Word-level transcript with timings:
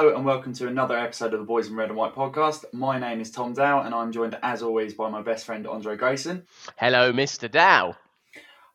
Hello 0.00 0.16
and 0.16 0.24
welcome 0.24 0.54
to 0.54 0.66
another 0.66 0.96
episode 0.96 1.34
of 1.34 1.40
the 1.40 1.44
Boys 1.44 1.68
in 1.68 1.76
Red 1.76 1.90
and 1.90 1.96
White 1.98 2.14
podcast. 2.14 2.64
My 2.72 2.98
name 2.98 3.20
is 3.20 3.30
Tom 3.30 3.52
Dow 3.52 3.82
and 3.82 3.94
I'm 3.94 4.12
joined 4.12 4.34
as 4.42 4.62
always 4.62 4.94
by 4.94 5.10
my 5.10 5.20
best 5.20 5.44
friend 5.44 5.66
Andrei 5.66 5.94
Grayson. 5.96 6.46
Hello, 6.76 7.12
Mr. 7.12 7.50
Dow. 7.50 7.96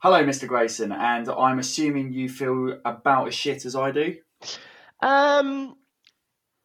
Hello, 0.03 0.23
Mr. 0.23 0.47
Grayson, 0.47 0.91
and 0.91 1.27
I'm 1.27 1.57
assuming 1.57 2.13
you 2.13 2.29
feel 2.29 2.79
about 2.85 3.27
as 3.27 3.33
shit 3.33 3.65
as 3.65 3.75
I 3.75 3.89
do. 3.89 4.17
Um, 4.99 5.75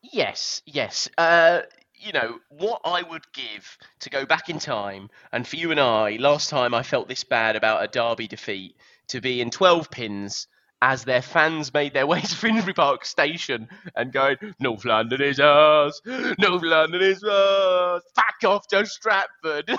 yes, 0.03 0.61
yes. 0.67 1.09
Uh, 1.17 1.63
you 1.95 2.13
know 2.13 2.41
what 2.51 2.83
I 2.85 3.01
would 3.01 3.33
give 3.33 3.79
to 4.01 4.11
go 4.11 4.27
back 4.27 4.51
in 4.51 4.59
time, 4.59 5.09
and 5.33 5.49
for 5.49 5.57
you 5.57 5.71
and 5.71 5.81
I, 5.81 6.19
last 6.21 6.51
time 6.51 6.75
I 6.75 6.83
felt 6.83 7.09
this 7.09 7.25
bad 7.25 7.57
about 7.57 7.83
a 7.83 7.89
derby 7.89 8.29
defeat, 8.29 8.77
to 9.09 9.23
be 9.23 9.41
in 9.41 9.49
12 9.49 9.91
pins 9.91 10.49
as 10.83 11.05
their 11.05 11.23
fans 11.23 11.73
made 11.73 11.95
their 11.95 12.07
way 12.09 12.21
to 12.21 12.35
Finsbury 12.35 12.75
Park 12.75 13.05
Station 13.05 13.69
and 13.95 14.13
going, 14.13 14.37
North 14.59 14.85
London 14.85 15.23
is 15.23 15.41
ours, 15.41 16.01
North 16.05 16.63
London 16.63 17.03
is 17.03 17.23
ours, 17.23 18.03
fuck 18.15 18.45
off 18.45 18.67
to 18.69 18.87
Stratford. 18.87 19.69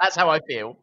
That's 0.00 0.16
how 0.16 0.28
I 0.28 0.40
feel. 0.40 0.78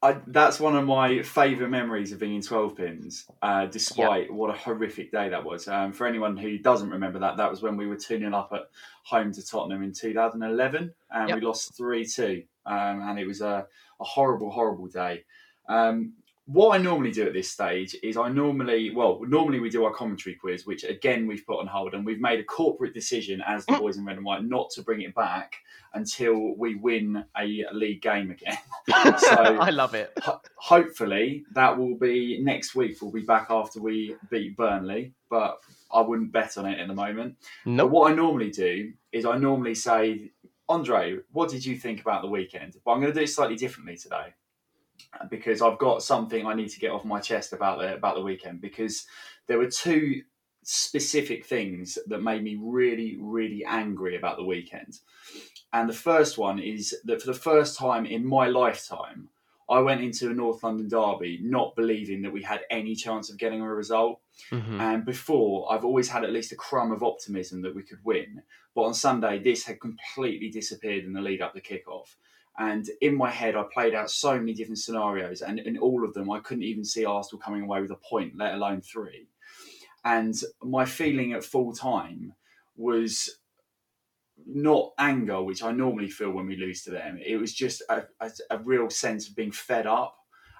I, 0.00 0.16
that's 0.28 0.60
one 0.60 0.76
of 0.76 0.84
my 0.86 1.22
favourite 1.22 1.70
memories 1.70 2.12
of 2.12 2.20
being 2.20 2.36
in 2.36 2.42
12 2.42 2.76
pins, 2.76 3.26
uh, 3.42 3.66
despite 3.66 4.26
yep. 4.26 4.30
what 4.30 4.48
a 4.48 4.52
horrific 4.52 5.10
day 5.10 5.28
that 5.28 5.44
was. 5.44 5.66
Um, 5.66 5.92
for 5.92 6.06
anyone 6.06 6.36
who 6.36 6.56
doesn't 6.56 6.90
remember 6.90 7.18
that, 7.18 7.36
that 7.36 7.50
was 7.50 7.62
when 7.62 7.76
we 7.76 7.88
were 7.88 7.96
tuning 7.96 8.32
up 8.32 8.50
at 8.52 8.70
home 9.02 9.32
to 9.32 9.44
Tottenham 9.44 9.82
in 9.82 9.92
2011 9.92 10.94
and 11.10 11.28
yep. 11.28 11.36
we 11.36 11.44
lost 11.44 11.76
3 11.76 12.06
2. 12.06 12.42
Um, 12.64 13.02
and 13.02 13.18
it 13.18 13.26
was 13.26 13.40
a, 13.40 13.66
a 14.00 14.04
horrible, 14.04 14.50
horrible 14.50 14.86
day. 14.86 15.24
Um, 15.68 16.12
what 16.50 16.74
I 16.74 16.82
normally 16.82 17.10
do 17.10 17.26
at 17.26 17.34
this 17.34 17.50
stage 17.50 17.94
is 18.02 18.16
I 18.16 18.30
normally, 18.30 18.90
well, 18.94 19.20
normally 19.28 19.60
we 19.60 19.68
do 19.68 19.84
our 19.84 19.92
commentary 19.92 20.34
quiz, 20.34 20.64
which 20.64 20.82
again 20.82 21.26
we've 21.26 21.46
put 21.46 21.60
on 21.60 21.66
hold, 21.66 21.92
and 21.92 22.06
we've 22.06 22.22
made 22.22 22.40
a 22.40 22.44
corporate 22.44 22.94
decision 22.94 23.42
as 23.46 23.66
the 23.66 23.72
mm. 23.72 23.80
boys 23.80 23.98
in 23.98 24.06
red 24.06 24.16
and 24.16 24.24
white 24.24 24.42
not 24.42 24.70
to 24.70 24.82
bring 24.82 25.02
it 25.02 25.14
back 25.14 25.56
until 25.92 26.54
we 26.56 26.74
win 26.76 27.22
a 27.36 27.66
league 27.72 28.00
game 28.00 28.30
again. 28.30 28.56
so 29.18 29.36
I 29.36 29.68
love 29.68 29.94
it. 29.94 30.10
Ho- 30.22 30.40
hopefully 30.56 31.44
that 31.52 31.76
will 31.76 31.96
be 31.96 32.40
next 32.42 32.74
week. 32.74 32.96
We'll 33.02 33.12
be 33.12 33.20
back 33.20 33.48
after 33.50 33.82
we 33.82 34.16
beat 34.30 34.56
Burnley, 34.56 35.12
but 35.28 35.58
I 35.92 36.00
wouldn't 36.00 36.32
bet 36.32 36.56
on 36.56 36.64
it 36.64 36.80
in 36.80 36.88
the 36.88 36.94
moment. 36.94 37.36
No. 37.66 37.84
Nope. 37.84 37.90
But 37.90 37.92
what 37.92 38.10
I 38.10 38.14
normally 38.14 38.50
do 38.50 38.94
is 39.12 39.26
I 39.26 39.36
normally 39.36 39.74
say, 39.74 40.30
Andrei, 40.70 41.18
what 41.30 41.50
did 41.50 41.66
you 41.66 41.76
think 41.76 42.00
about 42.00 42.22
the 42.22 42.28
weekend? 42.28 42.74
But 42.86 42.92
I'm 42.92 43.00
going 43.02 43.12
to 43.12 43.18
do 43.18 43.24
it 43.24 43.28
slightly 43.28 43.56
differently 43.56 43.98
today 43.98 44.32
because 45.30 45.62
I've 45.62 45.78
got 45.78 46.02
something 46.02 46.46
I 46.46 46.54
need 46.54 46.70
to 46.70 46.80
get 46.80 46.90
off 46.90 47.04
my 47.04 47.20
chest 47.20 47.52
about 47.52 47.78
the 47.78 47.94
about 47.94 48.16
the 48.16 48.22
weekend 48.22 48.60
because 48.60 49.06
there 49.46 49.58
were 49.58 49.70
two 49.70 50.22
specific 50.62 51.46
things 51.46 51.98
that 52.06 52.22
made 52.22 52.42
me 52.42 52.58
really 52.60 53.16
really 53.20 53.64
angry 53.64 54.16
about 54.16 54.36
the 54.36 54.44
weekend. 54.44 54.98
And 55.72 55.88
the 55.88 55.94
first 55.94 56.38
one 56.38 56.58
is 56.58 56.96
that 57.04 57.20
for 57.20 57.26
the 57.26 57.38
first 57.38 57.78
time 57.78 58.06
in 58.06 58.26
my 58.26 58.48
lifetime, 58.48 59.28
I 59.70 59.80
went 59.80 60.00
into 60.00 60.30
a 60.30 60.34
North 60.34 60.62
London 60.62 60.88
derby 60.88 61.40
not 61.42 61.76
believing 61.76 62.22
that 62.22 62.32
we 62.32 62.42
had 62.42 62.62
any 62.70 62.94
chance 62.94 63.30
of 63.30 63.36
getting 63.36 63.60
a 63.60 63.74
result. 63.74 64.20
Mm-hmm. 64.50 64.80
And 64.80 65.04
before, 65.04 65.70
I've 65.70 65.84
always 65.84 66.08
had 66.08 66.24
at 66.24 66.32
least 66.32 66.52
a 66.52 66.56
crumb 66.56 66.90
of 66.90 67.02
optimism 67.02 67.60
that 67.62 67.74
we 67.74 67.82
could 67.82 67.98
win. 68.02 68.42
But 68.74 68.82
on 68.82 68.94
Sunday, 68.94 69.38
this 69.38 69.64
had 69.64 69.80
completely 69.80 70.48
disappeared 70.48 71.04
in 71.04 71.12
the 71.12 71.20
lead 71.20 71.42
up 71.42 71.52
to 71.52 71.60
kickoff. 71.60 72.14
And 72.58 72.90
in 73.00 73.14
my 73.14 73.30
head, 73.30 73.54
I 73.54 73.64
played 73.72 73.94
out 73.94 74.10
so 74.10 74.36
many 74.36 74.52
different 74.52 74.80
scenarios, 74.80 75.42
and 75.42 75.60
in 75.60 75.78
all 75.78 76.04
of 76.04 76.12
them, 76.12 76.28
I 76.28 76.40
couldn't 76.40 76.64
even 76.64 76.84
see 76.84 77.04
Arsenal 77.04 77.40
coming 77.40 77.62
away 77.62 77.80
with 77.80 77.92
a 77.92 77.96
point, 77.96 78.36
let 78.36 78.54
alone 78.54 78.80
three. 78.80 79.28
And 80.04 80.34
my 80.62 80.84
feeling 80.84 81.32
at 81.34 81.44
full 81.44 81.72
time 81.72 82.34
was 82.76 83.38
not 84.44 84.92
anger, 84.98 85.40
which 85.42 85.62
I 85.62 85.70
normally 85.70 86.10
feel 86.10 86.30
when 86.30 86.46
we 86.46 86.56
lose 86.56 86.82
to 86.84 86.90
them. 86.90 87.20
It 87.24 87.36
was 87.36 87.54
just 87.54 87.82
a, 87.88 88.04
a, 88.20 88.30
a, 88.50 88.58
real 88.58 88.90
sense 88.90 89.28
of 89.28 89.36
being 89.36 89.52
fed 89.52 89.86
up, 89.86 90.16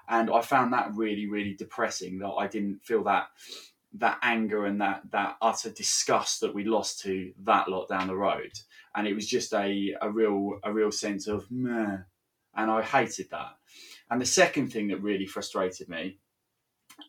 and 0.08 0.30
I 0.30 0.40
found 0.40 0.72
that 0.72 0.94
really, 0.94 1.28
really 1.28 1.54
depressing. 1.54 2.18
That 2.18 2.30
I 2.30 2.46
didn't 2.46 2.84
feel 2.84 3.02
that 3.04 3.26
that 3.94 4.18
anger 4.22 4.66
and 4.66 4.80
that 4.80 5.02
that 5.10 5.36
utter 5.42 5.70
disgust 5.70 6.40
that 6.40 6.54
we 6.54 6.64
lost 6.64 7.00
to 7.00 7.32
that 7.44 7.68
lot 7.68 7.88
down 7.88 8.06
the 8.06 8.16
road 8.16 8.52
and 8.94 9.06
it 9.06 9.14
was 9.14 9.26
just 9.26 9.52
a, 9.54 9.94
a 10.00 10.10
real 10.10 10.58
a 10.62 10.72
real 10.72 10.92
sense 10.92 11.26
of 11.26 11.50
meh, 11.50 11.98
and 12.56 12.70
I 12.70 12.82
hated 12.82 13.30
that. 13.30 13.56
And 14.10 14.20
the 14.20 14.26
second 14.26 14.72
thing 14.72 14.88
that 14.88 15.02
really 15.02 15.26
frustrated 15.26 15.88
me 15.88 16.18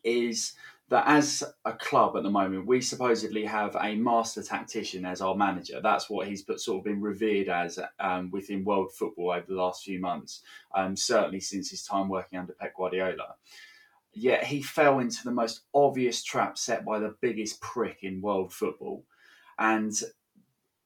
is 0.04 0.54
that 0.90 1.04
as 1.08 1.44
a 1.66 1.74
club 1.74 2.18
at 2.18 2.24
the 2.24 2.30
moment, 2.30 2.66
we 2.66 2.82
supposedly 2.82 3.46
have 3.46 3.76
a 3.80 3.96
master 3.96 4.42
tactician 4.42 5.06
as 5.06 5.22
our 5.22 5.36
manager. 5.36 5.80
That's 5.82 6.10
what 6.10 6.28
he's 6.28 6.42
put, 6.42 6.60
sort 6.60 6.80
of 6.80 6.84
been 6.84 7.02
revered 7.02 7.48
as 7.48 7.80
um, 8.00 8.32
within 8.32 8.66
world 8.66 8.92
football 8.92 9.32
over 9.32 9.46
the 9.48 9.54
last 9.54 9.84
few 9.84 10.00
months, 10.00 10.42
um, 10.76 10.96
certainly 10.96 11.40
since 11.42 11.70
his 11.70 11.84
time 11.84 12.10
working 12.10 12.40
under 12.40 12.54
Pep 12.54 12.76
Guardiola. 12.76 13.36
Yet 14.14 14.46
he 14.46 14.64
fell 14.64 15.00
into 15.00 15.24
the 15.24 15.32
most 15.32 15.62
obvious 15.74 16.24
trap 16.24 16.58
set 16.58 16.84
by 16.84 16.98
the 16.98 17.16
biggest 17.22 17.62
prick 17.62 18.00
in 18.02 18.22
world 18.22 18.52
football. 18.52 19.06
And 19.60 19.94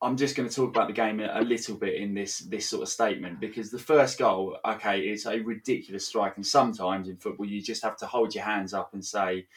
I'm 0.04 0.18
just 0.18 0.36
going 0.36 0.50
to 0.50 0.54
talk 0.54 0.70
about 0.70 0.88
the 0.88 0.94
game 0.94 1.22
a 1.22 1.42
little 1.42 1.76
bit 1.76 1.96
in 1.96 2.14
this 2.14 2.40
this 2.40 2.70
sort 2.70 2.84
of 2.84 2.90
statement 2.90 3.40
because 3.40 3.72
the 3.72 3.80
first 3.80 4.20
goal, 4.20 4.58
okay, 4.66 5.00
it's 5.00 5.26
a 5.26 5.40
ridiculous 5.40 6.06
strike, 6.06 6.36
and 6.36 6.46
sometimes 6.46 7.08
in 7.08 7.16
football 7.16 7.46
you 7.46 7.62
just 7.62 7.82
have 7.84 7.96
to 7.98 8.06
hold 8.06 8.36
your 8.36 8.44
hands 8.44 8.74
up 8.74 8.94
and 8.94 9.04
say, 9.04 9.48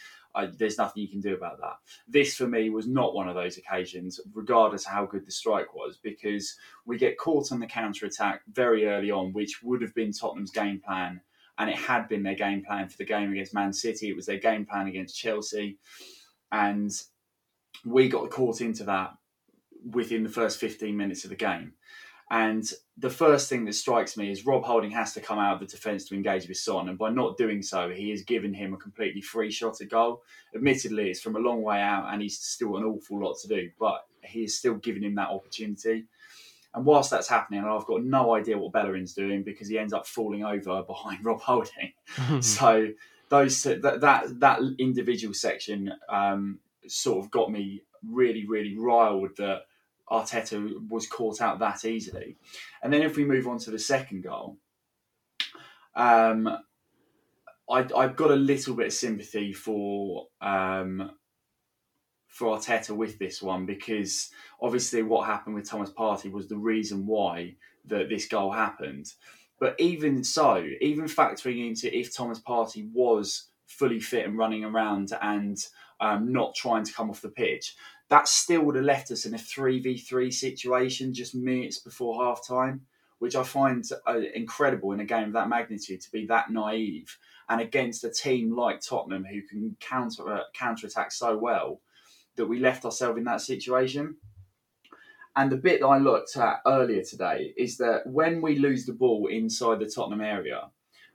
"There's 0.56 0.78
nothing 0.78 1.02
you 1.02 1.08
can 1.08 1.20
do 1.20 1.34
about 1.34 1.58
that." 1.60 1.78
This 2.06 2.36
for 2.36 2.46
me 2.46 2.70
was 2.70 2.86
not 2.86 3.12
one 3.12 3.28
of 3.28 3.34
those 3.34 3.56
occasions, 3.56 4.20
regardless 4.34 4.84
how 4.84 5.04
good 5.04 5.26
the 5.26 5.32
strike 5.32 5.74
was, 5.74 5.98
because 6.00 6.56
we 6.84 6.96
get 6.96 7.18
caught 7.18 7.50
on 7.50 7.58
the 7.58 7.66
counter 7.66 8.06
attack 8.06 8.42
very 8.52 8.86
early 8.86 9.10
on, 9.10 9.32
which 9.32 9.64
would 9.64 9.82
have 9.82 9.94
been 9.94 10.12
Tottenham's 10.12 10.52
game 10.52 10.78
plan, 10.78 11.20
and 11.58 11.68
it 11.68 11.76
had 11.76 12.06
been 12.06 12.22
their 12.22 12.36
game 12.36 12.62
plan 12.64 12.88
for 12.88 12.98
the 12.98 13.04
game 13.04 13.32
against 13.32 13.52
Man 13.52 13.72
City. 13.72 14.10
It 14.10 14.16
was 14.16 14.26
their 14.26 14.38
game 14.38 14.64
plan 14.64 14.86
against 14.86 15.18
Chelsea, 15.18 15.78
and 16.52 16.92
we 17.84 18.08
got 18.08 18.30
caught 18.30 18.60
into 18.60 18.84
that 18.84 19.16
within 19.92 20.22
the 20.22 20.28
first 20.28 20.58
15 20.58 20.96
minutes 20.96 21.24
of 21.24 21.30
the 21.30 21.36
game. 21.36 21.74
And 22.30 22.68
the 22.98 23.10
first 23.10 23.48
thing 23.48 23.64
that 23.66 23.74
strikes 23.74 24.16
me 24.16 24.32
is 24.32 24.44
Rob 24.44 24.64
Holding 24.64 24.90
has 24.90 25.14
to 25.14 25.20
come 25.20 25.38
out 25.38 25.54
of 25.54 25.60
the 25.60 25.66
defence 25.66 26.04
to 26.06 26.14
engage 26.16 26.48
with 26.48 26.56
Son, 26.56 26.88
and 26.88 26.98
by 26.98 27.10
not 27.10 27.36
doing 27.36 27.62
so, 27.62 27.88
he 27.88 28.10
has 28.10 28.22
given 28.22 28.52
him 28.52 28.74
a 28.74 28.78
completely 28.78 29.20
free 29.20 29.50
shot 29.50 29.80
at 29.80 29.90
goal. 29.90 30.22
Admittedly, 30.54 31.08
it's 31.08 31.20
from 31.20 31.36
a 31.36 31.40
long 31.40 31.62
way 31.62 31.80
out, 31.80 32.12
and 32.12 32.20
he's 32.20 32.38
still 32.38 32.76
an 32.76 32.84
awful 32.84 33.20
lot 33.20 33.38
to 33.42 33.48
do, 33.48 33.70
but 33.78 34.06
he 34.24 34.42
is 34.42 34.58
still 34.58 34.74
giving 34.74 35.04
him 35.04 35.14
that 35.14 35.28
opportunity. 35.28 36.06
And 36.74 36.84
whilst 36.84 37.10
that's 37.10 37.28
happening, 37.28 37.64
I've 37.64 37.86
got 37.86 38.04
no 38.04 38.34
idea 38.34 38.58
what 38.58 38.72
Bellerin's 38.72 39.14
doing 39.14 39.44
because 39.44 39.68
he 39.68 39.78
ends 39.78 39.92
up 39.92 40.06
falling 40.06 40.44
over 40.44 40.82
behind 40.86 41.24
Rob 41.24 41.40
Holding. 41.40 41.92
so 42.40 42.88
those 43.28 43.62
that 43.62 44.00
that, 44.00 44.40
that 44.40 44.60
individual 44.78 45.32
section 45.32 45.92
um, 46.08 46.58
sort 46.88 47.24
of 47.24 47.30
got 47.30 47.52
me 47.52 47.82
really, 48.04 48.46
really 48.46 48.76
riled 48.76 49.30
that 49.38 49.62
Arteta 50.10 50.88
was 50.88 51.06
caught 51.06 51.40
out 51.40 51.58
that 51.58 51.84
easily. 51.84 52.36
And 52.82 52.92
then 52.92 53.02
if 53.02 53.16
we 53.16 53.24
move 53.24 53.48
on 53.48 53.58
to 53.60 53.70
the 53.70 53.78
second 53.78 54.22
goal, 54.22 54.58
um, 55.94 56.48
I, 57.68 57.78
have 57.78 58.16
got 58.16 58.30
a 58.30 58.36
little 58.36 58.74
bit 58.74 58.86
of 58.86 58.92
sympathy 58.92 59.52
for 59.52 60.28
um, 60.40 61.10
for 62.28 62.56
Arteta 62.56 62.94
with 62.94 63.18
this 63.18 63.42
one 63.42 63.64
because 63.64 64.30
obviously 64.60 65.02
what 65.02 65.26
happened 65.26 65.54
with 65.54 65.68
Thomas 65.68 65.90
Partey 65.90 66.30
was 66.30 66.48
the 66.48 66.56
reason 66.56 67.06
why 67.06 67.54
that 67.86 68.08
this 68.08 68.28
goal 68.28 68.52
happened. 68.52 69.12
But 69.58 69.74
even 69.78 70.22
so, 70.22 70.62
even 70.82 71.06
factoring 71.06 71.66
into 71.66 71.96
if 71.96 72.14
Thomas 72.14 72.38
Partey 72.38 72.92
was 72.92 73.48
fully 73.64 74.00
fit 74.00 74.26
and 74.26 74.36
running 74.36 74.64
around 74.64 75.12
and 75.22 75.58
um, 75.98 76.30
not 76.30 76.54
trying 76.54 76.84
to 76.84 76.92
come 76.92 77.08
off 77.08 77.22
the 77.22 77.30
pitch, 77.30 77.74
that 78.08 78.28
still 78.28 78.62
would 78.62 78.76
have 78.76 78.84
left 78.84 79.10
us 79.10 79.26
in 79.26 79.34
a 79.34 79.38
3v3 79.38 80.32
situation 80.32 81.12
just 81.12 81.34
minutes 81.34 81.78
before 81.78 82.24
half 82.24 82.46
time, 82.46 82.82
which 83.18 83.34
I 83.34 83.42
find 83.42 83.84
uh, 84.06 84.20
incredible 84.34 84.92
in 84.92 85.00
a 85.00 85.04
game 85.04 85.28
of 85.28 85.32
that 85.32 85.48
magnitude 85.48 86.00
to 86.02 86.12
be 86.12 86.26
that 86.26 86.50
naive 86.50 87.18
and 87.48 87.60
against 87.60 88.04
a 88.04 88.10
team 88.10 88.54
like 88.54 88.80
Tottenham 88.80 89.24
who 89.24 89.42
can 89.42 89.76
counter 89.80 90.32
uh, 90.32 90.40
counter 90.54 90.86
attack 90.86 91.12
so 91.12 91.36
well 91.36 91.80
that 92.36 92.46
we 92.46 92.60
left 92.60 92.84
ourselves 92.84 93.18
in 93.18 93.24
that 93.24 93.40
situation. 93.40 94.16
And 95.34 95.50
the 95.50 95.56
bit 95.56 95.80
that 95.80 95.86
I 95.86 95.98
looked 95.98 96.36
at 96.36 96.60
earlier 96.66 97.02
today 97.02 97.52
is 97.56 97.76
that 97.78 98.06
when 98.06 98.40
we 98.40 98.58
lose 98.58 98.86
the 98.86 98.92
ball 98.92 99.26
inside 99.26 99.80
the 99.80 99.90
Tottenham 99.90 100.22
area, 100.22 100.70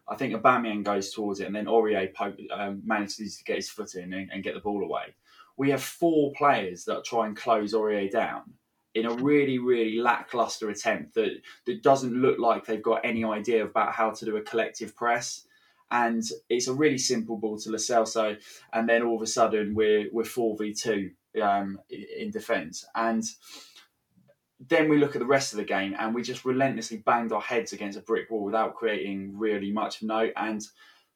I 0.07 0.15
think 0.15 0.33
Aubameyang 0.33 0.83
goes 0.83 1.11
towards 1.11 1.39
it, 1.39 1.47
and 1.47 1.55
then 1.55 1.65
Aurier 1.65 2.11
um, 2.51 2.81
manages 2.85 3.37
to 3.37 3.43
get 3.43 3.55
his 3.55 3.69
foot 3.69 3.95
in 3.95 4.13
and, 4.13 4.29
and, 4.31 4.43
get 4.43 4.53
the 4.53 4.59
ball 4.59 4.83
away 4.83 5.15
we 5.61 5.69
have 5.69 5.83
four 5.83 6.23
players 6.41 6.79
that 6.85 7.05
try 7.11 7.23
and 7.27 7.37
close 7.37 7.71
Aurier 7.73 8.09
down 8.09 8.41
in 8.99 9.05
a 9.05 9.13
really, 9.29 9.59
really 9.71 9.97
lackluster 10.09 10.67
attempt 10.69 11.13
that, 11.13 11.33
that 11.65 11.83
doesn't 11.89 12.21
look 12.25 12.37
like 12.39 12.61
they've 12.65 12.89
got 12.91 13.05
any 13.11 13.23
idea 13.23 13.61
about 13.63 13.93
how 13.99 14.09
to 14.17 14.25
do 14.25 14.37
a 14.37 14.41
collective 14.51 14.91
press. 14.95 15.27
and 15.91 16.23
it's 16.49 16.67
a 16.67 16.73
really 16.73 16.97
simple 16.97 17.37
ball 17.37 17.57
to 17.59 17.69
Lo 17.69 17.77
Celso, 17.77 18.37
and 18.73 18.87
then 18.87 19.03
all 19.03 19.17
of 19.17 19.21
a 19.21 19.27
sudden 19.27 19.75
we're 19.75 20.07
we're 20.11 20.23
four 20.23 20.57
v 20.57 20.73
two 20.73 21.11
um, 21.41 21.79
in 21.89 22.31
defence, 22.31 22.85
and 22.95 23.23
then 24.67 24.89
we 24.89 24.97
look 24.97 25.15
at 25.15 25.19
the 25.19 25.25
rest 25.25 25.53
of 25.53 25.57
the 25.57 25.65
game, 25.65 25.95
and 25.99 26.15
we 26.15 26.21
just 26.21 26.45
relentlessly 26.45 26.97
banged 26.97 27.33
our 27.33 27.41
heads 27.41 27.73
against 27.73 27.97
a 27.97 28.01
brick 28.01 28.29
wall 28.29 28.43
without 28.43 28.75
creating 28.75 29.37
really 29.37 29.71
much 29.71 30.01
of 30.01 30.07
note. 30.07 30.33
And 30.35 30.65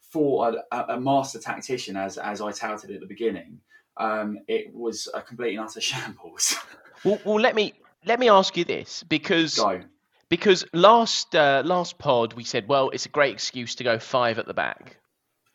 for 0.01 0.61
a, 0.71 0.77
a 0.89 0.99
master 0.99 1.39
tactician, 1.39 1.95
as 1.95 2.17
as 2.17 2.41
I 2.41 2.51
touted 2.51 2.91
at 2.91 2.99
the 2.99 3.07
beginning, 3.07 3.59
um, 3.97 4.39
it 4.47 4.73
was 4.73 5.07
a 5.13 5.21
complete 5.21 5.55
and 5.55 5.65
utter 5.65 5.81
shambles. 5.89 6.55
well, 7.03 7.19
well, 7.25 7.39
let 7.39 7.55
me 7.55 7.73
let 8.05 8.19
me 8.19 8.29
ask 8.29 8.55
you 8.57 8.65
this 8.65 9.03
because 9.03 9.55
Go. 9.57 9.81
because 10.29 10.65
last 10.73 11.35
uh, 11.35 11.63
last 11.65 11.97
pod 11.97 12.33
we 12.33 12.43
said, 12.43 12.67
well, 12.67 12.89
it's 12.89 13.05
a 13.05 13.09
great 13.09 13.33
excuse 13.33 13.75
to 13.75 13.83
go 13.83 13.99
five 13.99 14.39
at 14.39 14.45
the 14.47 14.53
back, 14.53 14.97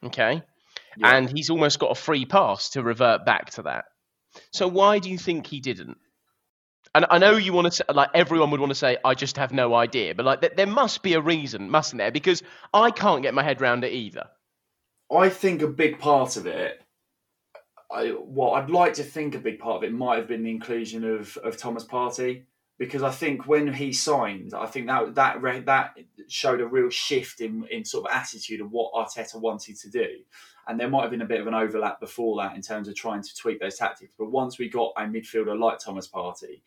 okay, 0.04 0.42
Yeah. 0.96 1.16
and 1.16 1.30
he's 1.36 1.50
almost 1.50 1.78
got 1.78 1.90
a 1.90 1.94
free 1.94 2.24
pass 2.24 2.70
to 2.70 2.82
revert 2.82 3.24
back 3.24 3.50
to 3.52 3.62
that. 3.62 3.84
So 4.52 4.68
why 4.68 4.98
do 5.00 5.10
you 5.10 5.18
think 5.18 5.46
he 5.46 5.60
didn't? 5.60 5.98
And 6.94 7.06
I 7.08 7.18
know 7.18 7.36
you 7.36 7.52
want 7.52 7.66
to 7.66 7.70
say, 7.72 7.84
like 7.92 8.10
everyone 8.14 8.50
would 8.50 8.58
want 8.60 8.70
to 8.70 8.74
say, 8.76 8.96
I 9.04 9.14
just 9.14 9.36
have 9.36 9.52
no 9.52 9.74
idea, 9.74 10.14
but 10.14 10.24
like 10.26 10.40
th- 10.40 10.54
there 10.56 10.66
must 10.66 11.02
be 11.04 11.14
a 11.14 11.20
reason, 11.20 11.70
mustn't 11.70 11.98
there? 11.98 12.10
Because 12.10 12.42
I 12.74 12.90
can't 12.90 13.22
get 13.22 13.32
my 13.34 13.44
head 13.44 13.60
around 13.62 13.84
it 13.84 13.92
either. 13.92 14.26
I 15.12 15.28
think 15.28 15.62
a 15.62 15.68
big 15.68 16.00
part 16.00 16.36
of 16.36 16.46
it, 16.46 16.80
I, 17.92 18.14
I'd 18.54 18.70
like 18.70 18.94
to 18.94 19.02
think 19.02 19.34
a 19.34 19.38
big 19.38 19.58
part 19.58 19.78
of 19.78 19.84
it 19.84 19.92
might 19.92 20.16
have 20.16 20.28
been 20.28 20.44
the 20.44 20.50
inclusion 20.50 21.04
of, 21.04 21.36
of 21.38 21.56
Thomas 21.56 21.84
Partey 21.84 22.44
because 22.80 23.02
I 23.02 23.10
think 23.10 23.46
when 23.46 23.70
he 23.70 23.92
signed, 23.92 24.54
I 24.54 24.64
think 24.64 24.86
that 24.86 25.14
that 25.14 25.42
re- 25.42 25.60
that 25.60 25.98
showed 26.28 26.62
a 26.62 26.66
real 26.66 26.88
shift 26.88 27.42
in 27.42 27.66
in 27.70 27.84
sort 27.84 28.06
of 28.06 28.16
attitude 28.16 28.62
of 28.62 28.72
what 28.72 28.94
Arteta 28.94 29.38
wanted 29.38 29.76
to 29.80 29.90
do, 29.90 30.06
and 30.66 30.80
there 30.80 30.88
might 30.88 31.02
have 31.02 31.10
been 31.10 31.20
a 31.20 31.26
bit 31.26 31.42
of 31.42 31.46
an 31.46 31.52
overlap 31.52 32.00
before 32.00 32.38
that 32.38 32.56
in 32.56 32.62
terms 32.62 32.88
of 32.88 32.94
trying 32.94 33.22
to 33.22 33.36
tweak 33.36 33.60
those 33.60 33.76
tactics. 33.76 34.14
But 34.18 34.30
once 34.30 34.58
we 34.58 34.70
got 34.70 34.94
a 34.96 35.02
midfielder 35.02 35.60
like 35.60 35.78
Thomas 35.78 36.08
Partey, 36.08 36.62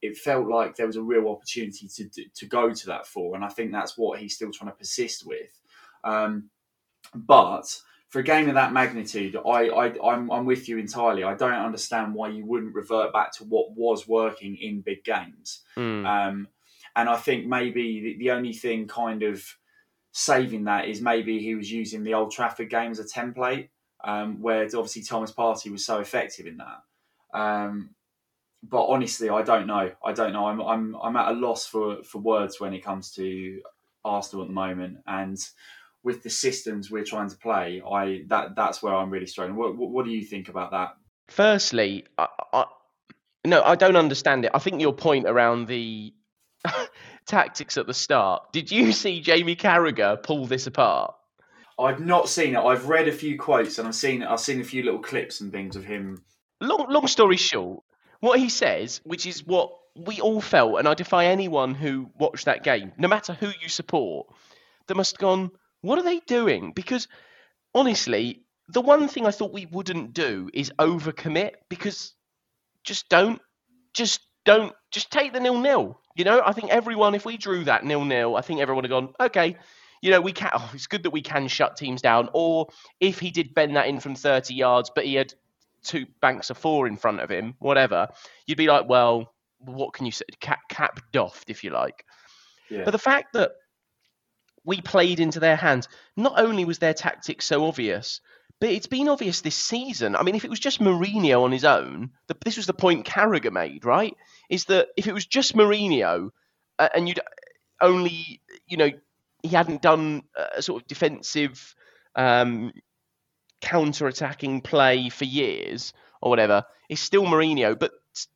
it 0.00 0.16
felt 0.16 0.48
like 0.48 0.74
there 0.74 0.86
was 0.86 0.96
a 0.96 1.02
real 1.02 1.28
opportunity 1.28 1.86
to 1.86 2.08
to 2.34 2.46
go 2.46 2.72
to 2.72 2.86
that 2.86 3.06
for, 3.06 3.34
and 3.34 3.44
I 3.44 3.48
think 3.48 3.70
that's 3.70 3.98
what 3.98 4.20
he's 4.20 4.34
still 4.34 4.50
trying 4.50 4.70
to 4.70 4.76
persist 4.76 5.26
with. 5.26 5.60
Um, 6.02 6.48
but 7.14 7.78
for 8.08 8.20
a 8.20 8.24
game 8.24 8.48
of 8.48 8.54
that 8.54 8.72
magnitude, 8.72 9.36
I, 9.36 9.68
I 9.68 10.12
I'm, 10.12 10.30
I'm 10.30 10.46
with 10.46 10.68
you 10.68 10.78
entirely. 10.78 11.24
I 11.24 11.34
don't 11.34 11.52
understand 11.52 12.14
why 12.14 12.28
you 12.28 12.44
wouldn't 12.44 12.74
revert 12.74 13.12
back 13.12 13.32
to 13.34 13.44
what 13.44 13.72
was 13.72 14.08
working 14.08 14.56
in 14.56 14.80
big 14.80 15.04
games. 15.04 15.62
Hmm. 15.74 16.06
Um, 16.06 16.48
and 16.96 17.08
I 17.08 17.16
think 17.16 17.46
maybe 17.46 18.00
the, 18.00 18.18
the 18.18 18.30
only 18.30 18.52
thing 18.52 18.88
kind 18.88 19.22
of 19.22 19.44
saving 20.12 20.64
that 20.64 20.88
is 20.88 21.00
maybe 21.00 21.38
he 21.38 21.54
was 21.54 21.70
using 21.70 22.02
the 22.02 22.14
Old 22.14 22.32
Trafford 22.32 22.70
game 22.70 22.90
as 22.90 22.98
a 22.98 23.04
template, 23.04 23.68
um, 24.02 24.40
where 24.40 24.64
obviously 24.64 25.02
Thomas 25.02 25.32
Partey 25.32 25.70
was 25.70 25.84
so 25.84 26.00
effective 26.00 26.46
in 26.46 26.56
that. 26.56 27.38
Um, 27.38 27.90
but 28.62 28.86
honestly, 28.86 29.28
I 29.28 29.42
don't 29.42 29.66
know. 29.66 29.92
I 30.04 30.12
don't 30.12 30.32
know. 30.32 30.46
I'm 30.46 30.60
I'm 30.60 30.96
I'm 30.96 31.16
at 31.16 31.28
a 31.28 31.34
loss 31.34 31.66
for 31.66 32.02
for 32.02 32.18
words 32.18 32.58
when 32.58 32.74
it 32.74 32.82
comes 32.82 33.12
to 33.12 33.60
Arsenal 34.04 34.44
at 34.44 34.48
the 34.48 34.54
moment, 34.54 34.98
and 35.06 35.38
with 36.08 36.22
the 36.22 36.30
systems 36.30 36.90
we're 36.90 37.04
trying 37.04 37.28
to 37.28 37.36
play, 37.36 37.82
I 37.86 38.22
that 38.28 38.56
that's 38.56 38.82
where 38.82 38.94
I'm 38.94 39.10
really 39.10 39.26
struggling. 39.26 39.56
What 39.56 39.76
what, 39.76 39.90
what 39.90 40.06
do 40.06 40.10
you 40.10 40.24
think 40.24 40.48
about 40.48 40.70
that? 40.70 40.96
Firstly, 41.28 42.06
I, 42.16 42.28
I, 42.54 42.64
no, 43.44 43.62
I 43.62 43.74
don't 43.74 43.94
understand 43.94 44.46
it. 44.46 44.52
I 44.54 44.58
think 44.58 44.80
your 44.80 44.94
point 44.94 45.28
around 45.28 45.68
the 45.68 46.14
tactics 47.26 47.76
at 47.76 47.86
the 47.86 47.92
start. 47.92 48.54
Did 48.54 48.70
you 48.70 48.92
see 49.02 49.20
Jamie 49.20 49.54
Carragher 49.54 50.22
pull 50.22 50.46
this 50.46 50.66
apart? 50.66 51.14
I've 51.78 52.00
not 52.00 52.30
seen 52.30 52.56
it. 52.56 52.58
I've 52.58 52.88
read 52.88 53.06
a 53.06 53.12
few 53.12 53.38
quotes 53.38 53.78
and 53.78 53.86
I've 53.86 53.94
seen 53.94 54.22
I've 54.22 54.40
seen 54.40 54.62
a 54.62 54.64
few 54.64 54.82
little 54.82 55.00
clips 55.00 55.42
and 55.42 55.52
things 55.52 55.76
of 55.76 55.84
him. 55.84 56.24
Long, 56.62 56.86
long 56.88 57.06
story 57.06 57.36
short, 57.36 57.84
what 58.20 58.40
he 58.40 58.48
says, 58.48 59.02
which 59.04 59.26
is 59.26 59.46
what 59.46 59.72
we 59.94 60.22
all 60.22 60.40
felt, 60.40 60.78
and 60.78 60.88
I 60.88 60.94
defy 60.94 61.26
anyone 61.26 61.74
who 61.74 62.10
watched 62.18 62.46
that 62.46 62.64
game, 62.64 62.92
no 62.96 63.08
matter 63.08 63.34
who 63.34 63.50
you 63.60 63.68
support, 63.68 64.26
that 64.86 64.96
must 64.96 65.12
have 65.12 65.20
gone, 65.20 65.50
what 65.88 65.98
are 65.98 66.02
they 66.02 66.20
doing? 66.20 66.72
Because 66.72 67.08
honestly, 67.74 68.42
the 68.68 68.82
one 68.82 69.08
thing 69.08 69.26
I 69.26 69.30
thought 69.30 69.52
we 69.52 69.66
wouldn't 69.66 70.12
do 70.12 70.50
is 70.52 70.70
overcommit 70.78 71.52
because 71.70 72.12
just 72.84 73.08
don't, 73.08 73.40
just 73.94 74.20
don't, 74.44 74.74
just 74.90 75.10
take 75.10 75.32
the 75.32 75.40
nil 75.40 75.58
nil. 75.58 75.98
You 76.14 76.24
know, 76.24 76.42
I 76.44 76.52
think 76.52 76.70
everyone, 76.70 77.14
if 77.14 77.24
we 77.24 77.38
drew 77.38 77.64
that 77.64 77.84
nil 77.84 78.04
nil, 78.04 78.36
I 78.36 78.42
think 78.42 78.60
everyone 78.60 78.82
would 78.82 78.90
have 78.90 79.02
gone, 79.02 79.14
okay, 79.18 79.56
you 80.02 80.10
know, 80.10 80.20
we 80.20 80.32
can. 80.32 80.50
Oh, 80.52 80.70
it's 80.74 80.86
good 80.86 81.04
that 81.04 81.10
we 81.10 81.22
can 81.22 81.48
shut 81.48 81.76
teams 81.76 82.02
down. 82.02 82.28
Or 82.34 82.68
if 83.00 83.18
he 83.18 83.30
did 83.30 83.54
bend 83.54 83.76
that 83.76 83.88
in 83.88 83.98
from 83.98 84.14
30 84.14 84.54
yards, 84.54 84.90
but 84.94 85.06
he 85.06 85.14
had 85.14 85.32
two 85.82 86.06
banks 86.20 86.50
of 86.50 86.58
four 86.58 86.86
in 86.86 86.96
front 86.98 87.20
of 87.20 87.30
him, 87.30 87.54
whatever, 87.58 88.08
you'd 88.46 88.58
be 88.58 88.68
like, 88.68 88.88
well, 88.88 89.32
what 89.58 89.94
can 89.94 90.06
you 90.06 90.12
say? 90.12 90.24
Cap, 90.38 90.60
cap 90.68 91.00
doffed, 91.12 91.50
if 91.50 91.64
you 91.64 91.70
like. 91.70 92.04
Yeah. 92.70 92.84
But 92.84 92.90
the 92.90 92.98
fact 92.98 93.32
that 93.32 93.52
we 94.64 94.80
played 94.80 95.20
into 95.20 95.40
their 95.40 95.56
hands, 95.56 95.88
not 96.16 96.38
only 96.38 96.64
was 96.64 96.78
their 96.78 96.94
tactics 96.94 97.44
so 97.46 97.66
obvious, 97.66 98.20
but 98.60 98.70
it's 98.70 98.88
been 98.88 99.08
obvious 99.08 99.40
this 99.40 99.54
season. 99.54 100.16
I 100.16 100.22
mean, 100.22 100.34
if 100.34 100.44
it 100.44 100.50
was 100.50 100.58
just 100.58 100.80
Mourinho 100.80 101.42
on 101.42 101.52
his 101.52 101.64
own, 101.64 102.10
the, 102.26 102.36
this 102.44 102.56
was 102.56 102.66
the 102.66 102.74
point 102.74 103.06
Carragher 103.06 103.52
made, 103.52 103.84
right? 103.84 104.16
Is 104.50 104.64
that 104.66 104.88
if 104.96 105.06
it 105.06 105.14
was 105.14 105.26
just 105.26 105.54
Mourinho 105.54 106.30
uh, 106.78 106.88
and 106.94 107.08
you'd 107.08 107.20
only, 107.80 108.40
you 108.66 108.76
know, 108.76 108.90
he 109.42 109.48
hadn't 109.48 109.82
done 109.82 110.24
a 110.56 110.60
sort 110.60 110.82
of 110.82 110.88
defensive 110.88 111.74
um, 112.16 112.72
counter-attacking 113.60 114.62
play 114.62 115.08
for 115.08 115.24
years 115.24 115.92
or 116.20 116.30
whatever, 116.30 116.64
it's 116.88 117.00
still 117.00 117.24
Mourinho. 117.24 117.78
But 117.78 117.92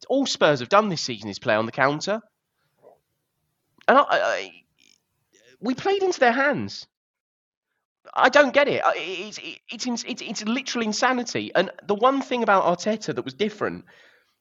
all 0.09 0.27
Spurs 0.27 0.61
have 0.61 0.69
done 0.69 0.89
this 0.89 1.01
season 1.01 1.29
is 1.29 1.41
play 1.41 1.57
on 1.57 1.67
the 1.67 1.73
counter, 1.73 2.21
and 3.89 3.99
I, 3.99 4.05
I, 4.09 4.62
we 5.63 5.75
played 5.75 6.03
into 6.03 6.21
their 6.21 6.33
hands. 6.33 6.87
I 8.13 8.29
don't 8.29 8.53
get 8.53 8.69
it. 8.69 8.83
It's 8.97 9.39
it's 9.71 10.05
it's 10.05 10.23
it's, 10.23 10.45
literal 10.45 10.85
insanity. 10.85 11.53
And 11.55 11.71
the 11.87 11.95
one 11.95 12.21
thing 12.21 12.43
about 12.43 12.65
Arteta 12.65 13.15
that 13.15 13.25
was 13.25 13.35
different, 13.35 13.85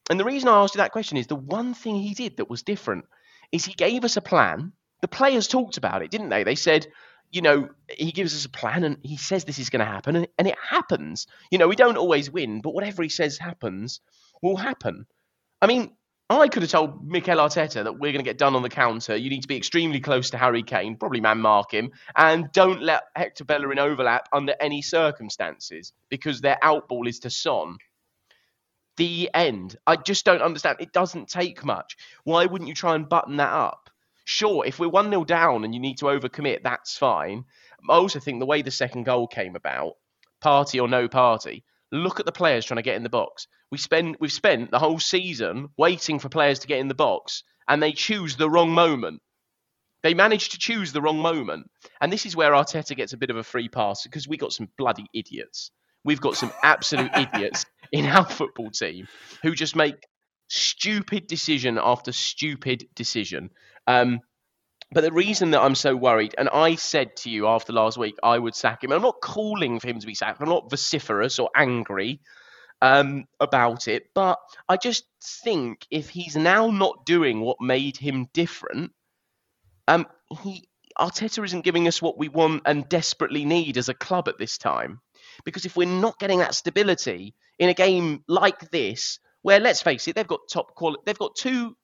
and 0.09 0.19
the 0.19 0.25
reason 0.25 0.49
I 0.49 0.63
asked 0.63 0.75
you 0.75 0.79
that 0.79 0.91
question 0.91 1.17
is 1.17 1.27
the 1.27 1.35
one 1.35 1.73
thing 1.73 1.95
he 1.95 2.13
did 2.13 2.37
that 2.37 2.49
was 2.49 2.63
different 2.63 3.05
is 3.51 3.63
he 3.63 3.73
gave 3.73 4.03
us 4.03 4.17
a 4.17 4.21
plan. 4.21 4.73
The 5.01 5.07
players 5.07 5.47
talked 5.47 5.77
about 5.77 6.01
it, 6.01 6.11
didn't 6.11 6.29
they? 6.29 6.43
They 6.43 6.55
said, 6.55 6.87
you 7.31 7.41
know, 7.41 7.69
he 7.89 8.11
gives 8.11 8.35
us 8.35 8.45
a 8.45 8.49
plan 8.49 8.83
and 8.83 8.97
he 9.03 9.17
says 9.17 9.45
this 9.45 9.59
is 9.59 9.69
going 9.69 9.79
to 9.79 9.85
happen, 9.85 10.15
and, 10.15 10.27
and 10.39 10.47
it 10.47 10.57
happens. 10.59 11.27
You 11.51 11.59
know, 11.59 11.67
we 11.67 11.75
don't 11.75 11.97
always 11.97 12.31
win, 12.31 12.61
but 12.61 12.73
whatever 12.73 13.03
he 13.03 13.09
says 13.09 13.37
happens 13.37 14.01
will 14.41 14.57
happen. 14.57 15.05
I 15.61 15.67
mean, 15.67 15.95
I 16.39 16.47
could 16.47 16.61
have 16.61 16.71
told 16.71 17.05
Mikel 17.05 17.37
Arteta 17.37 17.83
that 17.83 17.99
we're 17.99 18.11
going 18.11 18.23
to 18.23 18.29
get 18.29 18.37
done 18.37 18.55
on 18.55 18.61
the 18.61 18.69
counter. 18.69 19.15
You 19.15 19.29
need 19.29 19.41
to 19.41 19.47
be 19.47 19.57
extremely 19.57 19.99
close 19.99 20.29
to 20.29 20.37
Harry 20.37 20.63
Kane, 20.63 20.95
probably 20.95 21.19
man 21.19 21.39
mark 21.39 21.73
him, 21.73 21.91
and 22.15 22.51
don't 22.53 22.81
let 22.81 23.03
Hector 23.15 23.43
Bellerin 23.43 23.79
overlap 23.79 24.29
under 24.31 24.55
any 24.59 24.81
circumstances 24.81 25.93
because 26.09 26.39
their 26.39 26.57
outball 26.63 27.07
is 27.07 27.19
to 27.19 27.29
Son. 27.29 27.77
The 28.97 29.29
end. 29.33 29.77
I 29.85 29.95
just 29.95 30.23
don't 30.25 30.41
understand. 30.41 30.77
It 30.79 30.93
doesn't 30.93 31.27
take 31.27 31.65
much. 31.65 31.97
Why 32.23 32.45
wouldn't 32.45 32.67
you 32.67 32.75
try 32.75 32.95
and 32.95 33.09
button 33.09 33.37
that 33.37 33.51
up? 33.51 33.89
Sure, 34.23 34.65
if 34.65 34.79
we're 34.79 34.89
1 34.89 35.09
0 35.09 35.25
down 35.25 35.65
and 35.65 35.73
you 35.73 35.81
need 35.81 35.97
to 35.97 36.05
overcommit, 36.05 36.63
that's 36.63 36.97
fine. 36.97 37.45
I 37.89 37.93
also 37.93 38.19
think 38.19 38.39
the 38.39 38.45
way 38.45 38.61
the 38.61 38.71
second 38.71 39.03
goal 39.03 39.27
came 39.27 39.55
about, 39.55 39.93
Partey 40.41 40.81
or 40.81 40.87
no 40.87 41.07
Partey, 41.07 41.63
look 41.91 42.19
at 42.19 42.25
the 42.25 42.31
players 42.31 42.65
trying 42.65 42.77
to 42.77 42.83
get 42.83 42.95
in 42.95 43.03
the 43.03 43.09
box. 43.09 43.47
We 43.71 43.77
spend 43.77 44.17
we've 44.19 44.31
spent 44.31 44.71
the 44.71 44.79
whole 44.79 44.99
season 44.99 45.69
waiting 45.77 46.19
for 46.19 46.29
players 46.29 46.59
to 46.59 46.67
get 46.67 46.79
in 46.79 46.87
the 46.87 46.95
box, 46.95 47.43
and 47.67 47.81
they 47.81 47.91
choose 47.91 48.35
the 48.35 48.49
wrong 48.49 48.71
moment. 48.71 49.21
They 50.03 50.13
manage 50.13 50.49
to 50.49 50.57
choose 50.57 50.93
the 50.93 51.01
wrong 51.01 51.19
moment, 51.19 51.69
and 51.99 52.11
this 52.11 52.25
is 52.25 52.35
where 52.35 52.53
Arteta 52.53 52.95
gets 52.95 53.13
a 53.13 53.17
bit 53.17 53.29
of 53.29 53.37
a 53.37 53.43
free 53.43 53.69
pass 53.69 54.03
because 54.03 54.27
we 54.27 54.37
got 54.37 54.53
some 54.53 54.69
bloody 54.77 55.05
idiots. 55.13 55.71
We've 56.03 56.21
got 56.21 56.35
some 56.35 56.51
absolute 56.63 57.11
idiots 57.15 57.65
in 57.91 58.05
our 58.05 58.25
football 58.25 58.71
team 58.71 59.07
who 59.43 59.53
just 59.53 59.75
make 59.75 60.07
stupid 60.49 61.27
decision 61.27 61.79
after 61.81 62.11
stupid 62.11 62.87
decision. 62.95 63.51
Um, 63.87 64.19
but 64.91 65.01
the 65.01 65.11
reason 65.11 65.51
that 65.51 65.61
I'm 65.61 65.75
so 65.75 65.95
worried, 65.95 66.35
and 66.37 66.49
I 66.49 66.75
said 66.75 67.15
to 67.17 67.29
you 67.29 67.47
after 67.47 67.71
last 67.71 67.97
week, 67.97 68.15
I 68.21 68.37
would 68.37 68.55
sack 68.55 68.83
him. 68.83 68.91
I'm 68.91 69.01
not 69.01 69.21
calling 69.21 69.79
for 69.79 69.87
him 69.87 69.99
to 69.99 70.07
be 70.07 70.15
sacked. 70.15 70.41
I'm 70.41 70.49
not 70.49 70.69
vociferous 70.69 71.39
or 71.39 71.49
angry 71.55 72.19
um, 72.81 73.25
about 73.39 73.87
it, 73.87 74.07
but 74.13 74.39
I 74.67 74.77
just 74.77 75.05
think 75.43 75.85
if 75.91 76.09
he's 76.09 76.35
now 76.35 76.67
not 76.71 77.05
doing 77.05 77.39
what 77.41 77.61
made 77.61 77.95
him 77.95 78.27
different, 78.33 78.91
um, 79.87 80.07
he 80.43 80.67
Arteta 80.99 81.43
isn't 81.45 81.63
giving 81.63 81.87
us 81.87 82.01
what 82.01 82.17
we 82.17 82.27
want 82.27 82.63
and 82.65 82.87
desperately 82.89 83.45
need 83.45 83.77
as 83.77 83.87
a 83.87 83.93
club 83.93 84.27
at 84.27 84.37
this 84.37 84.57
time. 84.57 84.99
Because 85.45 85.65
if 85.65 85.75
we're 85.77 85.87
not 85.87 86.19
getting 86.19 86.39
that 86.39 86.53
stability 86.53 87.33
in 87.59 87.69
a 87.69 87.73
game 87.73 88.23
like 88.27 88.69
this, 88.71 89.19
where 89.41 89.59
let's 89.59 89.81
face 89.81 90.07
it, 90.07 90.15
they've 90.15 90.27
got 90.27 90.41
top 90.51 90.75
quality, 90.75 91.01
they've 91.05 91.17
got 91.17 91.35
two, 91.35 91.75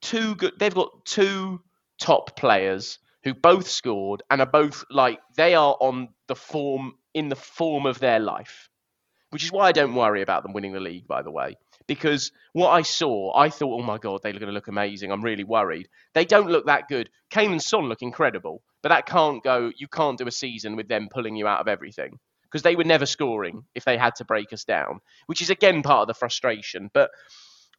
two 0.00 0.34
good, 0.34 0.54
they've 0.58 0.74
got 0.74 1.04
two 1.04 1.60
top 2.02 2.36
players 2.36 2.98
who 3.22 3.32
both 3.32 3.68
scored 3.68 4.22
and 4.28 4.40
are 4.40 4.46
both 4.46 4.84
like 4.90 5.20
they 5.36 5.54
are 5.54 5.76
on 5.80 6.08
the 6.26 6.34
form 6.34 6.94
in 7.14 7.28
the 7.28 7.36
form 7.36 7.86
of 7.86 8.00
their 8.00 8.18
life, 8.18 8.68
which 9.30 9.44
is 9.44 9.52
why 9.52 9.68
I 9.68 9.72
don't 9.72 9.94
worry 9.94 10.20
about 10.20 10.42
them 10.42 10.52
winning 10.52 10.72
the 10.72 10.80
league. 10.80 11.06
By 11.06 11.22
the 11.22 11.30
way, 11.30 11.56
because 11.86 12.32
what 12.52 12.70
I 12.70 12.82
saw, 12.82 13.32
I 13.36 13.48
thought, 13.50 13.80
oh 13.80 13.84
my 13.84 13.98
god, 13.98 14.20
they're 14.22 14.32
going 14.32 14.46
to 14.46 14.52
look 14.52 14.66
amazing. 14.66 15.12
I'm 15.12 15.22
really 15.22 15.44
worried. 15.44 15.88
They 16.12 16.24
don't 16.24 16.50
look 16.50 16.66
that 16.66 16.88
good. 16.88 17.08
Kane 17.30 17.52
and 17.52 17.62
Son 17.62 17.84
look 17.84 18.02
incredible, 18.02 18.62
but 18.82 18.88
that 18.88 19.06
can't 19.06 19.42
go. 19.42 19.70
You 19.76 19.86
can't 19.86 20.18
do 20.18 20.26
a 20.26 20.32
season 20.32 20.74
with 20.74 20.88
them 20.88 21.08
pulling 21.08 21.36
you 21.36 21.46
out 21.46 21.60
of 21.60 21.68
everything 21.68 22.18
because 22.42 22.62
they 22.62 22.74
were 22.74 22.84
never 22.84 23.06
scoring 23.06 23.62
if 23.76 23.84
they 23.84 23.96
had 23.96 24.16
to 24.16 24.24
break 24.24 24.52
us 24.52 24.64
down, 24.64 24.98
which 25.26 25.40
is 25.40 25.50
again 25.50 25.82
part 25.82 26.02
of 26.02 26.08
the 26.08 26.18
frustration. 26.18 26.90
But 26.92 27.10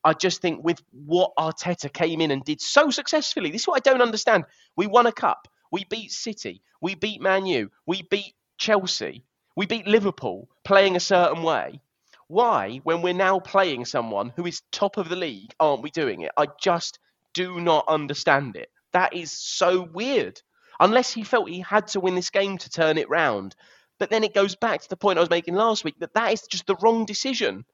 I 0.04 0.14
just 0.14 0.42
think 0.42 0.64
with 0.64 0.82
what 0.92 1.32
Arteta 1.38 1.92
came 1.92 2.22
in 2.22 2.32
and 2.32 2.44
did 2.44 2.62
so 2.62 2.90
successfully, 2.90 3.52
this 3.52 3.62
is 3.62 3.68
what 3.68 3.78
I 3.78 3.90
don't 3.90 4.02
understand. 4.02 4.46
We 4.76 4.88
won 4.88 5.06
a 5.06 5.12
cup. 5.12 5.48
We 5.72 5.86
beat 5.86 6.12
City. 6.12 6.62
We 6.82 6.96
beat 6.96 7.22
Man 7.22 7.46
U. 7.46 7.72
We 7.86 8.02
beat 8.04 8.34
Chelsea. 8.58 9.24
We 9.56 9.66
beat 9.66 9.88
Liverpool 9.88 10.50
playing 10.64 10.96
a 10.96 11.00
certain 11.00 11.44
way. 11.44 11.82
Why, 12.28 12.82
when 12.84 13.02
we're 13.02 13.14
now 13.14 13.40
playing 13.40 13.86
someone 13.86 14.34
who 14.36 14.46
is 14.46 14.62
top 14.72 14.98
of 14.98 15.10
the 15.10 15.16
league, 15.16 15.54
aren't 15.60 15.84
we 15.84 15.92
doing 15.92 16.22
it? 16.22 16.32
I 16.38 16.48
just 16.60 17.00
do 17.34 17.62
not 17.62 17.86
understand 17.88 18.56
it. 18.56 18.72
That 18.92 19.14
is 19.14 19.32
so 19.32 19.82
weird. 19.82 20.42
Unless 20.80 21.12
he 21.12 21.24
felt 21.24 21.50
he 21.50 21.60
had 21.62 21.88
to 21.90 22.00
win 22.00 22.16
this 22.16 22.30
game 22.30 22.58
to 22.58 22.70
turn 22.70 22.98
it 22.98 23.10
round. 23.10 23.56
But 24.00 24.10
then 24.10 24.24
it 24.24 24.34
goes 24.34 24.56
back 24.56 24.82
to 24.82 24.90
the 24.90 24.98
point 24.98 25.18
I 25.18 25.22
was 25.22 25.30
making 25.30 25.56
last 25.56 25.84
week 25.84 25.96
that 26.00 26.16
that 26.16 26.34
is 26.34 26.42
just 26.50 26.66
the 26.66 26.76
wrong 26.76 27.06
decision 27.06 27.66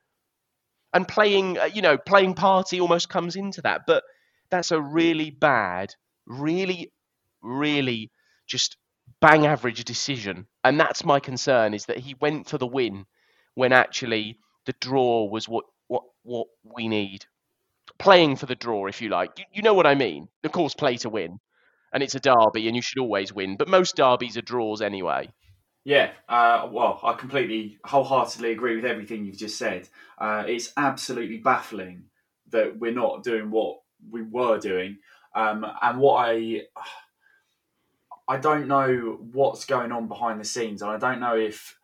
and 0.94 1.08
playing 1.08 1.58
uh, 1.58 1.66
you 1.66 1.82
know 1.82 1.98
playing 1.98 2.36
Partey 2.36 2.80
almost 2.82 3.10
comes 3.10 3.36
into 3.36 3.62
that. 3.62 3.82
But 3.88 4.04
that's 4.50 4.72
a 4.72 4.82
really 4.82 5.30
bad 5.30 5.94
really 6.26 6.92
really 7.42 8.12
just 8.48 8.78
bang 9.22 9.46
average 9.46 9.84
decision. 9.84 10.48
And 10.64 10.80
that's 10.80 11.04
my 11.04 11.20
concern 11.20 11.74
is 11.74 11.86
that 11.86 11.98
he 11.98 12.16
went 12.20 12.50
for 12.50 12.58
the 12.58 12.68
win 12.68 13.06
when 13.56 13.74
actually 13.74 14.38
the 14.66 14.74
draw 14.80 15.26
was 15.26 15.48
what 15.48 15.66
what 15.88 16.04
what 16.24 16.48
we 16.64 16.88
need. 16.88 17.26
Playing 17.98 18.36
for 18.36 18.46
the 18.46 18.56
draw 18.56 18.86
if 18.88 19.02
you 19.02 19.10
like. 19.10 19.32
You, 19.38 19.46
you 19.54 19.62
know 19.62 19.74
what 19.74 19.88
i 19.88 19.96
mean? 19.96 20.28
Of 20.44 20.52
course 20.52 20.74
play 20.74 20.98
to 20.98 21.10
win. 21.10 21.40
And 21.92 22.04
it's 22.04 22.16
a 22.16 22.20
derby 22.20 22.68
and 22.68 22.76
you 22.76 22.82
should 22.84 23.00
always 23.00 23.34
win. 23.34 23.58
But 23.58 23.68
most 23.68 23.96
derbies 23.96 24.38
are 24.38 24.42
draws 24.42 24.82
anyway 24.82 25.30
yeah, 25.84 26.12
uh, 26.28 26.68
well, 26.72 27.00
I 27.04 27.14
completely, 27.14 27.80
wholeheartedly 27.86 28.52
agree 28.52 28.76
with 28.76 28.86
everything 28.86 29.26
you've 29.26 29.38
just 29.38 29.58
said. 29.58 29.88
Uh, 30.18 30.44
it's 30.48 30.74
absolutely 30.78 31.38
baffling 31.38 32.04
that 32.52 32.78
we're 32.78 32.92
not 32.92 33.24
doing 33.24 33.50
what 33.52 33.80
we 34.10 34.22
were 34.22 34.60
doing, 34.60 34.98
um, 35.36 35.66
and 35.82 36.00
what 36.00 36.26
I, 36.28 36.64
I 38.28 38.38
don't 38.38 38.68
know 38.68 39.20
what's 39.32 39.66
going 39.66 39.92
on 39.92 40.08
behind 40.08 40.40
the 40.40 40.46
scenes, 40.46 40.82
and 40.82 40.92
I 40.92 40.98
don't 40.98 41.20
know 41.20 41.38
if, 41.38 41.78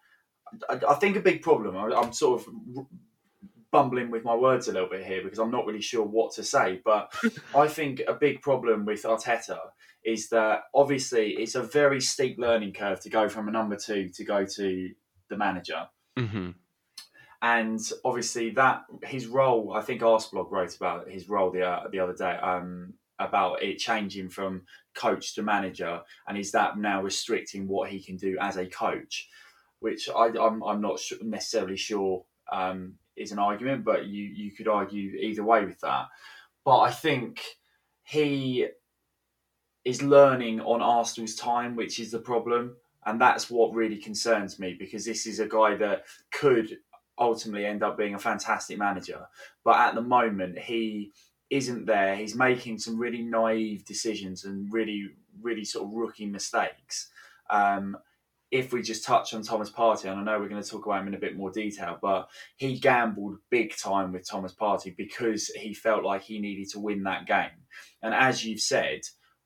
I, 0.70 0.80
I 0.90 0.96
think 0.96 1.16
a 1.16 1.22
big 1.22 1.42
problem. 1.42 1.78
I, 1.78 1.96
I'm 1.96 2.14
sort 2.14 2.42
of 2.42 2.86
bumbling 3.76 4.10
with 4.10 4.24
my 4.24 4.34
words 4.34 4.70
a 4.70 4.72
little 4.72 4.88
bit 4.88 5.06
here 5.06 5.22
because 5.22 5.38
I'm 5.38 5.52
not 5.52 5.66
really 5.66 5.82
sure 5.82 6.06
what 6.06 6.34
to 6.36 6.44
say, 6.44 6.80
but 6.86 7.14
I 7.56 7.68
think 7.68 8.02
a 8.08 8.14
big 8.14 8.42
problem 8.42 8.86
with 8.86 9.04
Arteta 9.04 9.60
is 10.06 10.30
that 10.30 10.62
obviously 10.74 11.32
it's 11.34 11.56
a 11.56 11.62
very 11.62 12.00
steep 12.00 12.38
learning 12.40 12.72
curve 12.72 13.02
to 13.02 13.10
go 13.10 13.28
from 13.28 13.50
a 13.50 13.52
number 13.52 13.76
two 13.76 14.08
to 14.14 14.24
go 14.24 14.46
to 14.46 14.90
the 15.30 15.38
manager. 15.38 15.88
Mm-hmm. 16.18 16.52
And 17.42 17.82
obviously 18.06 18.52
that 18.52 18.84
his 19.04 19.28
role, 19.28 19.74
I 19.76 19.82
think 19.82 20.00
Arsblog 20.00 20.52
wrote 20.52 20.78
about 20.78 21.10
his 21.10 21.28
role 21.28 21.52
the 21.52 21.64
uh, 21.64 21.90
the 21.92 22.00
other 22.00 22.14
day 22.14 22.38
um, 22.38 22.94
about 23.20 23.62
it 23.62 23.78
changing 23.78 24.30
from 24.30 24.62
coach 24.96 25.36
to 25.36 25.44
manager, 25.44 26.00
and 26.30 26.38
is 26.38 26.54
that 26.54 26.78
now 26.78 27.04
restricting 27.04 27.68
what 27.68 27.90
he 27.90 28.02
can 28.02 28.16
do 28.16 28.38
as 28.40 28.56
a 28.56 28.66
coach, 28.66 29.28
which 29.80 30.08
I, 30.08 30.28
I'm 30.28 30.64
I'm 30.64 30.80
not 30.80 31.02
necessarily 31.22 31.76
sure 31.76 32.24
um, 32.50 32.94
is 33.16 33.32
an 33.32 33.40
argument, 33.40 33.84
but 33.84 34.06
you 34.06 34.24
you 34.24 34.52
could 34.52 34.68
argue 34.68 35.12
either 35.12 35.44
way 35.44 35.66
with 35.66 35.80
that. 35.82 36.08
But 36.64 36.80
I 36.80 36.92
think 36.92 37.42
he 38.04 38.68
is 39.84 40.02
learning 40.02 40.60
on 40.62 40.82
Arsenal's 40.82 41.36
time, 41.36 41.76
which 41.76 42.00
is 42.00 42.12
the 42.12 42.20
problem. 42.20 42.76
And 43.06 43.22
that's 43.22 43.52
what 43.52 43.76
really 43.76 43.98
concerns 43.98 44.60
me 44.60 44.76
because 44.78 45.06
this 45.06 45.28
is 45.28 45.40
a 45.40 45.48
guy 45.48 45.76
that 45.76 46.06
could 46.32 46.80
ultimately 47.20 47.66
end 47.66 47.84
up 47.84 47.98
being 47.98 48.16
a 48.16 48.20
fantastic 48.20 48.80
manager. 48.80 49.28
But 49.64 49.78
at 49.78 49.96
the 49.96 50.02
moment, 50.02 50.58
he 50.58 51.14
isn't 51.52 51.86
there. 51.86 52.16
He's 52.16 52.36
making 52.36 52.80
some 52.80 52.98
really 52.98 53.22
naive 53.22 53.86
decisions 53.86 54.44
and 54.46 54.72
really, 54.74 55.10
really 55.40 55.64
sort 55.64 55.86
of 55.86 55.94
rookie 55.94 56.26
mistakes. 56.26 57.10
Um, 57.52 57.96
if 58.52 58.72
we 58.72 58.82
just 58.82 59.04
touch 59.04 59.34
on 59.34 59.42
Thomas 59.42 59.72
Partey, 59.72 60.06
and 60.06 60.20
I 60.20 60.24
know 60.24 60.40
we're 60.40 60.50
going 60.50 60.62
to 60.62 60.70
talk 60.70 60.86
about 60.86 61.02
him 61.02 61.10
in 61.10 61.16
a 61.16 61.20
bit 61.20 61.36
more 61.36 61.52
detail, 61.52 61.98
but 62.02 62.30
he 62.58 62.80
gambled 62.80 63.38
big 63.50 63.76
time 63.76 64.14
with 64.14 64.30
Thomas 64.30 64.54
Partey 64.54 64.96
because 64.96 65.48
he 65.48 65.74
felt 65.74 66.04
like 66.04 66.22
he 66.22 66.40
needed 66.40 66.70
to 66.70 66.80
win 66.80 67.04
that 67.04 67.26
game. 67.26 67.66
And 68.02 68.14
as 68.14 68.46
you've 68.46 68.62
said, 68.62 69.02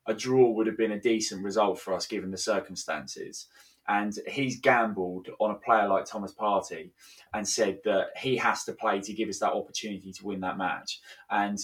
a 0.06 0.14
draw 0.14 0.50
would 0.50 0.66
have 0.66 0.76
been 0.76 0.92
a 0.92 1.00
decent 1.00 1.42
result 1.42 1.80
for 1.80 1.94
us 1.94 2.06
given 2.06 2.30
the 2.30 2.38
circumstances. 2.38 3.46
And 3.88 4.12
he's 4.28 4.60
gambled 4.60 5.28
on 5.40 5.50
a 5.50 5.54
player 5.54 5.88
like 5.88 6.04
Thomas 6.04 6.34
Partey 6.34 6.90
and 7.34 7.48
said 7.48 7.78
that 7.84 8.08
he 8.16 8.36
has 8.36 8.64
to 8.64 8.72
play 8.72 9.00
to 9.00 9.12
give 9.12 9.28
us 9.28 9.40
that 9.40 9.52
opportunity 9.52 10.12
to 10.12 10.26
win 10.26 10.40
that 10.40 10.58
match. 10.58 11.00
And 11.30 11.58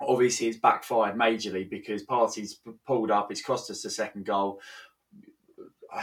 obviously, 0.00 0.48
it's 0.48 0.58
backfired 0.58 1.16
majorly 1.16 1.68
because 1.68 2.04
Partey's 2.04 2.60
pulled 2.86 3.10
up, 3.10 3.30
it's 3.30 3.42
cost 3.42 3.70
us 3.70 3.82
the 3.82 3.90
second 3.90 4.26
goal. 4.26 4.60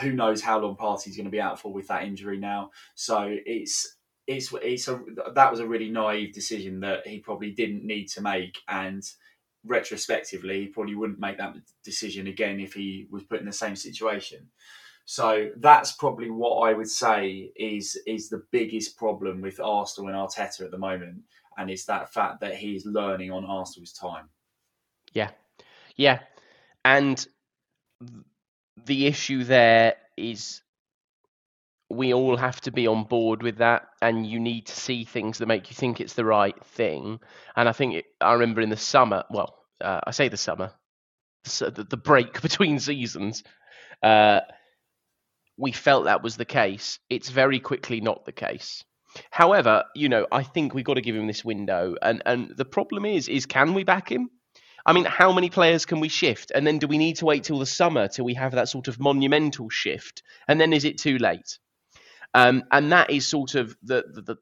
Who 0.02 0.14
knows 0.14 0.42
how 0.42 0.60
long 0.60 0.76
Partey's 0.76 1.16
going 1.16 1.26
to 1.26 1.32
be 1.32 1.42
out 1.42 1.60
for 1.60 1.72
with 1.72 1.88
that 1.88 2.04
injury 2.04 2.38
now? 2.38 2.72
So 2.96 3.28
it's 3.46 3.98
it's 4.28 4.54
it's 4.62 4.88
a 4.88 5.00
that 5.34 5.52
was 5.52 5.60
a 5.60 5.68
really 5.68 5.90
naive 5.90 6.34
decision 6.34 6.80
that 6.82 7.06
he 7.06 7.20
probably 7.20 7.52
didn't 7.52 7.86
need 7.86 8.08
to 8.10 8.22
make 8.22 8.58
and 8.68 9.04
retrospectively, 9.66 10.62
he 10.62 10.68
probably 10.68 10.96
wouldn't 10.96 11.20
make 11.20 11.38
that 11.38 11.56
decision 11.84 12.28
again 12.28 12.60
if 12.60 12.74
he 12.74 13.08
was 13.12 13.24
put 13.24 13.40
in 13.40 13.46
the 13.46 13.52
same 13.52 13.76
situation. 13.76 14.48
So 15.06 15.50
that's 15.58 15.92
probably 15.94 16.30
what 16.30 16.68
I 16.68 16.74
would 16.74 16.90
say 16.90 17.52
is 17.56 18.00
is 18.08 18.30
the 18.30 18.44
biggest 18.52 18.98
problem 18.98 19.42
with 19.42 19.60
Arsenal 19.60 20.10
and 20.10 20.18
Arteta 20.18 20.62
at 20.62 20.72
the 20.72 20.78
moment, 20.78 21.22
and 21.58 21.70
it's 21.70 21.86
that 21.86 22.12
fact 22.12 22.42
that 22.42 22.56
he's 22.56 22.86
learning 22.86 23.32
on 23.32 23.46
Arsenal's 23.46 23.94
time. 23.94 24.30
Yeah, 25.14 25.30
yeah, 25.96 26.22
and 26.84 27.26
the 28.86 29.08
issue 29.08 29.44
there 29.44 29.96
is 30.18 30.62
we 31.90 32.14
all 32.14 32.36
have 32.36 32.60
to 32.62 32.72
be 32.72 32.88
on 32.88 33.04
board 33.04 33.44
with 33.44 33.58
that 33.58 33.88
and 34.02 34.26
you 34.26 34.40
need 34.40 34.66
to 34.66 34.76
see 34.76 35.06
things 35.06 35.38
that 35.38 35.46
make 35.46 35.70
you 35.70 35.76
think 35.76 36.02
it's 36.02 36.14
the 36.14 36.26
right 36.26 36.64
thing. 36.66 37.20
And 37.56 37.70
i 37.70 37.72
think 37.72 37.96
it, 37.96 38.06
i 38.22 38.34
remember 38.34 38.62
in 38.62 38.70
the 38.70 38.78
summer 38.78 39.24
well 39.30 39.56
uh, 39.82 40.02
i 40.06 40.12
say 40.12 40.30
the 40.30 40.38
summer 40.38 40.72
the, 41.44 41.86
the 41.90 41.98
break 41.98 42.42
between 42.48 42.80
seasons 42.80 43.44
uh, 44.02 44.42
we 45.58 45.72
felt 45.72 46.06
that 46.06 46.24
was 46.24 46.36
the 46.36 46.46
case. 46.46 47.00
It's 47.10 47.30
very 47.30 47.60
quickly 47.60 48.02
not 48.02 48.26
the 48.26 48.32
case. 48.32 48.84
However 49.32 49.86
you 49.96 50.10
know 50.10 50.28
i 50.32 50.44
think 50.44 50.74
we've 50.74 50.84
got 50.84 50.96
to 50.96 51.02
give 51.02 51.16
him 51.16 51.28
this 51.28 51.46
window 51.46 51.96
and 52.02 52.22
and 52.26 52.52
the 52.58 52.66
problem 52.66 53.06
is 53.06 53.30
is 53.30 53.46
can 53.46 53.74
we 53.74 53.86
back 53.86 54.12
him 54.12 54.30
I 54.86 54.94
mean, 54.94 55.06
how 55.06 55.32
many 55.32 55.50
players 55.50 55.86
can 55.86 56.00
we 56.00 56.10
shift? 56.10 56.52
And 56.54 56.66
then 56.66 56.78
do 56.78 56.88
we 56.88 56.98
need 56.98 57.16
to 57.18 57.26
wait 57.26 57.44
till 57.44 57.60
the 57.60 57.66
summer 57.66 58.08
till 58.08 58.26
we 58.26 58.36
have 58.36 58.52
that 58.54 58.70
sort 58.70 58.88
of 58.88 59.00
monumental 59.00 59.70
shift? 59.70 60.22
And 60.48 60.62
then 60.62 60.74
is 60.74 60.86
it 60.86 60.98
too 60.98 61.18
late? 61.18 61.58
Um, 62.34 62.64
and 62.72 62.92
that 62.92 63.10
is 63.10 63.26
sort 63.26 63.56
of 63.56 63.76
the, 63.82 64.04
the 64.08 64.38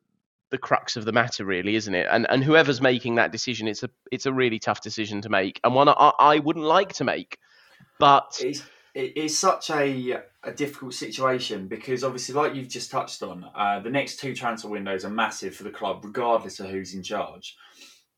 the 0.50 0.58
crux 0.60 0.98
of 0.98 1.06
the 1.06 1.12
matter, 1.12 1.44
really, 1.46 1.76
isn't 1.76 1.96
it? 1.96 2.08
And 2.12 2.28
and 2.30 2.44
whoever's 2.44 2.82
making 2.82 3.16
that 3.16 3.32
decision, 3.32 3.68
it's 3.68 3.84
a 3.84 3.90
it's 4.12 4.26
a 4.26 4.34
really 4.34 4.60
tough 4.60 4.82
decision 4.82 5.22
to 5.22 5.30
make, 5.30 5.60
and 5.64 5.74
one 5.74 5.90
I, 5.90 6.12
I 6.20 6.40
wouldn't 6.40 6.66
like 6.66 6.94
to 6.94 7.04
make. 7.04 7.40
But 8.00 8.40
it's, 8.40 8.64
it's 8.94 9.38
such 9.38 9.70
a 9.70 10.22
a 10.44 10.52
difficult 10.52 10.94
situation 10.94 11.68
because 11.68 12.04
obviously, 12.04 12.36
like 12.36 12.54
you've 12.54 12.68
just 12.68 12.92
touched 12.92 13.24
on, 13.24 13.50
uh, 13.56 13.80
the 13.80 13.90
next 13.90 14.20
two 14.20 14.36
transfer 14.36 14.68
windows 14.68 15.06
are 15.06 15.10
massive 15.10 15.56
for 15.56 15.64
the 15.64 15.72
club, 15.72 16.02
regardless 16.04 16.60
of 16.60 16.70
who's 16.70 16.94
in 16.94 17.02
charge 17.02 17.58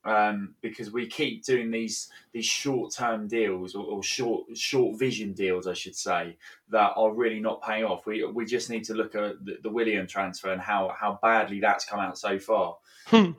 um, 0.05 0.53
because 0.62 0.91
we 0.91 1.07
keep 1.07 1.43
doing 1.43 1.71
these 1.71 2.09
these 2.31 2.45
short 2.45 2.93
term 2.93 3.27
deals 3.27 3.74
or, 3.74 3.85
or, 3.85 4.03
short 4.03 4.45
short 4.55 5.00
vision 5.00 5.33
deals, 5.33 5.67
I 5.67 5.74
should 5.74 5.95
say, 5.95 6.38
that 6.69 6.93
are 6.95 7.12
really 7.12 7.39
not 7.39 7.63
paying 7.63 7.83
off. 7.83 8.05
We 8.05 8.24
we 8.25 8.45
just 8.45 8.69
need 8.69 8.83
to 8.85 8.93
look 8.93 9.15
at 9.15 9.43
the, 9.43 9.57
the 9.63 9.69
Willian 9.69 10.05
transfer 10.05 10.51
and 10.51 10.62
how 10.62 10.93
how 10.97 11.19
badly 11.21 11.59
that's 11.59 11.85
come 11.85 12.00
out 12.00 12.17
so 12.17 12.38
far. 12.38 12.77
Hmm. 13.07 13.31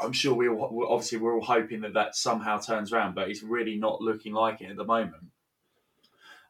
I'm 0.00 0.12
sure 0.12 0.34
we 0.34 0.48
all, 0.48 0.86
obviously 0.88 1.18
we're 1.18 1.34
all 1.34 1.44
hoping 1.44 1.82
that 1.82 1.92
that 1.92 2.16
somehow 2.16 2.58
turns 2.58 2.92
around, 2.92 3.14
but 3.14 3.28
it's 3.28 3.42
really 3.42 3.76
not 3.76 4.00
looking 4.00 4.32
like 4.32 4.62
it 4.62 4.70
at 4.70 4.76
the 4.76 4.84
moment. 4.84 5.24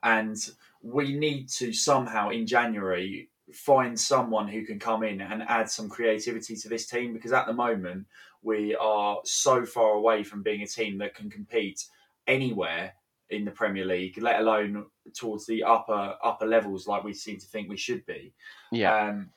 And 0.02 0.36
we 0.82 1.14
need 1.14 1.48
to 1.50 1.72
somehow 1.72 2.30
in 2.30 2.46
January 2.46 3.28
find 3.52 3.99
someone 3.99 4.49
who 4.49 4.64
can 4.64 4.78
come 4.78 5.02
in 5.02 5.21
and 5.21 5.42
add 5.49 5.71
some 5.71 5.88
creativity 5.88 6.57
to 6.57 6.69
this 6.69 6.87
team 6.87 7.12
because 7.12 7.33
at 7.33 7.47
the 7.47 7.52
moment 7.52 8.07
we 8.42 8.75
are 8.76 9.19
so 9.25 9.64
far 9.64 9.92
away 9.92 10.23
from 10.23 10.42
being 10.42 10.62
a 10.62 10.66
team 10.66 10.99
that 10.99 11.14
can 11.14 11.30
compete 11.30 11.85
anywhere 12.26 12.95
in 13.30 13.45
the 13.45 13.50
Premier 13.50 13.85
League, 13.85 14.21
let 14.21 14.40
alone 14.40 14.87
towards 15.14 15.47
the 15.47 15.62
upper 15.62 16.14
upper 16.23 16.47
levels 16.47 16.87
like 16.87 17.04
we 17.04 17.12
seem 17.12 17.38
to 17.38 17.47
think 17.47 17.69
we 17.69 17.76
should 17.76 18.04
be. 18.07 18.33
Yeah. 18.73 18.95
Um, 18.95 19.30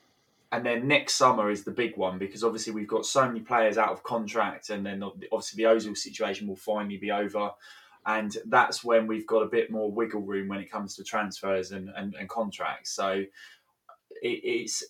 and 0.52 0.64
then 0.64 0.86
next 0.86 1.14
summer 1.14 1.50
is 1.50 1.64
the 1.64 1.72
big 1.72 1.96
one 1.96 2.18
because 2.18 2.44
obviously 2.44 2.72
we've 2.72 2.88
got 2.88 3.06
so 3.06 3.26
many 3.26 3.40
players 3.40 3.78
out 3.78 3.90
of 3.90 4.02
contract, 4.02 4.70
and 4.70 4.84
then 4.84 5.02
obviously 5.02 5.62
the 5.62 5.68
Ozil 5.68 5.96
situation 5.96 6.46
will 6.46 6.56
finally 6.56 6.96
be 6.96 7.10
over, 7.10 7.50
and 8.06 8.36
that's 8.46 8.84
when 8.84 9.06
we've 9.06 9.26
got 9.26 9.42
a 9.42 9.48
bit 9.48 9.70
more 9.70 9.90
wiggle 9.90 10.22
room 10.22 10.48
when 10.48 10.60
it 10.60 10.70
comes 10.70 10.94
to 10.96 11.04
transfers 11.04 11.72
and 11.72 11.90
and, 11.96 12.14
and 12.14 12.28
contracts. 12.28 12.90
So 12.90 13.24
it, 14.24 14.40
it's 14.42 14.82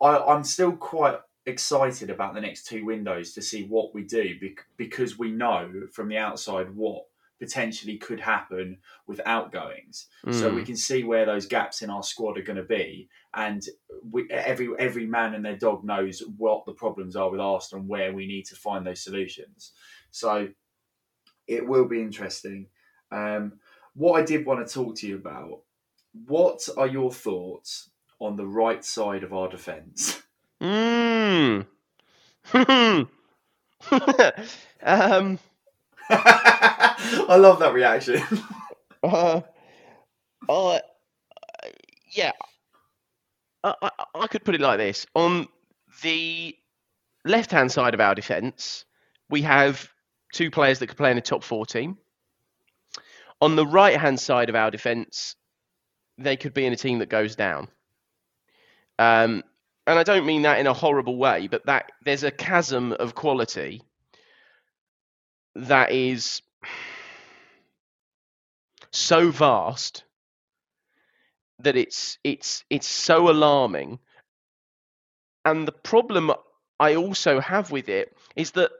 I, 0.00 0.16
I'm 0.16 0.42
still 0.42 0.72
quite 0.72 1.18
excited 1.46 2.10
about 2.10 2.34
the 2.34 2.40
next 2.40 2.66
two 2.66 2.84
windows 2.84 3.32
to 3.34 3.42
see 3.42 3.64
what 3.64 3.94
we 3.94 4.02
do 4.02 4.34
because 4.76 5.18
we 5.18 5.30
know 5.30 5.70
from 5.92 6.08
the 6.08 6.16
outside 6.16 6.74
what 6.74 7.04
potentially 7.40 7.98
could 7.98 8.20
happen 8.20 8.78
with 9.08 9.20
outgoings. 9.26 10.06
Mm. 10.24 10.34
So 10.34 10.48
we 10.50 10.60
hmm. 10.60 10.66
can 10.66 10.76
see 10.76 11.02
where 11.02 11.26
those 11.26 11.46
gaps 11.46 11.82
in 11.82 11.90
our 11.90 12.04
squad 12.04 12.38
are 12.38 12.42
going 12.42 12.56
to 12.56 12.62
be, 12.62 13.08
and 13.34 13.64
we, 14.08 14.30
every 14.30 14.68
every 14.78 15.06
man 15.06 15.34
and 15.34 15.44
their 15.44 15.56
dog 15.56 15.84
knows 15.84 16.22
what 16.36 16.64
the 16.66 16.72
problems 16.72 17.16
are 17.16 17.30
with 17.30 17.40
Arsenal 17.40 17.80
and 17.80 17.88
where 17.88 18.12
we 18.12 18.26
need 18.28 18.46
to 18.46 18.54
find 18.54 18.86
those 18.86 19.02
solutions. 19.02 19.72
So 20.12 20.48
it 21.48 21.66
will 21.66 21.88
be 21.88 22.00
interesting. 22.00 22.68
Um, 23.10 23.54
what 23.94 24.20
I 24.20 24.24
did 24.24 24.46
want 24.46 24.66
to 24.66 24.72
talk 24.72 24.96
to 24.98 25.08
you 25.08 25.16
about. 25.16 25.62
What 26.26 26.68
are 26.76 26.86
your 26.86 27.10
thoughts 27.10 27.88
on 28.22 28.36
the 28.36 28.46
right 28.46 28.84
side 28.84 29.22
of 29.24 29.32
our 29.32 29.48
defence? 29.48 30.22
Mm. 30.62 31.66
um. 34.82 35.38
I 36.10 37.36
love 37.36 37.58
that 37.60 37.72
reaction. 37.72 38.22
uh, 39.02 39.40
uh, 40.48 40.78
yeah. 42.10 42.32
I, 43.64 43.74
I, 43.82 43.90
I 44.14 44.26
could 44.26 44.44
put 44.44 44.54
it 44.54 44.60
like 44.60 44.78
this. 44.78 45.06
On 45.14 45.48
the 46.02 46.56
left 47.24 47.50
hand 47.50 47.72
side 47.72 47.94
of 47.94 48.00
our 48.00 48.14
defence, 48.14 48.84
we 49.30 49.42
have 49.42 49.88
two 50.32 50.50
players 50.50 50.78
that 50.78 50.88
could 50.88 50.96
play 50.96 51.10
in 51.10 51.16
the 51.16 51.22
top 51.22 51.42
four 51.42 51.66
team. 51.66 51.98
On 53.40 53.56
the 53.56 53.66
right 53.66 53.98
hand 53.98 54.20
side 54.20 54.48
of 54.48 54.54
our 54.54 54.70
defence, 54.70 55.34
they 56.18 56.36
could 56.36 56.54
be 56.54 56.66
in 56.66 56.72
a 56.72 56.76
team 56.76 56.98
that 57.00 57.08
goes 57.08 57.34
down. 57.34 57.68
Um, 58.98 59.42
and 59.86 59.98
I 59.98 60.02
don't 60.02 60.26
mean 60.26 60.42
that 60.42 60.60
in 60.60 60.66
a 60.66 60.72
horrible 60.72 61.16
way, 61.16 61.48
but 61.48 61.66
that 61.66 61.90
there's 62.04 62.22
a 62.22 62.30
chasm 62.30 62.92
of 62.92 63.14
quality 63.14 63.82
that 65.54 65.92
is 65.92 66.42
so 68.92 69.30
vast 69.30 70.04
that 71.60 71.76
it's 71.76 72.18
it's 72.24 72.64
it's 72.70 72.86
so 72.86 73.30
alarming. 73.30 73.98
And 75.44 75.66
the 75.66 75.72
problem 75.72 76.32
I 76.78 76.94
also 76.94 77.40
have 77.40 77.70
with 77.70 77.88
it 77.88 78.16
is 78.36 78.52
that 78.52 78.70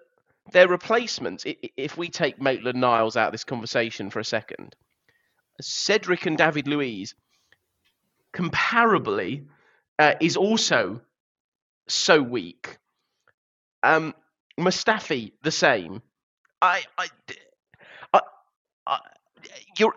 their 0.52 0.68
replacements, 0.68 1.44
if 1.76 1.96
we 1.96 2.08
take 2.08 2.40
Maitland 2.40 2.80
Niles 2.80 3.16
out 3.16 3.28
of 3.28 3.32
this 3.32 3.44
conversation 3.44 4.10
for 4.10 4.20
a 4.20 4.24
second, 4.24 4.74
Cedric 5.60 6.26
and 6.26 6.36
David 6.36 6.66
Luiz, 6.66 7.14
comparably, 8.32 9.44
uh, 9.98 10.14
is 10.20 10.36
also 10.36 11.00
so 11.88 12.22
weak. 12.22 12.78
Um, 13.82 14.14
Mustafi, 14.58 15.32
the 15.42 15.50
same. 15.50 16.02
I, 16.60 16.82
I, 16.96 17.08
I, 18.12 18.20
I 18.86 18.98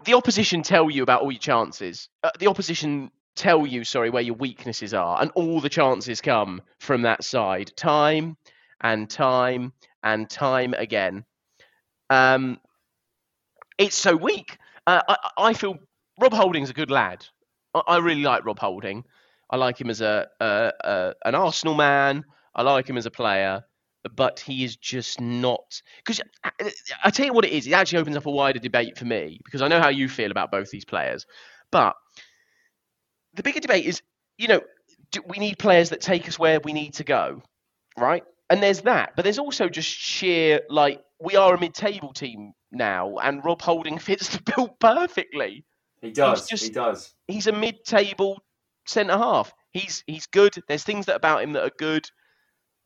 the 0.06 0.14
opposition 0.14 0.64
tell 0.64 0.90
you 0.90 1.04
about 1.04 1.22
all 1.22 1.32
your 1.32 1.40
chances. 1.40 2.10
Uh, 2.24 2.32
the 2.40 2.48
opposition 2.48 3.12
tell 3.36 3.68
you, 3.68 3.84
sorry, 3.84 4.10
where 4.10 4.24
your 4.24 4.36
weaknesses 4.36 4.94
are, 4.94 5.22
and 5.22 5.32
all 5.36 5.60
the 5.60 5.70
chances 5.70 6.22
come 6.22 6.62
from 6.80 7.04
that 7.04 7.24
side, 7.24 7.72
time 7.76 8.38
and 8.82 9.10
time 9.10 9.74
and 10.04 10.30
time 10.30 10.74
again. 10.74 11.26
Um, 12.10 12.60
it's 13.78 13.96
so 13.98 14.16
weak. 14.16 14.58
Uh, 14.88 15.02
I, 15.08 15.18
I 15.38 15.54
feel 15.54 15.78
Rob 16.20 16.34
Holding's 16.34 16.70
a 16.70 16.74
good 16.74 16.92
lad. 16.92 17.26
I, 17.74 17.82
I 17.88 17.98
really 17.98 18.24
like 18.24 18.46
Rob 18.46 18.60
Holding. 18.60 19.04
I 19.50 19.58
like 19.58 19.80
him 19.80 19.90
as 19.90 20.02
a, 20.02 20.28
a, 20.40 20.72
a 20.82 21.14
an 21.26 21.36
Arsenal 21.36 21.76
man. 21.76 22.24
I 22.56 22.62
like 22.62 22.88
him 22.90 22.98
as 22.98 23.06
a 23.06 23.12
player, 23.12 23.64
but 24.16 24.40
he 24.40 24.64
is 24.64 24.76
just 24.76 25.20
not. 25.20 25.82
Because 25.98 26.22
I, 26.44 26.52
I 27.04 27.10
tell 27.10 27.26
you 27.26 27.34
what 27.34 27.46
it 27.46 27.52
is. 27.52 27.68
It 27.68 27.74
actually 27.74 28.00
opens 28.00 28.18
up 28.18 28.26
a 28.26 28.32
wider 28.32 28.60
debate 28.60 28.98
for 28.98 29.06
me 29.06 29.40
because 29.44 29.62
I 29.62 29.68
know 29.68 29.80
how 29.80 29.90
you 29.90 30.08
feel 30.10 30.32
about 30.32 30.52
both 30.52 30.72
these 30.72 30.86
players, 30.86 31.26
but 31.72 31.96
the 33.34 33.44
bigger 33.44 33.60
debate 33.60 33.86
is, 33.86 34.02
you 34.38 34.48
know, 34.48 34.62
do 35.12 35.22
we 35.28 35.38
need 35.38 35.60
players 35.60 35.90
that 35.90 36.02
take 36.02 36.28
us 36.28 36.40
where 36.40 36.60
we 36.60 36.74
need 36.74 36.94
to 36.96 37.04
go, 37.04 37.42
right? 37.98 38.24
And 38.50 38.62
there's 38.62 38.82
that, 38.82 39.14
but 39.16 39.24
there's 39.24 39.40
also 39.40 39.70
just 39.70 39.90
sheer 39.90 40.62
like 40.70 41.02
we 41.20 41.36
are 41.36 41.56
a 41.56 41.60
mid-table 41.60 42.14
team 42.14 42.54
now, 42.72 43.18
and 43.18 43.44
Rob 43.44 43.62
Holding 43.62 43.98
fits 44.00 44.30
the 44.30 44.42
bill 44.42 44.70
perfectly. 44.80 45.66
He 46.02 46.12
does. 46.12 46.48
Just, 46.48 46.66
he 46.66 46.70
does. 46.70 47.14
He's 47.28 47.48
a 47.48 47.52
mid-table 47.52 48.44
centre 48.86 49.18
half. 49.18 49.54
He's 49.72 50.04
he's 50.08 50.28
good. 50.28 50.56
There's 50.68 50.84
things 50.84 51.08
that 51.08 51.16
about 51.16 51.44
him 51.44 51.54
that 51.54 51.64
are 51.64 51.72
good, 51.78 52.10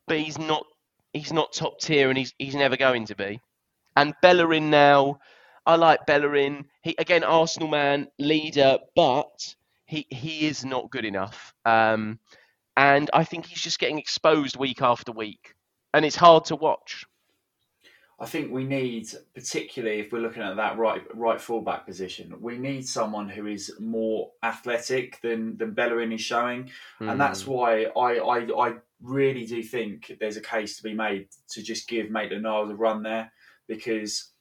but 0.06 0.18
he's 0.18 0.38
not 0.38 0.64
he's 1.12 1.32
not 1.32 1.52
top 1.52 1.80
tier, 1.80 2.08
and 2.08 2.18
he's 2.18 2.34
he's 2.38 2.54
never 2.54 2.76
going 2.76 3.06
to 3.06 3.14
be. 3.14 3.40
And 3.96 4.14
Bellerin 4.22 4.70
now, 4.70 5.18
I 5.66 5.76
like 5.76 6.06
Bellerin. 6.06 6.66
He 6.82 6.94
again 6.98 7.24
Arsenal 7.24 7.68
man, 7.68 8.08
leader, 8.18 8.78
but 8.96 9.54
he 9.86 10.06
he 10.10 10.46
is 10.46 10.64
not 10.64 10.90
good 10.90 11.04
enough. 11.04 11.54
Um, 11.64 12.18
and 12.76 13.10
I 13.12 13.24
think 13.24 13.46
he's 13.46 13.62
just 13.62 13.78
getting 13.78 13.98
exposed 13.98 14.56
week 14.56 14.82
after 14.82 15.12
week, 15.12 15.54
and 15.92 16.04
it's 16.04 16.16
hard 16.16 16.46
to 16.46 16.56
watch. 16.56 17.04
I 18.20 18.26
think 18.26 18.52
we 18.52 18.64
need, 18.64 19.08
particularly 19.34 20.00
if 20.00 20.12
we're 20.12 20.20
looking 20.20 20.42
at 20.42 20.56
that 20.56 20.76
right 20.76 21.02
right 21.14 21.40
fullback 21.40 21.86
position, 21.86 22.34
we 22.38 22.58
need 22.58 22.86
someone 22.86 23.30
who 23.30 23.46
is 23.46 23.72
more 23.80 24.30
athletic 24.42 25.18
than 25.22 25.56
than 25.56 25.72
Bellerin 25.72 26.12
is 26.12 26.20
showing, 26.20 26.70
mm. 27.00 27.10
and 27.10 27.18
that's 27.18 27.42
hmm. 27.42 27.52
why 27.52 27.84
I, 27.96 28.18
I 28.18 28.68
I 28.68 28.74
really 29.02 29.46
do 29.46 29.62
think 29.62 30.18
there's 30.20 30.36
a 30.36 30.42
case 30.42 30.76
to 30.76 30.82
be 30.82 30.92
made 30.92 31.28
to 31.48 31.62
just 31.62 31.88
give 31.88 32.10
Maitland 32.10 32.42
Niles 32.42 32.70
a 32.70 32.74
run 32.74 33.02
there 33.02 33.32
because 33.66 34.32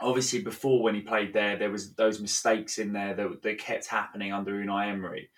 obviously 0.00 0.42
before 0.42 0.82
when 0.82 0.94
he 0.96 1.00
played 1.00 1.32
there 1.32 1.56
there 1.56 1.70
was 1.70 1.94
those 1.94 2.20
mistakes 2.20 2.78
in 2.78 2.92
there 2.92 3.14
that, 3.14 3.40
that 3.42 3.58
kept 3.58 3.86
happening 3.86 4.32
under 4.32 4.52
Unai 4.52 4.88
Emery, 4.88 5.30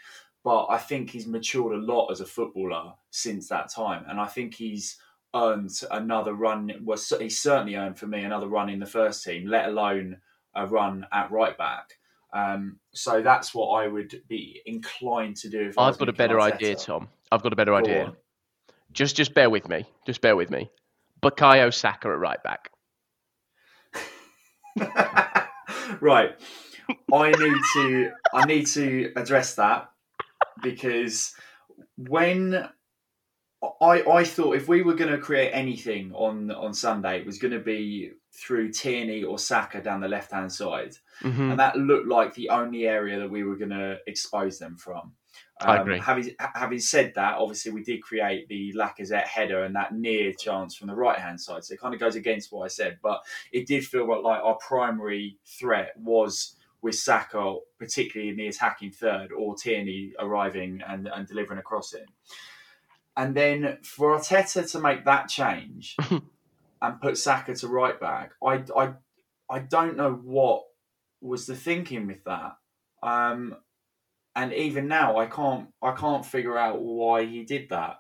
but 0.42 0.68
I 0.70 0.78
think 0.78 1.10
he's 1.10 1.26
matured 1.26 1.74
a 1.74 1.84
lot 1.84 2.08
as 2.08 2.22
a 2.22 2.26
footballer 2.26 2.94
since 3.10 3.46
that 3.50 3.70
time, 3.70 4.06
and 4.08 4.18
I 4.18 4.26
think 4.26 4.54
he's 4.54 4.96
earned 5.34 5.70
another 5.90 6.34
run. 6.34 6.72
Was 6.84 7.12
he 7.18 7.28
certainly 7.28 7.76
earned 7.76 7.98
for 7.98 8.06
me 8.06 8.22
another 8.22 8.48
run 8.48 8.68
in 8.68 8.78
the 8.80 8.86
first 8.86 9.24
team, 9.24 9.46
let 9.46 9.68
alone 9.68 10.18
a 10.54 10.66
run 10.66 11.06
at 11.12 11.30
right 11.30 11.56
back. 11.56 11.94
Um, 12.32 12.78
so 12.92 13.22
that's 13.22 13.54
what 13.54 13.68
I 13.68 13.88
would 13.88 14.22
be 14.28 14.60
inclined 14.66 15.36
to 15.36 15.48
do. 15.48 15.72
I've 15.78 15.98
got 15.98 16.08
a 16.08 16.12
better 16.12 16.40
idea, 16.40 16.74
Tom. 16.74 17.08
I've 17.32 17.42
got 17.42 17.52
a 17.52 17.56
better 17.56 17.72
Go 17.72 17.78
idea. 17.78 18.04
On. 18.06 18.16
Just, 18.92 19.16
just 19.16 19.34
bear 19.34 19.48
with 19.48 19.68
me. 19.68 19.84
Just 20.06 20.20
bear 20.20 20.36
with 20.36 20.50
me. 20.50 20.70
Bukayo 21.22 21.72
Saka 21.72 22.08
at 22.08 22.18
right 22.18 22.42
back. 22.42 22.70
right. 26.00 26.36
I 27.12 27.30
need 27.30 27.60
to. 27.74 28.10
I 28.32 28.44
need 28.46 28.66
to 28.68 29.12
address 29.16 29.54
that 29.56 29.90
because 30.62 31.34
when 31.96 32.68
I, 33.80 34.02
I 34.02 34.24
thought 34.24 34.56
if 34.56 34.68
we 34.68 34.82
were 34.82 34.94
going 34.94 35.10
to 35.10 35.18
create 35.18 35.50
anything 35.50 36.12
on 36.14 36.50
on 36.52 36.72
Sunday, 36.72 37.18
it 37.18 37.26
was 37.26 37.38
going 37.38 37.52
to 37.52 37.60
be 37.60 38.12
through 38.32 38.72
Tierney 38.72 39.24
or 39.24 39.38
Saka 39.38 39.82
down 39.82 40.00
the 40.00 40.08
left 40.08 40.30
hand 40.30 40.52
side, 40.52 40.94
mm-hmm. 41.22 41.50
and 41.50 41.58
that 41.58 41.76
looked 41.76 42.06
like 42.06 42.34
the 42.34 42.50
only 42.50 42.86
area 42.86 43.18
that 43.18 43.30
we 43.30 43.42
were 43.42 43.56
going 43.56 43.70
to 43.70 43.98
expose 44.06 44.58
them 44.58 44.76
from. 44.76 45.12
Um, 45.60 45.70
I 45.70 45.80
agree. 45.80 45.98
Having 45.98 46.36
having 46.54 46.78
said 46.78 47.12
that, 47.16 47.34
obviously 47.34 47.72
we 47.72 47.82
did 47.82 48.00
create 48.00 48.46
the 48.48 48.72
Lacazette 48.76 49.26
header 49.26 49.64
and 49.64 49.74
that 49.74 49.92
near 49.92 50.32
chance 50.32 50.76
from 50.76 50.86
the 50.86 50.94
right 50.94 51.18
hand 51.18 51.40
side, 51.40 51.64
so 51.64 51.74
it 51.74 51.80
kind 51.80 51.94
of 51.94 52.00
goes 52.00 52.14
against 52.14 52.52
what 52.52 52.64
I 52.64 52.68
said. 52.68 52.98
But 53.02 53.22
it 53.50 53.66
did 53.66 53.84
feel 53.84 54.06
like 54.22 54.40
our 54.40 54.56
primary 54.56 55.36
threat 55.44 55.94
was 55.96 56.54
with 56.80 56.94
Saka, 56.94 57.56
particularly 57.76 58.30
in 58.30 58.36
the 58.36 58.46
attacking 58.46 58.92
third, 58.92 59.32
or 59.32 59.56
Tierney 59.56 60.12
arriving 60.20 60.80
and, 60.86 61.08
and 61.08 61.26
delivering 61.26 61.58
a 61.58 61.62
crossing. 61.62 62.06
And 63.18 63.34
then 63.34 63.78
for 63.82 64.16
Arteta 64.16 64.70
to 64.70 64.80
make 64.80 65.04
that 65.04 65.28
change 65.28 65.96
and 66.80 67.00
put 67.00 67.18
Saka 67.18 67.52
to 67.56 67.66
right 67.66 67.98
back, 68.00 68.30
I, 68.42 68.62
I, 68.76 68.92
I 69.50 69.58
don't 69.58 69.96
know 69.96 70.12
what 70.12 70.62
was 71.20 71.44
the 71.44 71.56
thinking 71.56 72.06
with 72.06 72.22
that. 72.24 72.56
Um, 73.02 73.56
and 74.36 74.52
even 74.52 74.86
now, 74.86 75.16
I 75.16 75.26
can't 75.26 75.66
I 75.82 75.92
can't 75.92 76.24
figure 76.24 76.56
out 76.56 76.80
why 76.80 77.24
he 77.24 77.42
did 77.42 77.70
that. 77.70 77.96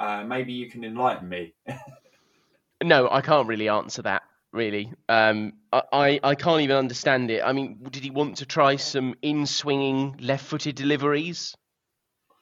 Uh, 0.00 0.24
maybe 0.24 0.52
you 0.52 0.68
can 0.68 0.82
enlighten 0.82 1.28
me. 1.28 1.54
no, 2.82 3.08
I 3.08 3.20
can't 3.20 3.46
really 3.46 3.68
answer 3.68 4.02
that. 4.02 4.22
really. 4.52 4.92
Um, 5.08 5.52
I, 5.72 5.82
I, 5.92 6.20
I 6.24 6.34
can't 6.34 6.62
even 6.62 6.76
understand 6.76 7.30
it. 7.30 7.42
I 7.44 7.52
mean, 7.52 7.78
did 7.90 8.02
he 8.02 8.10
want 8.10 8.38
to 8.38 8.46
try 8.46 8.76
some 8.76 9.14
in 9.22 9.46
swinging 9.46 10.16
left 10.20 10.44
footed 10.44 10.74
deliveries? 10.74 11.54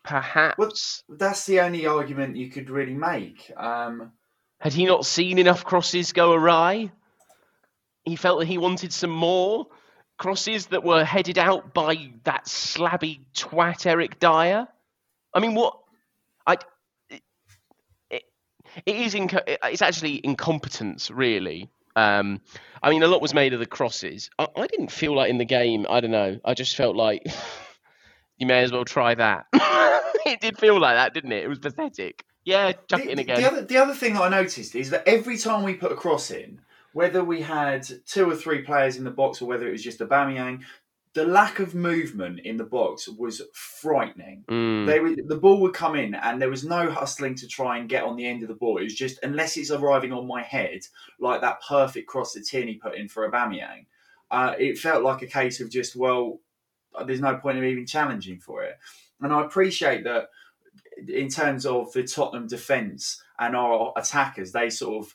Perhaps. 0.05 0.59
Well, 0.59 1.19
that's 1.19 1.47
the 1.47 1.61
only 1.61 1.87
argument 1.87 2.37
you 2.37 2.51
could 2.51 2.69
really 2.71 2.95
make. 2.95 3.51
Um, 3.57 4.12
Had 4.61 4.75
he 4.75 4.85
not 4.85 5.07
seen 5.07 5.38
enough 5.38 5.64
crosses 5.64 6.12
go 6.12 6.33
awry? 6.33 6.93
He 8.05 8.17
felt 8.17 8.40
that 8.40 8.47
he 8.47 8.59
wanted 8.59 8.93
some 8.93 9.11
more 9.11 9.67
crosses 10.19 10.67
that 10.67 10.85
were 10.85 11.05
headed 11.05 11.38
out 11.38 11.73
by 11.73 12.11
that 12.25 12.45
slabby 12.45 13.21
twat 13.35 13.87
Eric 13.87 14.21
Dier. 14.21 14.69
I 15.33 15.40
mean, 15.40 15.55
what? 15.55 15.79
I. 16.47 16.59
It, 18.11 18.23
it 18.85 18.97
is. 18.97 19.14
Inco- 19.14 19.43
it's 19.47 19.83
actually 19.83 20.21
incompetence, 20.23 21.11
really. 21.11 21.71
Um, 21.97 22.43
I 22.83 22.90
mean, 22.90 23.03
a 23.03 23.07
lot 23.07 23.23
was 23.23 23.33
made 23.33 23.55
of 23.55 23.61
the 23.61 23.67
crosses. 23.67 24.29
I, 24.38 24.49
I 24.55 24.67
didn't 24.67 24.90
feel 24.90 25.14
like 25.14 25.31
in 25.31 25.38
the 25.38 25.45
game. 25.47 25.87
I 25.88 26.01
don't 26.01 26.11
know. 26.11 26.38
I 26.45 26.53
just 26.53 26.77
felt 26.77 26.95
like 26.95 27.23
you 28.38 28.47
may 28.47 28.62
as 28.62 28.73
well 28.73 28.85
try 28.85 29.14
that. 29.14 29.47
it 30.27 30.40
did 30.40 30.59
feel 30.59 30.81
like 30.81 30.97
that, 30.97 31.14
didn't 31.14 31.33
it? 31.33 31.44
It 31.44 31.49
was 31.49 31.59
pathetic. 31.59 32.25
Yeah, 32.44 32.73
chuck 32.73 33.03
the, 33.03 33.09
it 33.09 33.11
in 33.11 33.18
again. 33.18 33.40
The 33.40 33.51
other, 33.51 33.62
the 33.62 33.77
other 33.79 33.94
thing 33.94 34.14
that 34.14 34.23
I 34.23 34.29
noticed 34.29 34.75
is 34.75 34.90
that 34.90 35.07
every 35.07 35.38
time 35.38 35.62
we 35.62 35.75
put 35.75 35.92
a 35.92 35.97
cross 35.97 36.31
in, 36.31 36.61
whether 36.92 37.25
we 37.25 37.40
had 37.40 37.87
two 38.07 38.31
or 38.31 38.37
three 38.37 38.62
players 38.62 38.97
in 38.97 39.05
the 39.05 39.11
box 39.11 39.40
or 39.40 39.47
whether 39.47 39.66
it 39.66 39.73
was 39.73 39.83
just 39.83 40.01
Aubameyang, 40.01 40.62
the 41.14 41.25
lack 41.25 41.61
of 41.61 41.75
movement 41.75 42.40
in 42.40 42.57
the 42.57 42.64
box 42.64 43.09
was 43.09 43.40
frightening. 43.53 44.44
Mm. 44.49 44.87
They 44.87 44.99
were, 44.99 45.14
the 45.16 45.38
ball 45.38 45.61
would 45.61 45.73
come 45.73 45.94
in 45.94 46.14
and 46.14 46.42
there 46.42 46.51
was 46.51 46.64
no 46.64 46.90
hustling 46.90 47.37
to 47.37 47.47
try 47.47 47.79
and 47.79 47.88
get 47.88 48.03
on 48.03 48.16
the 48.16 48.27
end 48.27 48.42
of 48.42 48.49
the 48.49 48.55
ball. 48.55 48.79
It 48.79 48.85
was 48.85 48.97
just 48.97 49.20
unless 49.23 49.57
it's 49.57 49.70
arriving 49.70 50.12
on 50.12 50.27
my 50.27 50.42
head, 50.42 50.81
like 51.20 51.40
that 51.40 51.62
perfect 51.66 52.09
cross 52.09 52.33
that 52.33 52.47
Tierney 52.47 52.75
put 52.75 52.97
in 52.97 53.09
for 53.09 53.31
Aubameyang, 53.31 53.87
uh, 54.33 54.55
it 54.59 54.77
felt 54.77 55.05
like 55.05 55.23
a 55.23 55.29
case 55.29 55.61
of 55.61 55.70
just 55.70 55.94
well, 55.94 56.40
there's 57.07 57.20
no 57.20 57.37
point 57.37 57.59
in 57.59 57.64
even 57.64 57.87
challenging 57.87 58.38
for 58.40 58.62
it. 58.62 58.78
And 59.20 59.33
I 59.33 59.44
appreciate 59.44 60.04
that 60.04 60.28
in 61.09 61.28
terms 61.28 61.66
of 61.66 61.92
the 61.92 62.04
Tottenham 62.04 62.46
defence 62.46 63.22
and 63.38 63.57
our 63.57 63.92
attackers, 63.96 64.52
they 64.52 64.70
sort 64.70 65.04
of 65.07 65.14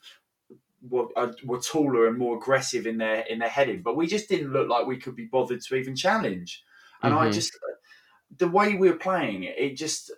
were, 0.81 1.07
uh, 1.15 1.33
were 1.43 1.59
taller 1.59 2.07
and 2.07 2.17
more 2.17 2.37
aggressive 2.37 2.87
in 2.87 2.97
their 2.97 3.21
in 3.21 3.39
their 3.39 3.49
heading, 3.49 3.81
but 3.81 3.97
we 3.97 4.07
just 4.07 4.29
didn't 4.29 4.53
look 4.53 4.69
like 4.69 4.87
we 4.87 4.97
could 4.97 5.15
be 5.15 5.25
bothered 5.25 5.61
to 5.61 5.75
even 5.75 5.95
challenge. 5.95 6.63
And 7.01 7.13
I 7.13 7.27
Mhm. 7.27 7.33
just 7.33 7.57
the 8.37 8.47
way 8.47 8.75
we 8.75 8.89
were 8.89 8.97
playing, 8.97 9.43
it 9.43 9.75
just 9.75 10.11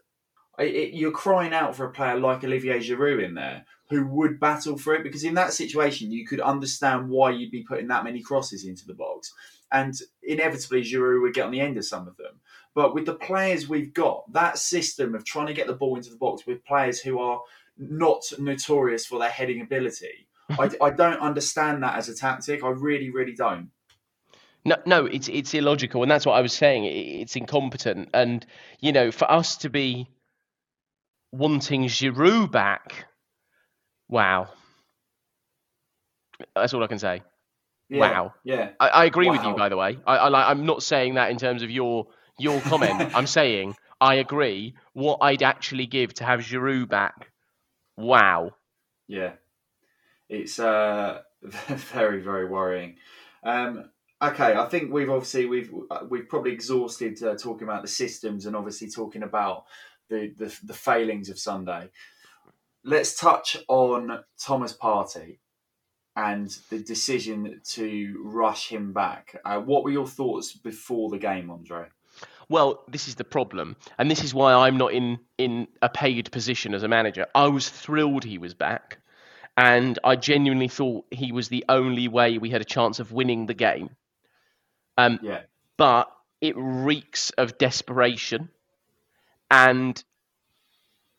it, 0.59 0.75
it, 0.75 0.93
you're 0.93 1.11
crying 1.11 1.53
out 1.53 1.75
for 1.75 1.85
a 1.85 1.91
player 1.91 2.19
like 2.19 2.43
Olivier 2.43 2.79
Giroud 2.79 3.23
in 3.23 3.35
there 3.35 3.65
who 3.89 4.07
would 4.07 4.39
battle 4.39 4.77
for 4.77 4.93
it 4.95 5.03
because 5.03 5.23
in 5.23 5.33
that 5.35 5.53
situation 5.53 6.11
you 6.11 6.25
could 6.25 6.41
understand 6.41 7.09
why 7.09 7.31
you'd 7.31 7.51
be 7.51 7.63
putting 7.63 7.87
that 7.87 8.03
many 8.03 8.21
crosses 8.21 8.65
into 8.65 8.85
the 8.85 8.93
box, 8.93 9.33
and 9.71 9.93
inevitably 10.23 10.81
Giroud 10.81 11.21
would 11.21 11.33
get 11.33 11.45
on 11.45 11.51
the 11.51 11.61
end 11.61 11.77
of 11.77 11.85
some 11.85 12.07
of 12.07 12.17
them. 12.17 12.39
But 12.73 12.93
with 12.93 13.05
the 13.05 13.15
players 13.15 13.67
we've 13.67 13.93
got, 13.93 14.31
that 14.33 14.57
system 14.57 15.15
of 15.15 15.25
trying 15.25 15.47
to 15.47 15.53
get 15.53 15.67
the 15.67 15.73
ball 15.73 15.97
into 15.97 16.09
the 16.09 16.17
box 16.17 16.45
with 16.45 16.65
players 16.65 16.99
who 16.99 17.19
are 17.19 17.41
not 17.77 18.23
notorious 18.39 19.05
for 19.05 19.19
their 19.19 19.29
heading 19.29 19.61
ability, 19.61 20.27
I, 20.49 20.69
I 20.81 20.89
don't 20.89 21.19
understand 21.19 21.83
that 21.83 21.95
as 21.95 22.09
a 22.09 22.15
tactic. 22.15 22.63
I 22.63 22.69
really, 22.69 23.09
really 23.09 23.33
don't. 23.33 23.69
No, 24.63 24.77
no, 24.85 25.05
it's 25.07 25.27
it's 25.27 25.55
illogical, 25.55 26.03
and 26.03 26.11
that's 26.11 26.25
what 26.25 26.33
I 26.33 26.41
was 26.41 26.53
saying. 26.53 26.85
It's 26.85 27.35
incompetent, 27.35 28.09
and 28.13 28.45
you 28.79 28.91
know, 28.91 29.09
for 29.09 29.29
us 29.31 29.57
to 29.57 29.71
be 29.71 30.07
wanting 31.31 31.85
Giroud 31.85 32.51
back, 32.51 33.05
wow, 34.07 34.49
that's 36.55 36.75
all 36.75 36.83
I 36.83 36.87
can 36.87 36.99
say. 36.99 37.23
Yeah, 37.91 37.99
Wow. 37.99 38.33
Yeah. 38.45 38.69
I, 38.79 38.87
I 38.87 39.05
agree 39.05 39.29
with 39.29 39.43
you, 39.43 39.53
by 39.53 39.67
the 39.67 39.75
way. 39.75 39.97
I, 40.07 40.15
I 40.15 40.27
like. 40.29 40.47
I'm 40.47 40.65
not 40.65 40.81
saying 40.81 41.15
that 41.15 41.29
in 41.29 41.37
terms 41.37 41.61
of 41.61 41.69
your 41.69 42.07
your 42.39 42.61
comment. 42.71 43.11
I'm 43.13 43.27
saying 43.27 43.75
I 43.99 44.15
agree. 44.15 44.75
What 44.93 45.17
I'd 45.19 45.43
actually 45.43 45.87
give 45.87 46.13
to 46.15 46.23
have 46.23 46.39
Giroud 46.39 46.87
back, 46.87 47.31
wow. 47.97 48.51
Yeah, 49.09 49.33
it's 50.29 50.57
uh, 50.57 51.19
very 51.43 52.21
very 52.21 52.45
worrying. 52.45 52.95
Um, 53.43 53.89
okay, 54.21 54.55
I 54.55 54.69
think 54.69 54.93
we've 54.93 55.09
obviously 55.09 55.47
we've 55.47 55.69
we've 56.09 56.29
probably 56.29 56.53
exhausted 56.53 57.21
uh, 57.21 57.35
talking 57.35 57.67
about 57.67 57.81
the 57.81 57.89
systems 57.89 58.45
and 58.45 58.55
obviously 58.55 58.89
talking 58.89 59.23
about 59.23 59.65
the, 60.07 60.33
the 60.37 60.57
the 60.63 60.73
failings 60.73 61.27
of 61.27 61.37
Sunday. 61.37 61.89
Let's 62.85 63.19
touch 63.19 63.57
on 63.67 64.23
Thomas 64.39 64.75
Partey 64.75 65.39
and 66.15 66.49
the 66.69 66.79
decision 66.79 67.61
to 67.63 68.21
rush 68.23 68.67
him 68.67 68.91
back. 68.93 69.39
Uh, 69.45 69.59
what 69.59 69.83
were 69.83 69.91
your 69.91 70.07
thoughts 70.07 70.53
before 70.53 71.09
the 71.09 71.17
game, 71.17 71.49
Andrei? 71.49 71.87
Well, 72.49 72.83
this 72.89 73.07
is 73.07 73.15
the 73.15 73.23
problem, 73.23 73.77
and 73.97 74.11
this 74.11 74.23
is 74.23 74.33
why 74.33 74.53
I'm 74.53 74.77
not 74.77 74.91
in 74.91 75.19
in 75.37 75.67
a 75.81 75.87
paid 75.87 76.31
position 76.31 76.73
as 76.73 76.83
a 76.83 76.87
manager. 76.89 77.27
I 77.33 77.47
was 77.47 77.69
thrilled 77.69 78.25
he 78.25 78.37
was 78.37 78.53
back, 78.53 78.99
and 79.55 79.97
I 80.03 80.17
genuinely 80.17 80.67
thought 80.67 81.05
he 81.11 81.31
was 81.31 81.47
the 81.47 81.63
only 81.69 82.09
way 82.09 82.37
we 82.37 82.49
had 82.49 82.61
a 82.61 82.65
chance 82.65 82.99
of 82.99 83.13
winning 83.13 83.45
the 83.45 83.53
game. 83.53 83.91
Um, 84.97 85.19
Yeah, 85.21 85.43
but 85.77 86.11
it 86.41 86.55
reeks 86.57 87.29
of 87.31 87.57
desperation, 87.57 88.49
and 89.49 90.03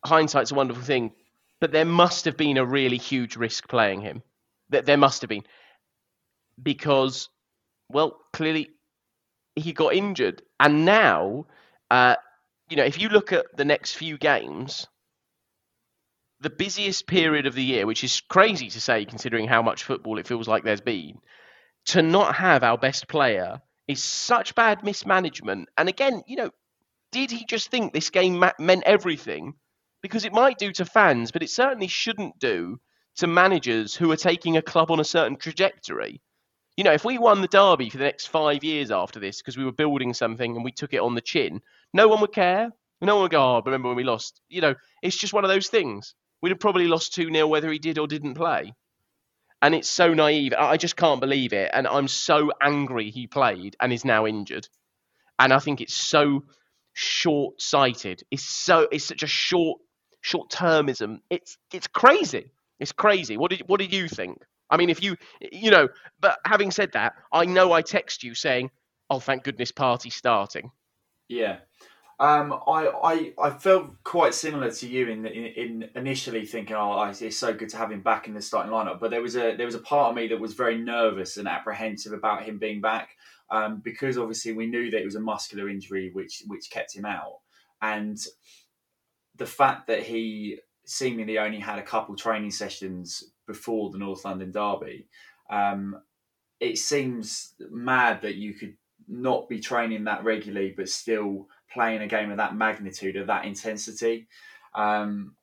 hindsight's 0.05 0.53
a 0.53 0.55
wonderful 0.55 0.83
thing. 0.83 1.13
But 1.61 1.73
there 1.73 1.87
must 1.87 2.27
have 2.27 2.37
been 2.37 2.59
a 2.59 2.67
really 2.67 2.99
huge 2.99 3.37
risk 3.37 3.69
playing 3.69 4.03
him. 4.03 4.23
There 4.73 4.97
must 4.97 5.21
have 5.23 5.29
been, 5.29 5.45
because, 6.61 7.29
well, 7.89 8.19
clearly 8.33 8.71
he 9.55 9.73
got 9.73 9.95
injured, 9.95 10.43
and 10.59 10.85
now, 10.85 11.47
uh, 11.91 12.17
you 12.69 12.77
know, 12.77 12.85
if 12.85 13.01
you 13.01 13.09
look 13.09 13.33
at 13.33 13.47
the 13.57 13.65
next 13.65 13.95
few 13.95 14.17
games, 14.19 14.87
the 16.41 16.51
busiest 16.51 17.07
period 17.07 17.47
of 17.47 17.55
the 17.55 17.63
year, 17.63 17.87
which 17.87 18.03
is 18.03 18.21
crazy 18.29 18.69
to 18.71 18.81
say 18.81 19.05
considering 19.05 19.47
how 19.47 19.63
much 19.63 19.85
football 19.85 20.19
it 20.19 20.27
feels 20.27 20.49
like 20.49 20.65
there's 20.65 20.81
been, 20.81 21.19
to 21.87 22.03
not 22.03 22.35
have 22.35 22.65
our 22.65 22.79
best 22.79 23.09
player 23.09 23.61
is 23.87 24.03
such 24.03 24.55
bad 24.55 24.83
mismanagement. 24.83 25.69
And 25.77 25.89
again, 25.89 26.23
you 26.27 26.37
know, 26.37 26.51
did 27.13 27.31
he 27.31 27.45
just 27.45 27.71
think 27.71 27.93
this 27.93 28.11
game 28.11 28.43
meant 28.59 28.83
everything? 28.87 29.55
Because 30.03 30.25
it 30.25 30.33
might 30.33 30.59
do 30.59 30.73
to 30.73 30.85
fans, 30.85 31.31
but 31.31 31.43
it 31.43 31.51
certainly 31.51 31.89
shouldn't 31.89 32.39
do 32.39 32.81
to 33.17 33.27
managers 33.27 33.95
who 33.95 34.11
are 34.11 34.17
taking 34.17 34.57
a 34.57 34.63
club 34.63 34.91
on 34.91 35.01
a 35.01 35.05
certain 35.05 35.37
trajectory. 35.37 36.21
You 36.77 36.85
know, 36.85 36.93
if 36.93 37.05
we 37.05 37.19
won 37.19 37.43
the 37.43 37.49
derby 37.49 37.91
for 37.91 37.99
the 37.99 38.05
next 38.05 38.27
five 38.27 38.65
years 38.65 38.91
after 38.91 39.21
this 39.21 39.39
because 39.39 39.59
we 39.59 39.65
were 39.65 39.73
building 39.73 40.15
something 40.15 40.57
and 40.57 40.65
we 40.65 40.73
took 40.73 40.95
it 40.95 41.01
on 41.01 41.15
the 41.15 41.21
chin, 41.21 41.61
no 41.93 42.09
one 42.09 42.21
would 42.21 42.33
care. 42.33 42.71
No 43.01 43.17
one 43.17 43.23
would 43.25 43.33
go, 43.33 43.57
oh, 43.57 43.63
remember 43.65 43.89
when 43.89 43.97
we 43.97 44.05
lost? 44.05 44.41
You 44.49 44.61
know, 44.61 44.75
it's 45.03 45.19
just 45.19 45.33
one 45.33 45.45
of 45.45 45.51
those 45.51 45.69
things. 45.69 46.15
We'd 46.41 46.51
have 46.51 46.61
probably 46.61 46.87
lost 46.87 47.15
2 47.15 47.33
0 47.33 47.47
whether 47.47 47.71
he 47.71 47.79
did 47.79 47.99
or 47.99 48.07
didn't 48.07 48.35
play. 48.35 48.73
And 49.61 49.75
it's 49.75 49.89
so 49.89 50.15
naive. 50.15 50.55
I 50.59 50.77
just 50.77 50.97
can't 50.97 51.21
believe 51.21 51.53
it. 51.53 51.71
And 51.73 51.87
I'm 51.87 52.09
so 52.09 52.51
angry 52.61 53.11
he 53.11 53.27
played 53.27 53.77
and 53.81 53.93
is 53.93 54.05
now 54.05 54.27
injured. 54.27 54.69
And 55.39 55.53
I 55.53 55.59
think 55.59 55.81
it's 55.81 55.95
so 55.95 56.45
short 56.95 57.61
sighted. 57.61 58.23
It's 58.31 58.45
so 58.45 58.89
it's 58.91 59.05
such 59.05 59.23
a 59.23 59.29
short 59.29 59.81
short 60.21 60.51
termism. 60.51 61.19
It's 61.31 61.59
it's 61.73 61.87
crazy. 61.87 62.51
It's 62.83 62.93
crazy. 62.93 63.37
What 63.37 63.53
did 63.53 63.63
what 63.69 63.79
did 63.79 63.93
you 63.93 64.09
think? 64.09 64.43
I 64.69 64.77
mean, 64.77 64.91
if 64.91 65.03
you 65.03 65.17
you 65.53 65.71
know, 65.71 65.89
but 66.21 66.39
having 66.45 66.73
said 66.73 66.93
that, 66.93 67.15
I 67.33 67.45
know 67.45 67.73
I 67.73 67.81
text 67.81 68.25
you 68.25 68.35
saying, 68.35 68.71
"Oh, 69.09 69.21
thank 69.21 69.45
goodness, 69.45 69.71
Partey 69.71 70.13
starting." 70.13 70.73
Yeah. 71.29 71.59
Um, 72.19 72.53
I, 72.67 72.89
I 73.05 73.33
I 73.41 73.51
felt 73.51 74.03
quite 74.03 74.35
similar 74.35 74.71
to 74.73 74.89
you 74.89 75.09
in, 75.09 75.27
in 75.27 75.45
in 75.45 75.91
initially 75.95 76.45
thinking, 76.45 76.75
oh, 76.77 77.03
it's 77.05 77.37
so 77.37 77.55
good 77.55 77.69
to 77.69 77.77
have 77.77 77.93
him 77.93 78.03
back 78.03 78.27
in 78.27 78.35
the 78.35 78.43
starting 78.43 78.73
lineup. 78.73 78.99
But 78.99 79.13
there 79.13 79.23
was 79.23 79.37
a 79.37 79.55
there 79.55 79.67
was 79.67 79.77
a 79.77 79.81
part 79.81 80.11
of 80.11 80.17
me 80.17 80.27
that 80.29 80.41
was 80.41 80.55
very 80.55 80.77
nervous 80.77 81.37
and 81.37 81.47
apprehensive 81.47 82.13
about 82.13 82.43
him 82.43 82.59
being 82.59 82.81
back, 82.81 83.11
um, 83.51 83.81
because 83.85 84.19
obviously 84.19 84.53
we 84.53 84.67
knew 84.67 84.91
that 84.91 85.01
it 85.01 85.05
was 85.05 85.15
a 85.15 85.21
muscular 85.21 85.69
injury 85.69 86.11
which 86.13 86.43
which 86.49 86.69
kept 86.71 86.97
him 86.97 87.05
out, 87.05 87.39
and 87.81 88.19
the 89.37 89.47
fact 89.47 89.87
that 89.87 90.03
he 90.03 90.59
seemingly 90.85 91.39
only 91.39 91.59
had 91.59 91.79
a 91.79 91.83
couple 91.83 92.15
training 92.17 92.51
sessions 92.51 93.33
before 93.47 93.91
the 93.91 93.99
North 93.99 94.25
London 94.25 94.51
derby, 94.51 95.07
um, 95.51 96.01
it 96.61 96.79
seems 96.79 97.55
mad 97.71 98.23
that 98.23 98.37
you 98.37 98.55
could 98.55 98.77
not 99.09 99.49
be 99.49 99.61
training 99.61 100.05
that 100.05 100.25
regularly 100.25 100.73
but 100.77 100.89
still 100.89 101.49
playing 101.73 102.03
a 102.03 102.07
game 102.07 102.31
of 102.31 102.37
that 102.37 102.55
magnitude 102.57 103.17
of 103.17 103.27
that 103.27 103.45
intensity. 103.45 104.29
Um, 104.75 105.35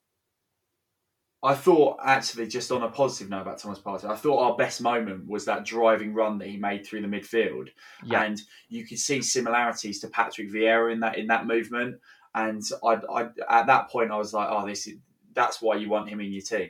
I 1.41 1.55
thought 1.55 1.99
actually 2.03 2.47
just 2.47 2.71
on 2.71 2.83
a 2.83 2.89
positive 2.89 3.29
note 3.29 3.41
about 3.43 3.59
Thomas 3.59 3.79
Partey, 3.79 4.05
I 4.09 4.15
thought 4.15 4.43
our 4.43 4.57
best 4.57 4.81
moment 4.81 5.25
was 5.27 5.45
that 5.45 5.65
driving 5.65 6.13
run 6.13 6.37
that 6.39 6.49
he 6.49 6.57
made 6.57 6.85
through 6.85 7.01
the 7.01 7.07
midfield, 7.07 7.69
Yeah. 8.03 8.23
and 8.23 8.41
you 8.67 8.85
could 8.85 8.99
see 8.99 9.21
similarities 9.21 9.99
to 10.01 10.09
Patrick 10.09 10.51
Vieira 10.51 10.91
in 10.91 10.99
that 10.99 11.17
in 11.17 11.27
that 11.27 11.47
movement. 11.47 11.99
And 12.35 12.61
I, 12.85 12.95
I 13.09 13.29
at 13.49 13.67
that 13.67 13.89
point 13.89 14.11
I 14.11 14.17
was 14.17 14.33
like, 14.33 14.49
oh, 14.51 14.67
this 14.67 14.85
is 14.87 14.97
that's 15.33 15.61
why 15.61 15.75
you 15.75 15.89
want 15.89 16.09
him 16.09 16.19
in 16.19 16.31
your 16.31 16.41
team. 16.41 16.69